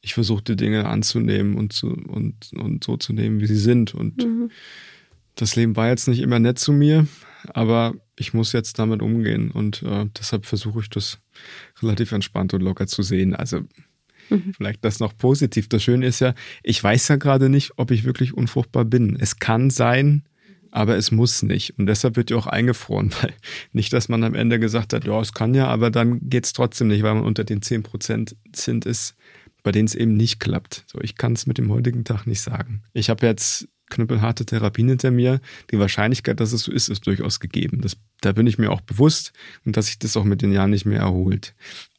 ich 0.00 0.14
versuche 0.14 0.42
die 0.42 0.56
Dinge 0.56 0.86
anzunehmen 0.86 1.56
und, 1.56 1.72
zu, 1.72 1.88
und, 1.88 2.50
und 2.54 2.84
so 2.84 2.96
zu 2.96 3.12
nehmen, 3.12 3.40
wie 3.40 3.46
sie 3.46 3.56
sind. 3.56 3.94
Und 3.94 4.24
mhm. 4.24 4.50
das 5.34 5.56
Leben 5.56 5.76
war 5.76 5.88
jetzt 5.88 6.08
nicht 6.08 6.20
immer 6.20 6.38
nett 6.38 6.58
zu 6.58 6.72
mir, 6.72 7.06
aber 7.48 7.94
ich 8.16 8.34
muss 8.34 8.52
jetzt 8.52 8.78
damit 8.78 9.02
umgehen. 9.02 9.50
Und 9.50 9.82
äh, 9.82 10.06
deshalb 10.18 10.46
versuche 10.46 10.80
ich 10.80 10.90
das 10.90 11.18
relativ 11.82 12.12
entspannt 12.12 12.54
und 12.54 12.62
locker 12.62 12.86
zu 12.86 13.02
sehen. 13.02 13.34
Also 13.34 13.60
mhm. 14.30 14.52
vielleicht 14.56 14.84
das 14.84 15.00
noch 15.00 15.16
positiv. 15.16 15.68
Das 15.68 15.82
Schöne 15.82 16.06
ist 16.06 16.20
ja, 16.20 16.34
ich 16.62 16.82
weiß 16.82 17.08
ja 17.08 17.16
gerade 17.16 17.48
nicht, 17.48 17.72
ob 17.76 17.90
ich 17.90 18.04
wirklich 18.04 18.34
unfruchtbar 18.34 18.84
bin. 18.84 19.16
Es 19.18 19.38
kann 19.38 19.70
sein, 19.70 20.24
aber 20.70 20.96
es 20.96 21.10
muss 21.10 21.42
nicht. 21.42 21.78
Und 21.78 21.86
deshalb 21.86 22.16
wird 22.16 22.30
ja 22.30 22.36
auch 22.36 22.46
eingefroren, 22.46 23.12
weil 23.22 23.34
nicht, 23.72 23.92
dass 23.92 24.08
man 24.08 24.24
am 24.24 24.34
Ende 24.34 24.58
gesagt 24.58 24.92
hat, 24.92 25.04
ja, 25.04 25.20
es 25.20 25.32
kann 25.32 25.54
ja, 25.54 25.68
aber 25.68 25.90
dann 25.90 26.28
geht 26.28 26.46
es 26.46 26.52
trotzdem 26.52 26.88
nicht, 26.88 27.02
weil 27.02 27.14
man 27.14 27.24
unter 27.24 27.44
den 27.44 27.60
10% 27.60 28.34
sind 28.54 28.86
ist, 28.86 29.14
bei 29.62 29.72
denen 29.72 29.86
es 29.86 29.94
eben 29.94 30.14
nicht 30.14 30.40
klappt. 30.40 30.84
So, 30.86 31.00
ich 31.00 31.16
kann 31.16 31.32
es 31.32 31.46
mit 31.46 31.58
dem 31.58 31.70
heutigen 31.70 32.04
Tag 32.04 32.26
nicht 32.26 32.40
sagen. 32.40 32.82
Ich 32.92 33.10
habe 33.10 33.26
jetzt 33.26 33.68
knüppelharte 33.90 34.44
Therapien 34.44 34.88
hinter 34.88 35.10
mir. 35.10 35.40
Die 35.70 35.78
Wahrscheinlichkeit, 35.78 36.40
dass 36.40 36.52
es 36.52 36.62
so 36.62 36.72
ist, 36.72 36.88
ist 36.88 37.06
durchaus 37.06 37.40
gegeben. 37.40 37.80
Das, 37.80 37.96
da 38.20 38.32
bin 38.32 38.46
ich 38.46 38.58
mir 38.58 38.70
auch 38.70 38.80
bewusst 38.80 39.32
und 39.64 39.76
dass 39.76 39.86
sich 39.86 39.98
das 39.98 40.16
auch 40.16 40.24
mit 40.24 40.42
den 40.42 40.52
Jahren 40.52 40.70
nicht 40.70 40.84
mehr 40.84 41.00
erholt. 41.00 41.54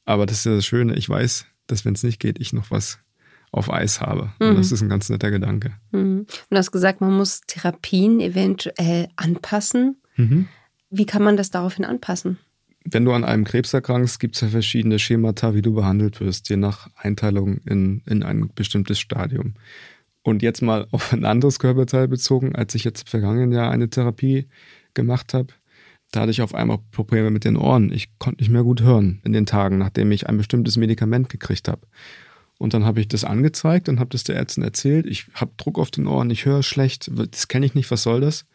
Aber 0.06 0.26
das 0.26 0.40
ist 0.40 0.46
ja 0.46 0.56
das 0.56 0.66
Schöne, 0.66 0.96
ich 0.96 1.10
weiß, 1.10 1.46
dass 1.68 1.86
wenn 1.86 1.94
es 1.94 2.04
nicht 2.04 2.20
geht, 2.20 2.40
ich 2.40 2.54
noch 2.54 2.72
was 2.72 3.00
auf 3.52 3.72
Eis 3.72 4.02
habe. 4.02 4.32
Mhm. 4.40 4.50
Und 4.50 4.58
das 4.58 4.72
ist 4.72 4.82
ein 4.82 4.90
ganz 4.90 5.10
netter 5.10 5.32
Gedanke. 5.32 5.74
Mhm. 5.92 6.26
Du 6.50 6.58
hast 6.58 6.72
gesagt, 6.72 7.02
man 7.02 7.16
muss 7.16 7.42
Therapien 7.42 8.20
eventuell 8.20 9.08
anpassen. 9.16 9.98
Mhm. 10.16 10.48
Wie 10.90 11.06
kann 11.06 11.24
man 11.24 11.38
das 11.38 11.52
daraufhin 11.52 11.86
anpassen? 11.86 12.38
Wenn 12.86 13.06
du 13.06 13.12
an 13.12 13.24
einem 13.24 13.44
Krebs 13.44 13.74
erkrankst, 13.74 14.20
gibt 14.20 14.36
es 14.36 14.42
ja 14.42 14.48
verschiedene 14.48 15.00
Schemata, 15.00 15.54
wie 15.54 15.62
du 15.62 15.74
behandelt 15.74 16.20
wirst, 16.22 16.50
je 16.50 16.58
nach 16.58 16.90
Einteilung 16.96 17.58
in, 17.66 18.02
in 18.08 18.24
ein 18.24 18.50
bestimmtes 18.56 19.00
Stadium. 19.00 19.56
Und 20.24 20.42
jetzt 20.42 20.62
mal 20.62 20.88
auf 20.92 21.14
ein 21.14 21.26
anderes 21.26 21.60
Körperteil 21.60 22.08
bezogen, 22.08 22.56
als 22.56 22.76
ich 22.76 22.84
jetzt 22.84 23.02
im 23.02 23.08
vergangenen 23.08 23.52
Jahr 23.52 23.72
eine 23.72 23.90
Therapie 23.90 24.48
gemacht 24.94 25.34
habe, 25.34 25.54
da 26.12 26.22
hatte 26.22 26.32
ich 26.32 26.42
auf 26.42 26.56
einmal 26.56 26.80
Probleme 26.92 27.30
mit 27.30 27.46
den 27.46 27.56
Ohren. 27.56 27.92
Ich 27.92 28.18
konnte 28.18 28.42
nicht 28.42 28.50
mehr 28.50 28.64
gut 28.64 28.82
hören 28.82 29.22
in 29.24 29.34
den 29.34 29.46
Tagen, 29.46 29.78
nachdem 29.78 30.12
ich 30.12 30.28
ein 30.28 30.38
bestimmtes 30.38 30.76
Medikament 30.78 31.30
gekriegt 31.30 31.68
habe. 31.68 31.82
Und 32.60 32.74
dann 32.74 32.86
habe 32.86 33.00
ich 33.00 33.08
das 33.08 33.24
angezeigt 33.24 33.88
und 33.90 34.00
habe 34.00 34.10
das 34.10 34.26
der 34.26 34.36
Ärztin 34.36 34.64
erzählt. 34.64 35.08
Ich 35.08 35.28
habe 35.34 35.52
Druck 35.58 35.80
auf 35.80 35.92
den 35.92 36.08
Ohren, 36.08 36.30
ich 36.30 36.46
höre 36.46 36.62
schlecht, 36.62 37.10
das 37.32 37.48
kenne 37.48 37.66
ich 37.66 37.74
nicht, 37.74 37.90
was 37.90 38.04
soll 38.04 38.20
das? 38.20 38.46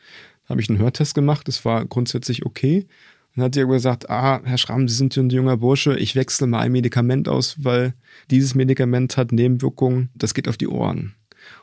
Da 0.45 0.51
habe 0.51 0.61
ich 0.61 0.69
einen 0.69 0.79
Hörtest 0.79 1.15
gemacht, 1.15 1.49
das 1.49 1.65
war 1.65 1.87
grundsätzlich 1.87 2.45
okay. 2.45 2.87
Dann 3.35 3.47
hat 3.47 3.55
sie 3.55 3.67
gesagt, 3.67 4.11
ah, 4.11 4.43
Herr 4.45 4.59
Schramm, 4.59 4.87
Sie 4.89 4.95
sind 4.95 5.17
ein 5.17 5.31
junger 5.31 5.57
Bursche, 5.57 5.97
ich 5.99 6.15
wechsle 6.15 6.47
mal 6.47 6.61
ein 6.61 6.73
Medikament 6.73 7.31
aus, 7.31 7.57
weil 7.65 7.95
dieses 8.31 8.55
Medikament 8.55 9.17
hat 9.17 9.33
Nebenwirkungen, 9.33 10.11
das 10.15 10.35
geht 10.35 10.49
auf 10.49 10.59
die 10.59 10.69
Ohren. 10.69 11.15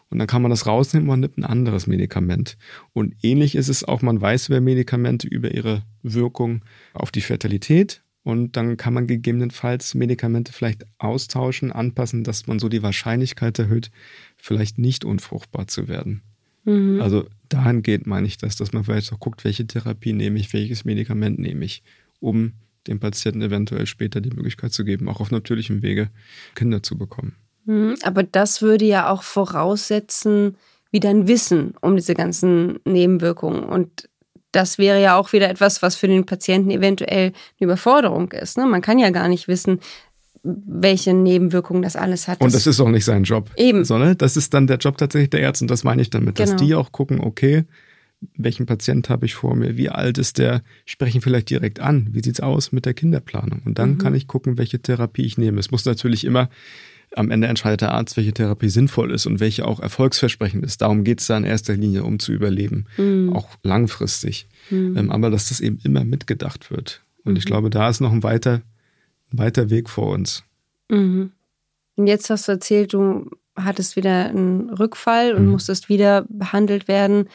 Und 0.09 0.17
dann 0.17 0.27
kann 0.27 0.41
man 0.41 0.51
das 0.51 0.65
rausnehmen 0.65 1.07
und 1.07 1.13
man 1.13 1.19
nimmt 1.21 1.37
ein 1.37 1.45
anderes 1.45 1.85
Medikament. 1.85 2.57
Und 2.91 3.13
ähnlich 3.21 3.55
ist 3.55 3.69
es 3.69 3.83
auch, 3.83 4.01
man 4.01 4.19
weiß 4.19 4.49
über 4.49 4.61
Medikamente, 4.61 5.27
über 5.27 5.53
ihre 5.53 5.83
Wirkung 6.01 6.63
auf 6.93 7.11
die 7.11 7.21
Fertilität 7.21 8.01
und 8.23 8.55
dann 8.55 8.77
kann 8.77 8.93
man 8.93 9.07
gegebenenfalls 9.07 9.95
Medikamente 9.95 10.53
vielleicht 10.53 10.85
austauschen, 10.99 11.71
anpassen, 11.71 12.23
dass 12.23 12.47
man 12.47 12.59
so 12.59 12.69
die 12.69 12.83
Wahrscheinlichkeit 12.83 13.57
erhöht, 13.57 13.91
vielleicht 14.37 14.77
nicht 14.77 15.05
unfruchtbar 15.05 15.67
zu 15.67 15.87
werden. 15.87 16.21
Mhm. 16.63 17.01
Also 17.01 17.25
dahingehend 17.49 18.05
meine 18.05 18.27
ich 18.27 18.37
das, 18.37 18.55
dass 18.55 18.73
man 18.73 18.83
vielleicht 18.83 19.11
auch 19.11 19.19
guckt, 19.19 19.43
welche 19.43 19.65
Therapie 19.65 20.13
nehme 20.13 20.39
ich, 20.39 20.53
welches 20.53 20.85
Medikament 20.85 21.39
nehme 21.39 21.65
ich, 21.65 21.83
um 22.19 22.53
dem 22.87 22.99
Patienten 22.99 23.41
eventuell 23.41 23.85
später 23.85 24.21
die 24.21 24.31
Möglichkeit 24.31 24.73
zu 24.73 24.83
geben, 24.85 25.09
auch 25.09 25.19
auf 25.19 25.31
natürlichem 25.31 25.81
Wege 25.81 26.09
Kinder 26.55 26.83
zu 26.83 26.97
bekommen. 26.97 27.35
Mhm. 27.65 27.95
Aber 28.03 28.23
das 28.23 28.61
würde 28.61 28.85
ja 28.85 29.09
auch 29.09 29.23
voraussetzen, 29.23 30.55
wieder 30.91 31.09
ein 31.09 31.27
Wissen 31.27 31.73
um 31.81 31.95
diese 31.95 32.13
ganzen 32.13 32.79
Nebenwirkungen. 32.85 33.63
Und 33.63 34.09
das 34.51 34.77
wäre 34.77 35.01
ja 35.01 35.17
auch 35.17 35.33
wieder 35.33 35.49
etwas, 35.49 35.81
was 35.81 35.95
für 35.95 36.07
den 36.07 36.25
Patienten 36.25 36.71
eventuell 36.71 37.27
eine 37.27 37.33
Überforderung 37.59 38.31
ist. 38.31 38.57
Ne? 38.57 38.65
Man 38.65 38.81
kann 38.81 38.99
ja 38.99 39.09
gar 39.09 39.27
nicht 39.27 39.47
wissen, 39.47 39.79
welche 40.43 41.13
Nebenwirkungen 41.13 41.81
das 41.81 41.95
alles 41.95 42.27
hat. 42.27 42.41
Und 42.41 42.53
das 42.53 42.67
ist 42.67 42.79
auch 42.79 42.89
nicht 42.89 43.05
sein 43.05 43.23
Job. 43.23 43.51
Eben. 43.57 43.85
Sondern 43.85 44.17
das 44.17 44.37
ist 44.37 44.53
dann 44.53 44.67
der 44.67 44.77
Job 44.77 44.97
tatsächlich 44.97 45.29
der 45.29 45.41
Ärzte 45.41 45.65
und 45.65 45.71
das 45.71 45.83
meine 45.83 46.01
ich 46.01 46.09
damit, 46.09 46.35
genau. 46.35 46.51
dass 46.51 46.61
die 46.61 46.73
auch 46.75 46.91
gucken, 46.91 47.19
okay, 47.21 47.65
welchen 48.35 48.65
Patient 48.65 49.09
habe 49.09 49.25
ich 49.25 49.33
vor 49.33 49.55
mir, 49.55 49.77
wie 49.77 49.89
alt 49.89 50.17
ist 50.17 50.37
der, 50.37 50.61
sprechen 50.85 51.21
vielleicht 51.21 51.49
direkt 51.49 51.79
an, 51.79 52.09
wie 52.11 52.23
sieht's 52.23 52.39
aus 52.39 52.71
mit 52.71 52.85
der 52.85 52.93
Kinderplanung 52.93 53.61
und 53.65 53.79
dann 53.79 53.91
mhm. 53.91 53.97
kann 53.97 54.15
ich 54.15 54.27
gucken, 54.27 54.57
welche 54.57 54.79
Therapie 54.79 55.25
ich 55.25 55.37
nehme. 55.37 55.59
Es 55.59 55.71
muss 55.71 55.85
natürlich 55.85 56.23
immer 56.23 56.49
am 57.15 57.31
Ende 57.31 57.47
entscheidet 57.47 57.81
der 57.81 57.91
Arzt, 57.91 58.15
welche 58.17 58.33
Therapie 58.33 58.69
sinnvoll 58.69 59.11
ist 59.11 59.25
und 59.25 59.39
welche 59.39 59.67
auch 59.67 59.79
erfolgsversprechend 59.79 60.63
ist. 60.63 60.81
Darum 60.81 61.03
geht 61.03 61.19
es 61.19 61.27
da 61.27 61.37
in 61.37 61.43
erster 61.43 61.75
Linie, 61.75 62.03
um 62.03 62.19
zu 62.19 62.31
überleben, 62.31 62.85
mhm. 62.97 63.33
auch 63.35 63.49
langfristig. 63.63 64.47
Mhm. 64.69 64.97
Ähm, 64.97 65.11
aber 65.11 65.29
dass 65.29 65.49
das 65.49 65.59
eben 65.59 65.79
immer 65.83 66.05
mitgedacht 66.05 66.71
wird. 66.71 67.01
Und 67.23 67.33
mhm. 67.33 67.37
ich 67.37 67.45
glaube, 67.45 67.69
da 67.69 67.89
ist 67.89 67.99
noch 67.99 68.11
ein 68.11 68.23
weiter, 68.23 68.61
ein 69.31 69.37
weiter 69.37 69.69
Weg 69.69 69.89
vor 69.89 70.09
uns. 70.11 70.43
Mhm. 70.89 71.31
Und 71.95 72.07
jetzt 72.07 72.29
hast 72.29 72.47
du 72.47 72.53
erzählt, 72.53 72.93
du 72.93 73.29
hattest 73.55 73.95
wieder 73.95 74.27
einen 74.27 74.69
Rückfall 74.69 75.33
und 75.33 75.45
mhm. 75.45 75.51
musstest 75.51 75.89
wieder 75.89 76.25
behandelt 76.29 76.87
werden. 76.87 77.27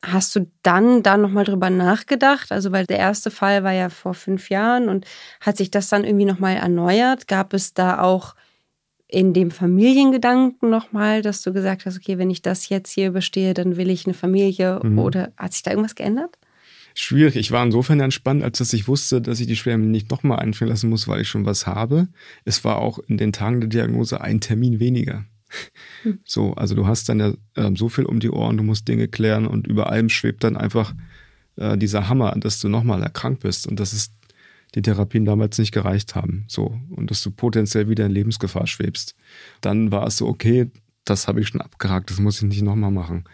Hast 0.00 0.36
du 0.36 0.48
dann 0.62 1.02
da 1.02 1.16
nochmal 1.16 1.44
drüber 1.44 1.70
nachgedacht? 1.70 2.52
Also, 2.52 2.70
weil 2.70 2.86
der 2.86 2.98
erste 2.98 3.32
Fall 3.32 3.64
war 3.64 3.72
ja 3.72 3.88
vor 3.88 4.14
fünf 4.14 4.48
Jahren 4.48 4.88
und 4.88 5.04
hat 5.40 5.56
sich 5.56 5.72
das 5.72 5.88
dann 5.88 6.04
irgendwie 6.04 6.24
nochmal 6.24 6.56
erneuert? 6.56 7.26
Gab 7.26 7.52
es 7.52 7.74
da 7.74 8.00
auch 8.00 8.36
in 9.08 9.32
dem 9.32 9.50
Familiengedanken 9.50 10.68
nochmal, 10.68 11.22
dass 11.22 11.42
du 11.42 11.52
gesagt 11.52 11.86
hast, 11.86 11.96
okay, 11.96 12.18
wenn 12.18 12.30
ich 12.30 12.42
das 12.42 12.68
jetzt 12.68 12.92
hier 12.92 13.08
überstehe, 13.08 13.54
dann 13.54 13.76
will 13.76 13.88
ich 13.88 14.06
eine 14.06 14.14
Familie 14.14 14.80
mhm. 14.82 14.98
oder 14.98 15.32
hat 15.36 15.54
sich 15.54 15.62
da 15.62 15.70
irgendwas 15.70 15.94
geändert? 15.94 16.38
Schwierig. 16.94 17.36
Ich 17.36 17.50
war 17.50 17.64
insofern 17.64 18.00
entspannt, 18.00 18.42
als 18.42 18.58
dass 18.58 18.72
ich 18.72 18.88
wusste, 18.88 19.22
dass 19.22 19.40
ich 19.40 19.46
die 19.46 19.56
Schwärme 19.56 19.86
nicht 19.86 20.10
nochmal 20.10 20.40
einführen 20.40 20.68
lassen 20.68 20.90
muss, 20.90 21.08
weil 21.08 21.22
ich 21.22 21.28
schon 21.28 21.46
was 21.46 21.66
habe. 21.66 22.08
Es 22.44 22.64
war 22.64 22.78
auch 22.78 22.98
in 22.98 23.16
den 23.16 23.32
Tagen 23.32 23.60
der 23.60 23.68
Diagnose 23.68 24.20
ein 24.20 24.40
Termin 24.40 24.80
weniger. 24.80 25.24
Hm. 26.02 26.18
So, 26.24 26.54
also 26.54 26.74
du 26.74 26.86
hast 26.86 27.08
dann 27.08 27.20
ja 27.20 27.32
äh, 27.54 27.70
so 27.74 27.88
viel 27.88 28.04
um 28.04 28.20
die 28.20 28.30
Ohren, 28.30 28.56
du 28.56 28.62
musst 28.62 28.88
Dinge 28.88 29.08
klären 29.08 29.46
und 29.46 29.66
über 29.66 29.90
allem 29.90 30.08
schwebt 30.08 30.44
dann 30.44 30.56
einfach 30.56 30.94
äh, 31.56 31.78
dieser 31.78 32.08
Hammer, 32.08 32.34
dass 32.36 32.60
du 32.60 32.68
nochmal 32.68 33.02
erkrankt 33.02 33.42
bist 33.42 33.66
und 33.66 33.80
dass 33.80 33.92
es 33.92 34.10
die 34.74 34.82
Therapien 34.82 35.24
damals 35.24 35.58
nicht 35.58 35.72
gereicht 35.72 36.14
haben. 36.14 36.44
So, 36.48 36.78
und 36.90 37.10
dass 37.10 37.22
du 37.22 37.30
potenziell 37.30 37.88
wieder 37.88 38.06
in 38.06 38.12
Lebensgefahr 38.12 38.66
schwebst. 38.66 39.14
Dann 39.60 39.90
war 39.90 40.06
es 40.06 40.18
so, 40.18 40.26
okay, 40.26 40.70
das 41.04 41.26
habe 41.26 41.40
ich 41.40 41.48
schon 41.48 41.60
abgehakt, 41.60 42.10
das 42.10 42.20
muss 42.20 42.42
ich 42.42 42.48
nicht 42.48 42.62
nochmal 42.62 42.90
machen. 42.90 43.24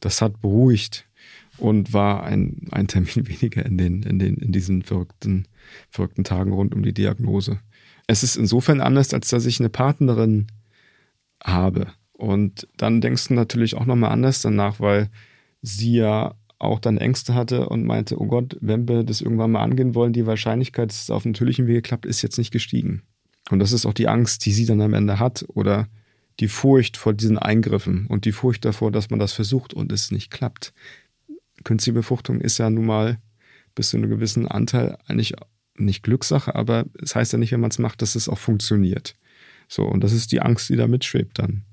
Das 0.00 0.22
hat 0.22 0.40
beruhigt 0.40 1.06
und 1.58 1.92
war 1.92 2.24
ein, 2.24 2.68
ein 2.70 2.88
Termin 2.88 3.26
weniger 3.28 3.64
in, 3.64 3.78
den, 3.78 4.02
in, 4.02 4.18
den, 4.18 4.36
in 4.36 4.52
diesen 4.52 4.82
verrückten, 4.82 5.48
verrückten 5.90 6.24
Tagen 6.24 6.52
rund 6.52 6.74
um 6.74 6.82
die 6.82 6.94
Diagnose. 6.94 7.60
Es 8.06 8.22
ist 8.22 8.36
insofern 8.36 8.80
anders, 8.80 9.14
als 9.14 9.28
dass 9.28 9.46
ich 9.46 9.60
eine 9.60 9.70
Partnerin 9.70 10.48
habe. 11.42 11.88
Und 12.12 12.68
dann 12.76 13.00
denkst 13.00 13.28
du 13.28 13.34
natürlich 13.34 13.74
auch 13.74 13.86
nochmal 13.86 14.12
anders 14.12 14.40
danach, 14.40 14.78
weil 14.78 15.10
sie 15.62 15.94
ja 15.96 16.34
auch 16.58 16.78
dann 16.78 16.98
Ängste 16.98 17.34
hatte 17.34 17.68
und 17.68 17.84
meinte, 17.84 18.20
oh 18.20 18.26
Gott, 18.26 18.56
wenn 18.60 18.88
wir 18.88 19.04
das 19.04 19.20
irgendwann 19.20 19.52
mal 19.52 19.62
angehen 19.62 19.94
wollen, 19.94 20.12
die 20.12 20.26
Wahrscheinlichkeit, 20.26 20.90
dass 20.90 21.02
es 21.02 21.10
auf 21.10 21.24
natürlichem 21.24 21.66
Wege 21.66 21.82
klappt, 21.82 22.06
ist 22.06 22.22
jetzt 22.22 22.38
nicht 22.38 22.52
gestiegen. 22.52 23.02
Und 23.50 23.58
das 23.58 23.72
ist 23.72 23.86
auch 23.86 23.92
die 23.92 24.08
Angst, 24.08 24.46
die 24.46 24.52
sie 24.52 24.66
dann 24.66 24.80
am 24.80 24.94
Ende 24.94 25.18
hat 25.18 25.44
oder 25.48 25.88
die 26.40 26.48
Furcht 26.48 26.96
vor 26.96 27.12
diesen 27.12 27.38
Eingriffen 27.38 28.06
und 28.06 28.24
die 28.24 28.32
Furcht 28.32 28.64
davor, 28.64 28.90
dass 28.90 29.10
man 29.10 29.20
das 29.20 29.32
versucht 29.32 29.74
und 29.74 29.92
es 29.92 30.10
nicht 30.10 30.30
klappt. 30.30 30.72
Künstliche 31.62 31.94
Befruchtung 31.94 32.40
ist 32.40 32.58
ja 32.58 32.70
nun 32.70 32.86
mal 32.86 33.18
bis 33.74 33.90
zu 33.90 33.96
einem 33.96 34.10
gewissen 34.10 34.48
Anteil 34.48 34.98
eigentlich 35.06 35.34
nicht 35.76 36.02
Glückssache, 36.02 36.54
aber 36.54 36.86
es 37.02 37.14
heißt 37.14 37.32
ja 37.32 37.38
nicht, 37.38 37.52
wenn 37.52 37.60
man 37.60 37.70
es 37.70 37.78
macht, 37.78 38.02
dass 38.02 38.14
es 38.14 38.28
auch 38.28 38.38
funktioniert. 38.38 39.16
So, 39.68 39.84
und 39.84 40.02
das 40.02 40.12
ist 40.12 40.32
die 40.32 40.40
Angst, 40.40 40.68
die 40.68 40.76
da 40.76 40.86
mitschwebt 40.86 41.38
dann. 41.38 41.64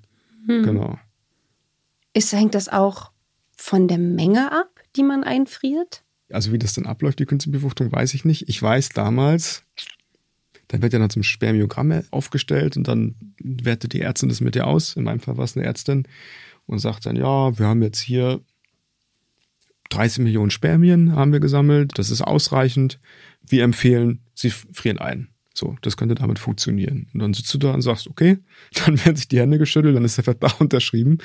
Hm. 0.47 0.63
Genau. 0.63 0.99
Ist, 2.13 2.34
hängt 2.34 2.55
das 2.55 2.69
auch 2.69 3.11
von 3.55 3.88
der 3.88 3.99
Menge 3.99 4.51
ab, 4.51 4.70
die 4.95 5.03
man 5.03 5.23
einfriert? 5.23 6.03
Also 6.31 6.51
wie 6.51 6.59
das 6.59 6.73
dann 6.73 6.85
abläuft, 6.85 7.19
die 7.19 7.25
künstliche 7.25 7.57
Befruchtung, 7.57 7.91
weiß 7.91 8.13
ich 8.13 8.25
nicht. 8.25 8.47
Ich 8.47 8.61
weiß 8.61 8.89
damals, 8.89 9.63
da 10.67 10.81
wird 10.81 10.93
ja 10.93 10.99
dann 10.99 11.09
zum 11.09 11.23
Spermiogramm 11.23 12.01
aufgestellt 12.11 12.77
und 12.77 12.87
dann 12.87 13.15
wertet 13.39 13.93
die 13.93 14.01
Ärztin 14.01 14.29
das 14.29 14.41
mit 14.41 14.55
dir 14.55 14.67
aus. 14.67 14.95
In 14.95 15.03
meinem 15.03 15.19
Fall 15.19 15.37
war 15.37 15.43
es 15.43 15.57
eine 15.57 15.65
Ärztin 15.65 16.07
und 16.65 16.79
sagt 16.79 17.05
dann, 17.05 17.17
ja, 17.17 17.57
wir 17.57 17.65
haben 17.65 17.81
jetzt 17.81 17.99
hier 17.99 18.41
30 19.89 20.23
Millionen 20.23 20.51
Spermien 20.51 21.15
haben 21.15 21.33
wir 21.33 21.41
gesammelt. 21.41 21.91
Das 21.97 22.09
ist 22.09 22.21
ausreichend. 22.21 22.99
Wir 23.41 23.63
empfehlen, 23.63 24.21
sie 24.33 24.49
frieren 24.49 24.99
ein. 24.99 25.30
So, 25.53 25.75
das 25.81 25.97
könnte 25.97 26.15
damit 26.15 26.39
funktionieren. 26.39 27.07
Und 27.13 27.19
dann 27.19 27.33
sitzt 27.33 27.53
du 27.53 27.57
da 27.57 27.73
und 27.73 27.81
sagst, 27.81 28.07
okay, 28.07 28.37
dann 28.85 29.03
werden 29.03 29.15
sich 29.15 29.27
die 29.27 29.39
Hände 29.39 29.57
geschüttelt, 29.57 29.95
dann 29.95 30.05
ist 30.05 30.17
der 30.17 30.23
Vertrag 30.23 30.53
unterschrieben 30.61 31.17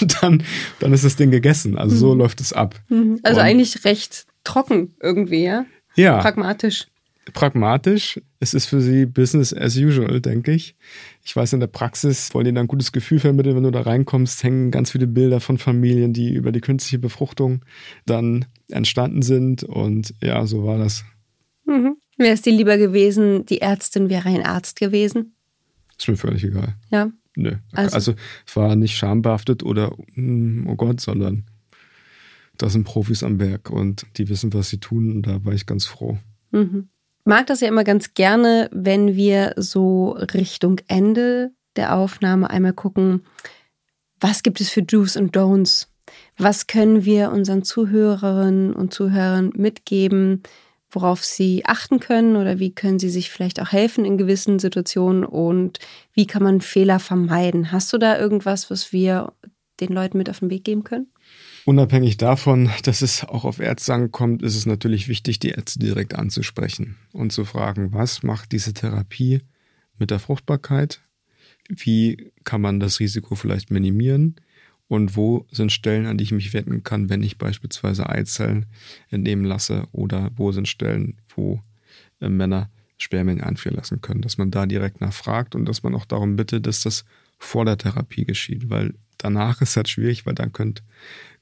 und 0.00 0.22
dann, 0.22 0.42
dann 0.80 0.92
ist 0.92 1.04
das 1.04 1.16
Ding 1.16 1.30
gegessen. 1.30 1.76
Also 1.76 1.96
so 1.96 2.12
mhm. 2.12 2.20
läuft 2.20 2.40
es 2.40 2.52
ab. 2.52 2.80
Mhm. 2.88 3.20
Also 3.22 3.40
und 3.40 3.46
eigentlich 3.46 3.84
recht 3.84 4.26
trocken 4.44 4.94
irgendwie, 5.00 5.44
ja? 5.44 5.66
Ja. 5.94 6.18
Pragmatisch. 6.18 6.86
Pragmatisch. 7.32 8.20
Es 8.40 8.52
ist 8.52 8.66
für 8.66 8.80
sie 8.80 9.06
Business 9.06 9.54
as 9.54 9.76
usual, 9.76 10.20
denke 10.20 10.52
ich. 10.52 10.74
Ich 11.24 11.36
weiß, 11.36 11.52
in 11.52 11.60
der 11.60 11.68
Praxis 11.68 12.34
wollen 12.34 12.46
die 12.46 12.52
dann 12.52 12.64
ein 12.64 12.68
gutes 12.68 12.90
Gefühl 12.90 13.20
vermitteln, 13.20 13.54
wenn 13.54 13.62
du 13.62 13.70
da 13.70 13.82
reinkommst, 13.82 14.42
hängen 14.42 14.72
ganz 14.72 14.90
viele 14.90 15.06
Bilder 15.06 15.38
von 15.38 15.58
Familien, 15.58 16.12
die 16.12 16.34
über 16.34 16.50
die 16.50 16.60
künstliche 16.60 16.98
Befruchtung 16.98 17.64
dann 18.06 18.46
entstanden 18.68 19.22
sind. 19.22 19.62
Und 19.62 20.14
ja, 20.20 20.46
so 20.46 20.64
war 20.64 20.78
das. 20.78 21.04
Mhm. 21.64 21.96
Wäre 22.16 22.34
es 22.34 22.42
dir 22.42 22.52
lieber 22.52 22.76
gewesen, 22.76 23.46
die 23.46 23.60
Ärztin 23.60 24.08
wäre 24.08 24.28
ein 24.28 24.44
Arzt 24.44 24.78
gewesen? 24.78 25.34
Ist 25.98 26.08
mir 26.08 26.16
völlig 26.16 26.44
egal. 26.44 26.74
Ja. 26.90 27.10
Nö. 27.36 27.56
Also, 27.72 27.94
also 27.94 28.14
es 28.46 28.56
war 28.56 28.76
nicht 28.76 28.96
schambehaftet 28.96 29.62
oder 29.62 29.96
hm, 30.14 30.66
oh 30.68 30.76
Gott, 30.76 31.00
sondern 31.00 31.46
das 32.58 32.74
sind 32.74 32.84
Profis 32.84 33.22
am 33.22 33.40
Werk 33.40 33.70
und 33.70 34.06
die 34.16 34.28
wissen, 34.28 34.52
was 34.52 34.68
sie 34.68 34.78
tun 34.78 35.10
und 35.10 35.26
da 35.26 35.44
war 35.44 35.52
ich 35.54 35.66
ganz 35.66 35.86
froh. 35.86 36.18
Mhm. 36.50 36.88
Mag 37.24 37.46
das 37.46 37.60
ja 37.60 37.68
immer 37.68 37.84
ganz 37.84 38.14
gerne, 38.14 38.68
wenn 38.72 39.14
wir 39.16 39.54
so 39.56 40.10
Richtung 40.10 40.80
Ende 40.88 41.52
der 41.76 41.96
Aufnahme 41.96 42.50
einmal 42.50 42.72
gucken, 42.72 43.22
was 44.20 44.42
gibt 44.42 44.60
es 44.60 44.70
für 44.70 44.82
Do's 44.82 45.16
und 45.16 45.36
Don'ts? 45.36 45.88
Was 46.36 46.66
können 46.66 47.04
wir 47.04 47.30
unseren 47.30 47.62
Zuhörerinnen 47.62 48.72
und 48.74 48.92
Zuhörern 48.92 49.50
mitgeben, 49.56 50.42
worauf 50.92 51.24
sie 51.24 51.64
achten 51.64 51.98
können 52.00 52.36
oder 52.36 52.58
wie 52.58 52.74
können 52.74 52.98
sie 52.98 53.10
sich 53.10 53.30
vielleicht 53.30 53.60
auch 53.60 53.72
helfen 53.72 54.04
in 54.04 54.18
gewissen 54.18 54.58
Situationen 54.58 55.24
und 55.24 55.78
wie 56.12 56.26
kann 56.26 56.42
man 56.42 56.60
Fehler 56.60 57.00
vermeiden? 57.00 57.72
Hast 57.72 57.92
du 57.92 57.98
da 57.98 58.18
irgendwas, 58.18 58.70
was 58.70 58.92
wir 58.92 59.32
den 59.80 59.92
Leuten 59.92 60.18
mit 60.18 60.28
auf 60.28 60.40
den 60.40 60.50
Weg 60.50 60.64
geben 60.64 60.84
können? 60.84 61.08
Unabhängig 61.64 62.18
davon, 62.18 62.70
dass 62.84 63.02
es 63.02 63.24
auch 63.24 63.44
auf 63.44 63.58
Ärzte 63.58 63.94
ankommt, 63.94 64.42
ist 64.42 64.56
es 64.56 64.66
natürlich 64.66 65.08
wichtig, 65.08 65.38
die 65.38 65.50
Ärzte 65.50 65.78
direkt 65.78 66.14
anzusprechen 66.14 66.98
und 67.12 67.32
zu 67.32 67.44
fragen, 67.44 67.92
was 67.92 68.22
macht 68.22 68.52
diese 68.52 68.74
Therapie 68.74 69.40
mit 69.98 70.10
der 70.10 70.18
Fruchtbarkeit? 70.18 71.00
Wie 71.68 72.32
kann 72.44 72.60
man 72.60 72.80
das 72.80 73.00
Risiko 73.00 73.34
vielleicht 73.34 73.70
minimieren? 73.70 74.36
Und 74.88 75.16
wo 75.16 75.46
sind 75.50 75.72
Stellen, 75.72 76.06
an 76.06 76.18
die 76.18 76.24
ich 76.24 76.32
mich 76.32 76.52
wenden 76.52 76.82
kann, 76.82 77.08
wenn 77.08 77.22
ich 77.22 77.38
beispielsweise 77.38 78.08
Eizellen 78.08 78.66
entnehmen 79.08 79.44
lasse 79.44 79.86
oder 79.92 80.30
wo 80.36 80.52
sind 80.52 80.68
Stellen, 80.68 81.18
wo 81.34 81.62
äh, 82.20 82.28
Männer 82.28 82.70
Spermien 82.98 83.40
einführen 83.40 83.76
lassen 83.76 84.00
können, 84.00 84.22
dass 84.22 84.38
man 84.38 84.50
da 84.50 84.66
direkt 84.66 85.00
nachfragt 85.00 85.54
und 85.54 85.64
dass 85.64 85.82
man 85.82 85.94
auch 85.94 86.04
darum 86.04 86.36
bittet, 86.36 86.66
dass 86.66 86.82
das 86.82 87.04
vor 87.38 87.64
der 87.64 87.76
Therapie 87.76 88.24
geschieht, 88.24 88.70
weil 88.70 88.94
danach 89.18 89.60
ist 89.60 89.76
halt 89.76 89.88
schwierig, 89.88 90.24
weil 90.26 90.34
dann 90.34 90.52
könnt, 90.52 90.82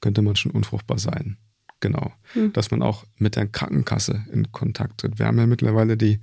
könnte 0.01 0.23
man 0.23 0.37
schon 0.37 0.53
unfruchtbar 0.53 0.99
sein. 0.99 1.37
Genau. 1.81 2.13
Hm. 2.35 2.53
Dass 2.53 2.71
man 2.71 2.83
auch 2.83 3.05
mit 3.17 3.37
der 3.37 3.47
Krankenkasse 3.47 4.25
in 4.33 4.53
Kontakt 4.53 5.01
tritt. 5.01 5.19
Wir 5.19 5.27
haben 5.27 5.39
ja 5.39 5.47
mittlerweile 5.47 5.97
die 5.97 6.21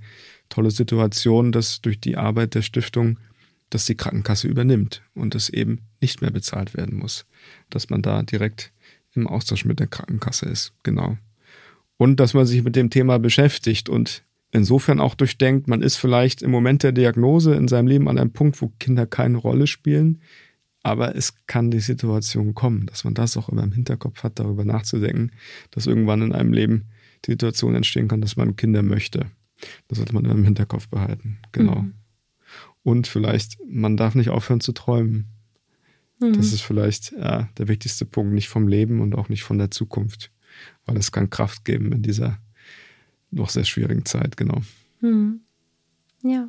tolle 0.48 0.70
Situation, 0.70 1.52
dass 1.52 1.80
durch 1.80 2.00
die 2.00 2.16
Arbeit 2.16 2.54
der 2.54 2.62
Stiftung 2.62 3.18
dass 3.70 3.86
die 3.86 3.96
Krankenkasse 3.96 4.48
übernimmt 4.48 5.02
und 5.14 5.34
es 5.34 5.48
eben 5.48 5.82
nicht 6.00 6.22
mehr 6.22 6.30
bezahlt 6.30 6.74
werden 6.74 6.98
muss. 6.98 7.26
Dass 7.70 7.90
man 7.90 8.02
da 8.02 8.22
direkt 8.22 8.72
im 9.14 9.26
Austausch 9.26 9.64
mit 9.64 9.80
der 9.80 9.86
Krankenkasse 9.86 10.46
ist. 10.46 10.72
Genau. 10.82 11.16
Und 11.96 12.20
dass 12.20 12.34
man 12.34 12.46
sich 12.46 12.62
mit 12.62 12.76
dem 12.76 12.90
Thema 12.90 13.18
beschäftigt 13.18 13.88
und 13.88 14.24
insofern 14.52 15.00
auch 15.00 15.14
durchdenkt, 15.14 15.68
man 15.68 15.82
ist 15.82 15.96
vielleicht 15.96 16.42
im 16.42 16.50
Moment 16.50 16.82
der 16.82 16.92
Diagnose 16.92 17.54
in 17.54 17.68
seinem 17.68 17.88
Leben 17.88 18.08
an 18.08 18.18
einem 18.18 18.32
Punkt, 18.32 18.60
wo 18.62 18.72
Kinder 18.78 19.06
keine 19.06 19.38
Rolle 19.38 19.66
spielen. 19.66 20.22
Aber 20.82 21.16
es 21.16 21.34
kann 21.46 21.70
die 21.70 21.80
Situation 21.80 22.54
kommen, 22.54 22.86
dass 22.86 23.04
man 23.04 23.14
das 23.14 23.36
auch 23.36 23.48
immer 23.48 23.64
im 23.64 23.72
Hinterkopf 23.72 24.22
hat, 24.22 24.38
darüber 24.38 24.64
nachzudenken, 24.64 25.32
dass 25.72 25.86
irgendwann 25.86 26.22
in 26.22 26.32
einem 26.32 26.52
Leben 26.52 26.86
die 27.24 27.32
Situation 27.32 27.74
entstehen 27.74 28.08
kann, 28.08 28.20
dass 28.20 28.36
man 28.36 28.56
Kinder 28.56 28.82
möchte. 28.82 29.26
Das 29.88 29.98
sollte 29.98 30.14
man 30.14 30.24
immer 30.24 30.34
im 30.34 30.44
Hinterkopf 30.44 30.88
behalten. 30.88 31.38
Genau. 31.50 31.82
Mhm. 31.82 31.94
Und 32.88 33.06
vielleicht, 33.06 33.58
man 33.66 33.98
darf 33.98 34.14
nicht 34.14 34.30
aufhören 34.30 34.62
zu 34.62 34.72
träumen. 34.72 35.26
Mhm. 36.20 36.32
Das 36.32 36.54
ist 36.54 36.62
vielleicht 36.62 37.12
ja, 37.12 37.50
der 37.58 37.68
wichtigste 37.68 38.06
Punkt, 38.06 38.32
nicht 38.32 38.48
vom 38.48 38.66
Leben 38.66 39.02
und 39.02 39.14
auch 39.14 39.28
nicht 39.28 39.42
von 39.42 39.58
der 39.58 39.70
Zukunft, 39.70 40.30
weil 40.86 40.96
es 40.96 41.12
kann 41.12 41.28
Kraft 41.28 41.66
geben 41.66 41.92
in 41.92 42.00
dieser 42.00 42.38
noch 43.30 43.50
sehr 43.50 43.66
schwierigen 43.66 44.06
Zeit, 44.06 44.38
genau. 44.38 44.62
Mhm. 45.02 45.40
Ja, 46.22 46.48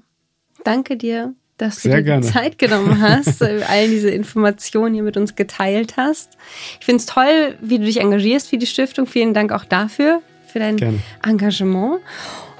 danke 0.63 0.95
dir, 0.95 1.35
dass 1.57 1.75
du 1.75 1.89
Sehr 1.89 1.97
dir 1.97 2.03
gerne. 2.03 2.25
Zeit 2.25 2.57
genommen 2.57 3.01
hast, 3.01 3.43
all 3.43 3.89
diese 3.89 4.09
Informationen 4.09 4.93
hier 4.93 5.03
mit 5.03 5.17
uns 5.17 5.35
geteilt 5.35 5.97
hast. 5.97 6.37
Ich 6.79 6.85
finde 6.85 7.01
es 7.01 7.05
toll, 7.05 7.57
wie 7.61 7.79
du 7.79 7.83
dich 7.83 7.99
engagierst 7.99 8.47
für 8.47 8.57
die 8.57 8.65
Stiftung. 8.65 9.07
Vielen 9.07 9.33
Dank 9.33 9.51
auch 9.51 9.65
dafür, 9.65 10.21
für 10.47 10.59
dein 10.59 10.77
gerne. 10.77 10.99
Engagement. 11.21 11.99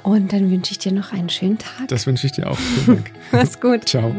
Und 0.03 0.33
dann 0.33 0.49
wünsche 0.49 0.71
ich 0.71 0.79
dir 0.79 0.91
noch 0.91 1.11
einen 1.11 1.29
schönen 1.29 1.57
Tag. 1.57 1.87
Das 1.87 2.07
wünsche 2.07 2.27
ich 2.27 2.33
dir 2.33 2.49
auch. 2.49 2.57
Vielen 2.57 2.97
Dank. 2.97 3.11
Mach's 3.31 3.59
gut. 3.59 3.87
Ciao. 3.87 4.13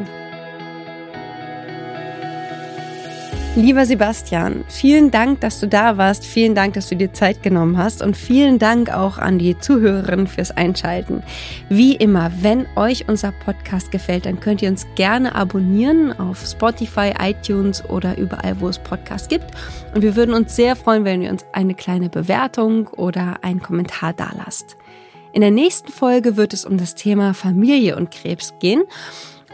Lieber 3.57 3.85
Sebastian, 3.85 4.64
vielen 4.68 5.11
Dank, 5.11 5.41
dass 5.41 5.59
du 5.59 5.66
da 5.66 5.97
warst. 5.97 6.24
Vielen 6.24 6.55
Dank, 6.55 6.74
dass 6.74 6.89
du 6.89 6.95
dir 6.95 7.12
Zeit 7.12 7.43
genommen 7.43 7.78
hast. 7.78 8.01
Und 8.01 8.16
vielen 8.16 8.61
Dank 8.61 8.95
auch 8.95 9.18
an 9.18 9.41
die 9.41 9.59
Zuhörerinnen 9.59 10.28
fürs 10.28 10.53
Einschalten. 10.53 11.24
Wie 11.68 11.97
immer, 11.97 12.31
wenn 12.43 12.66
euch 12.76 13.09
unser 13.09 13.33
Podcast 13.33 13.91
gefällt, 13.91 14.26
dann 14.26 14.39
könnt 14.39 14.62
ihr 14.62 14.68
uns 14.68 14.87
gerne 14.95 15.35
abonnieren 15.35 16.16
auf 16.16 16.47
Spotify, 16.47 17.12
iTunes 17.20 17.85
oder 17.87 18.16
überall, 18.18 18.61
wo 18.61 18.68
es 18.68 18.78
Podcasts 18.78 19.26
gibt. 19.26 19.47
Und 19.97 20.03
wir 20.03 20.14
würden 20.14 20.33
uns 20.33 20.55
sehr 20.55 20.76
freuen, 20.76 21.05
wenn 21.05 21.20
ihr 21.20 21.33
uns 21.33 21.45
eine 21.53 21.74
kleine 21.74 22.09
Bewertung 22.09 22.87
oder 22.87 23.43
einen 23.43 23.61
Kommentar 23.61 24.12
dalasst. 24.12 24.76
In 25.33 25.43
der 25.43 25.51
nächsten 25.51 25.93
Folge 25.93 26.37
wird 26.37 26.53
es 26.53 26.64
um 26.64 26.76
das 26.76 26.95
Thema 26.95 27.35
Familie 27.35 27.97
und 27.97 28.11
Krebs 28.11 28.55
gehen. 28.59 28.83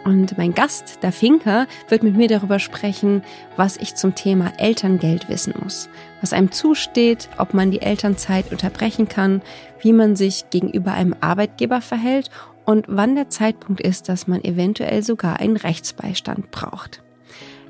Und 0.04 0.38
mein 0.38 0.54
Gast, 0.54 1.02
der 1.02 1.10
Finker, 1.10 1.66
wird 1.88 2.02
mit 2.02 2.16
mir 2.16 2.28
darüber 2.28 2.60
sprechen, 2.60 3.22
was 3.56 3.76
ich 3.76 3.96
zum 3.96 4.14
Thema 4.14 4.52
Elterngeld 4.56 5.28
wissen 5.28 5.54
muss, 5.60 5.88
was 6.20 6.32
einem 6.32 6.52
zusteht, 6.52 7.28
ob 7.38 7.54
man 7.54 7.72
die 7.72 7.82
Elternzeit 7.82 8.52
unterbrechen 8.52 9.08
kann, 9.08 9.42
wie 9.80 9.92
man 9.92 10.14
sich 10.14 10.48
gegenüber 10.50 10.92
einem 10.92 11.16
Arbeitgeber 11.20 11.80
verhält 11.80 12.30
und 12.64 12.86
wann 12.88 13.16
der 13.16 13.30
Zeitpunkt 13.30 13.80
ist, 13.80 14.08
dass 14.08 14.28
man 14.28 14.44
eventuell 14.44 15.02
sogar 15.02 15.40
einen 15.40 15.56
Rechtsbeistand 15.56 16.52
braucht. 16.52 17.02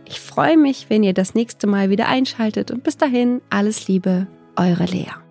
Ich 0.05 0.21
freue 0.21 0.57
mich, 0.57 0.87
wenn 0.89 1.03
ihr 1.03 1.15
das 1.15 1.35
nächste 1.35 1.67
Mal 1.67 1.91
wieder 1.91 2.07
einschaltet 2.07 2.71
und 2.71 2.85
bis 2.85 2.97
dahin 2.97 3.41
alles 3.51 3.89
Liebe, 3.89 4.27
eure 4.57 4.85
Lea. 4.85 5.26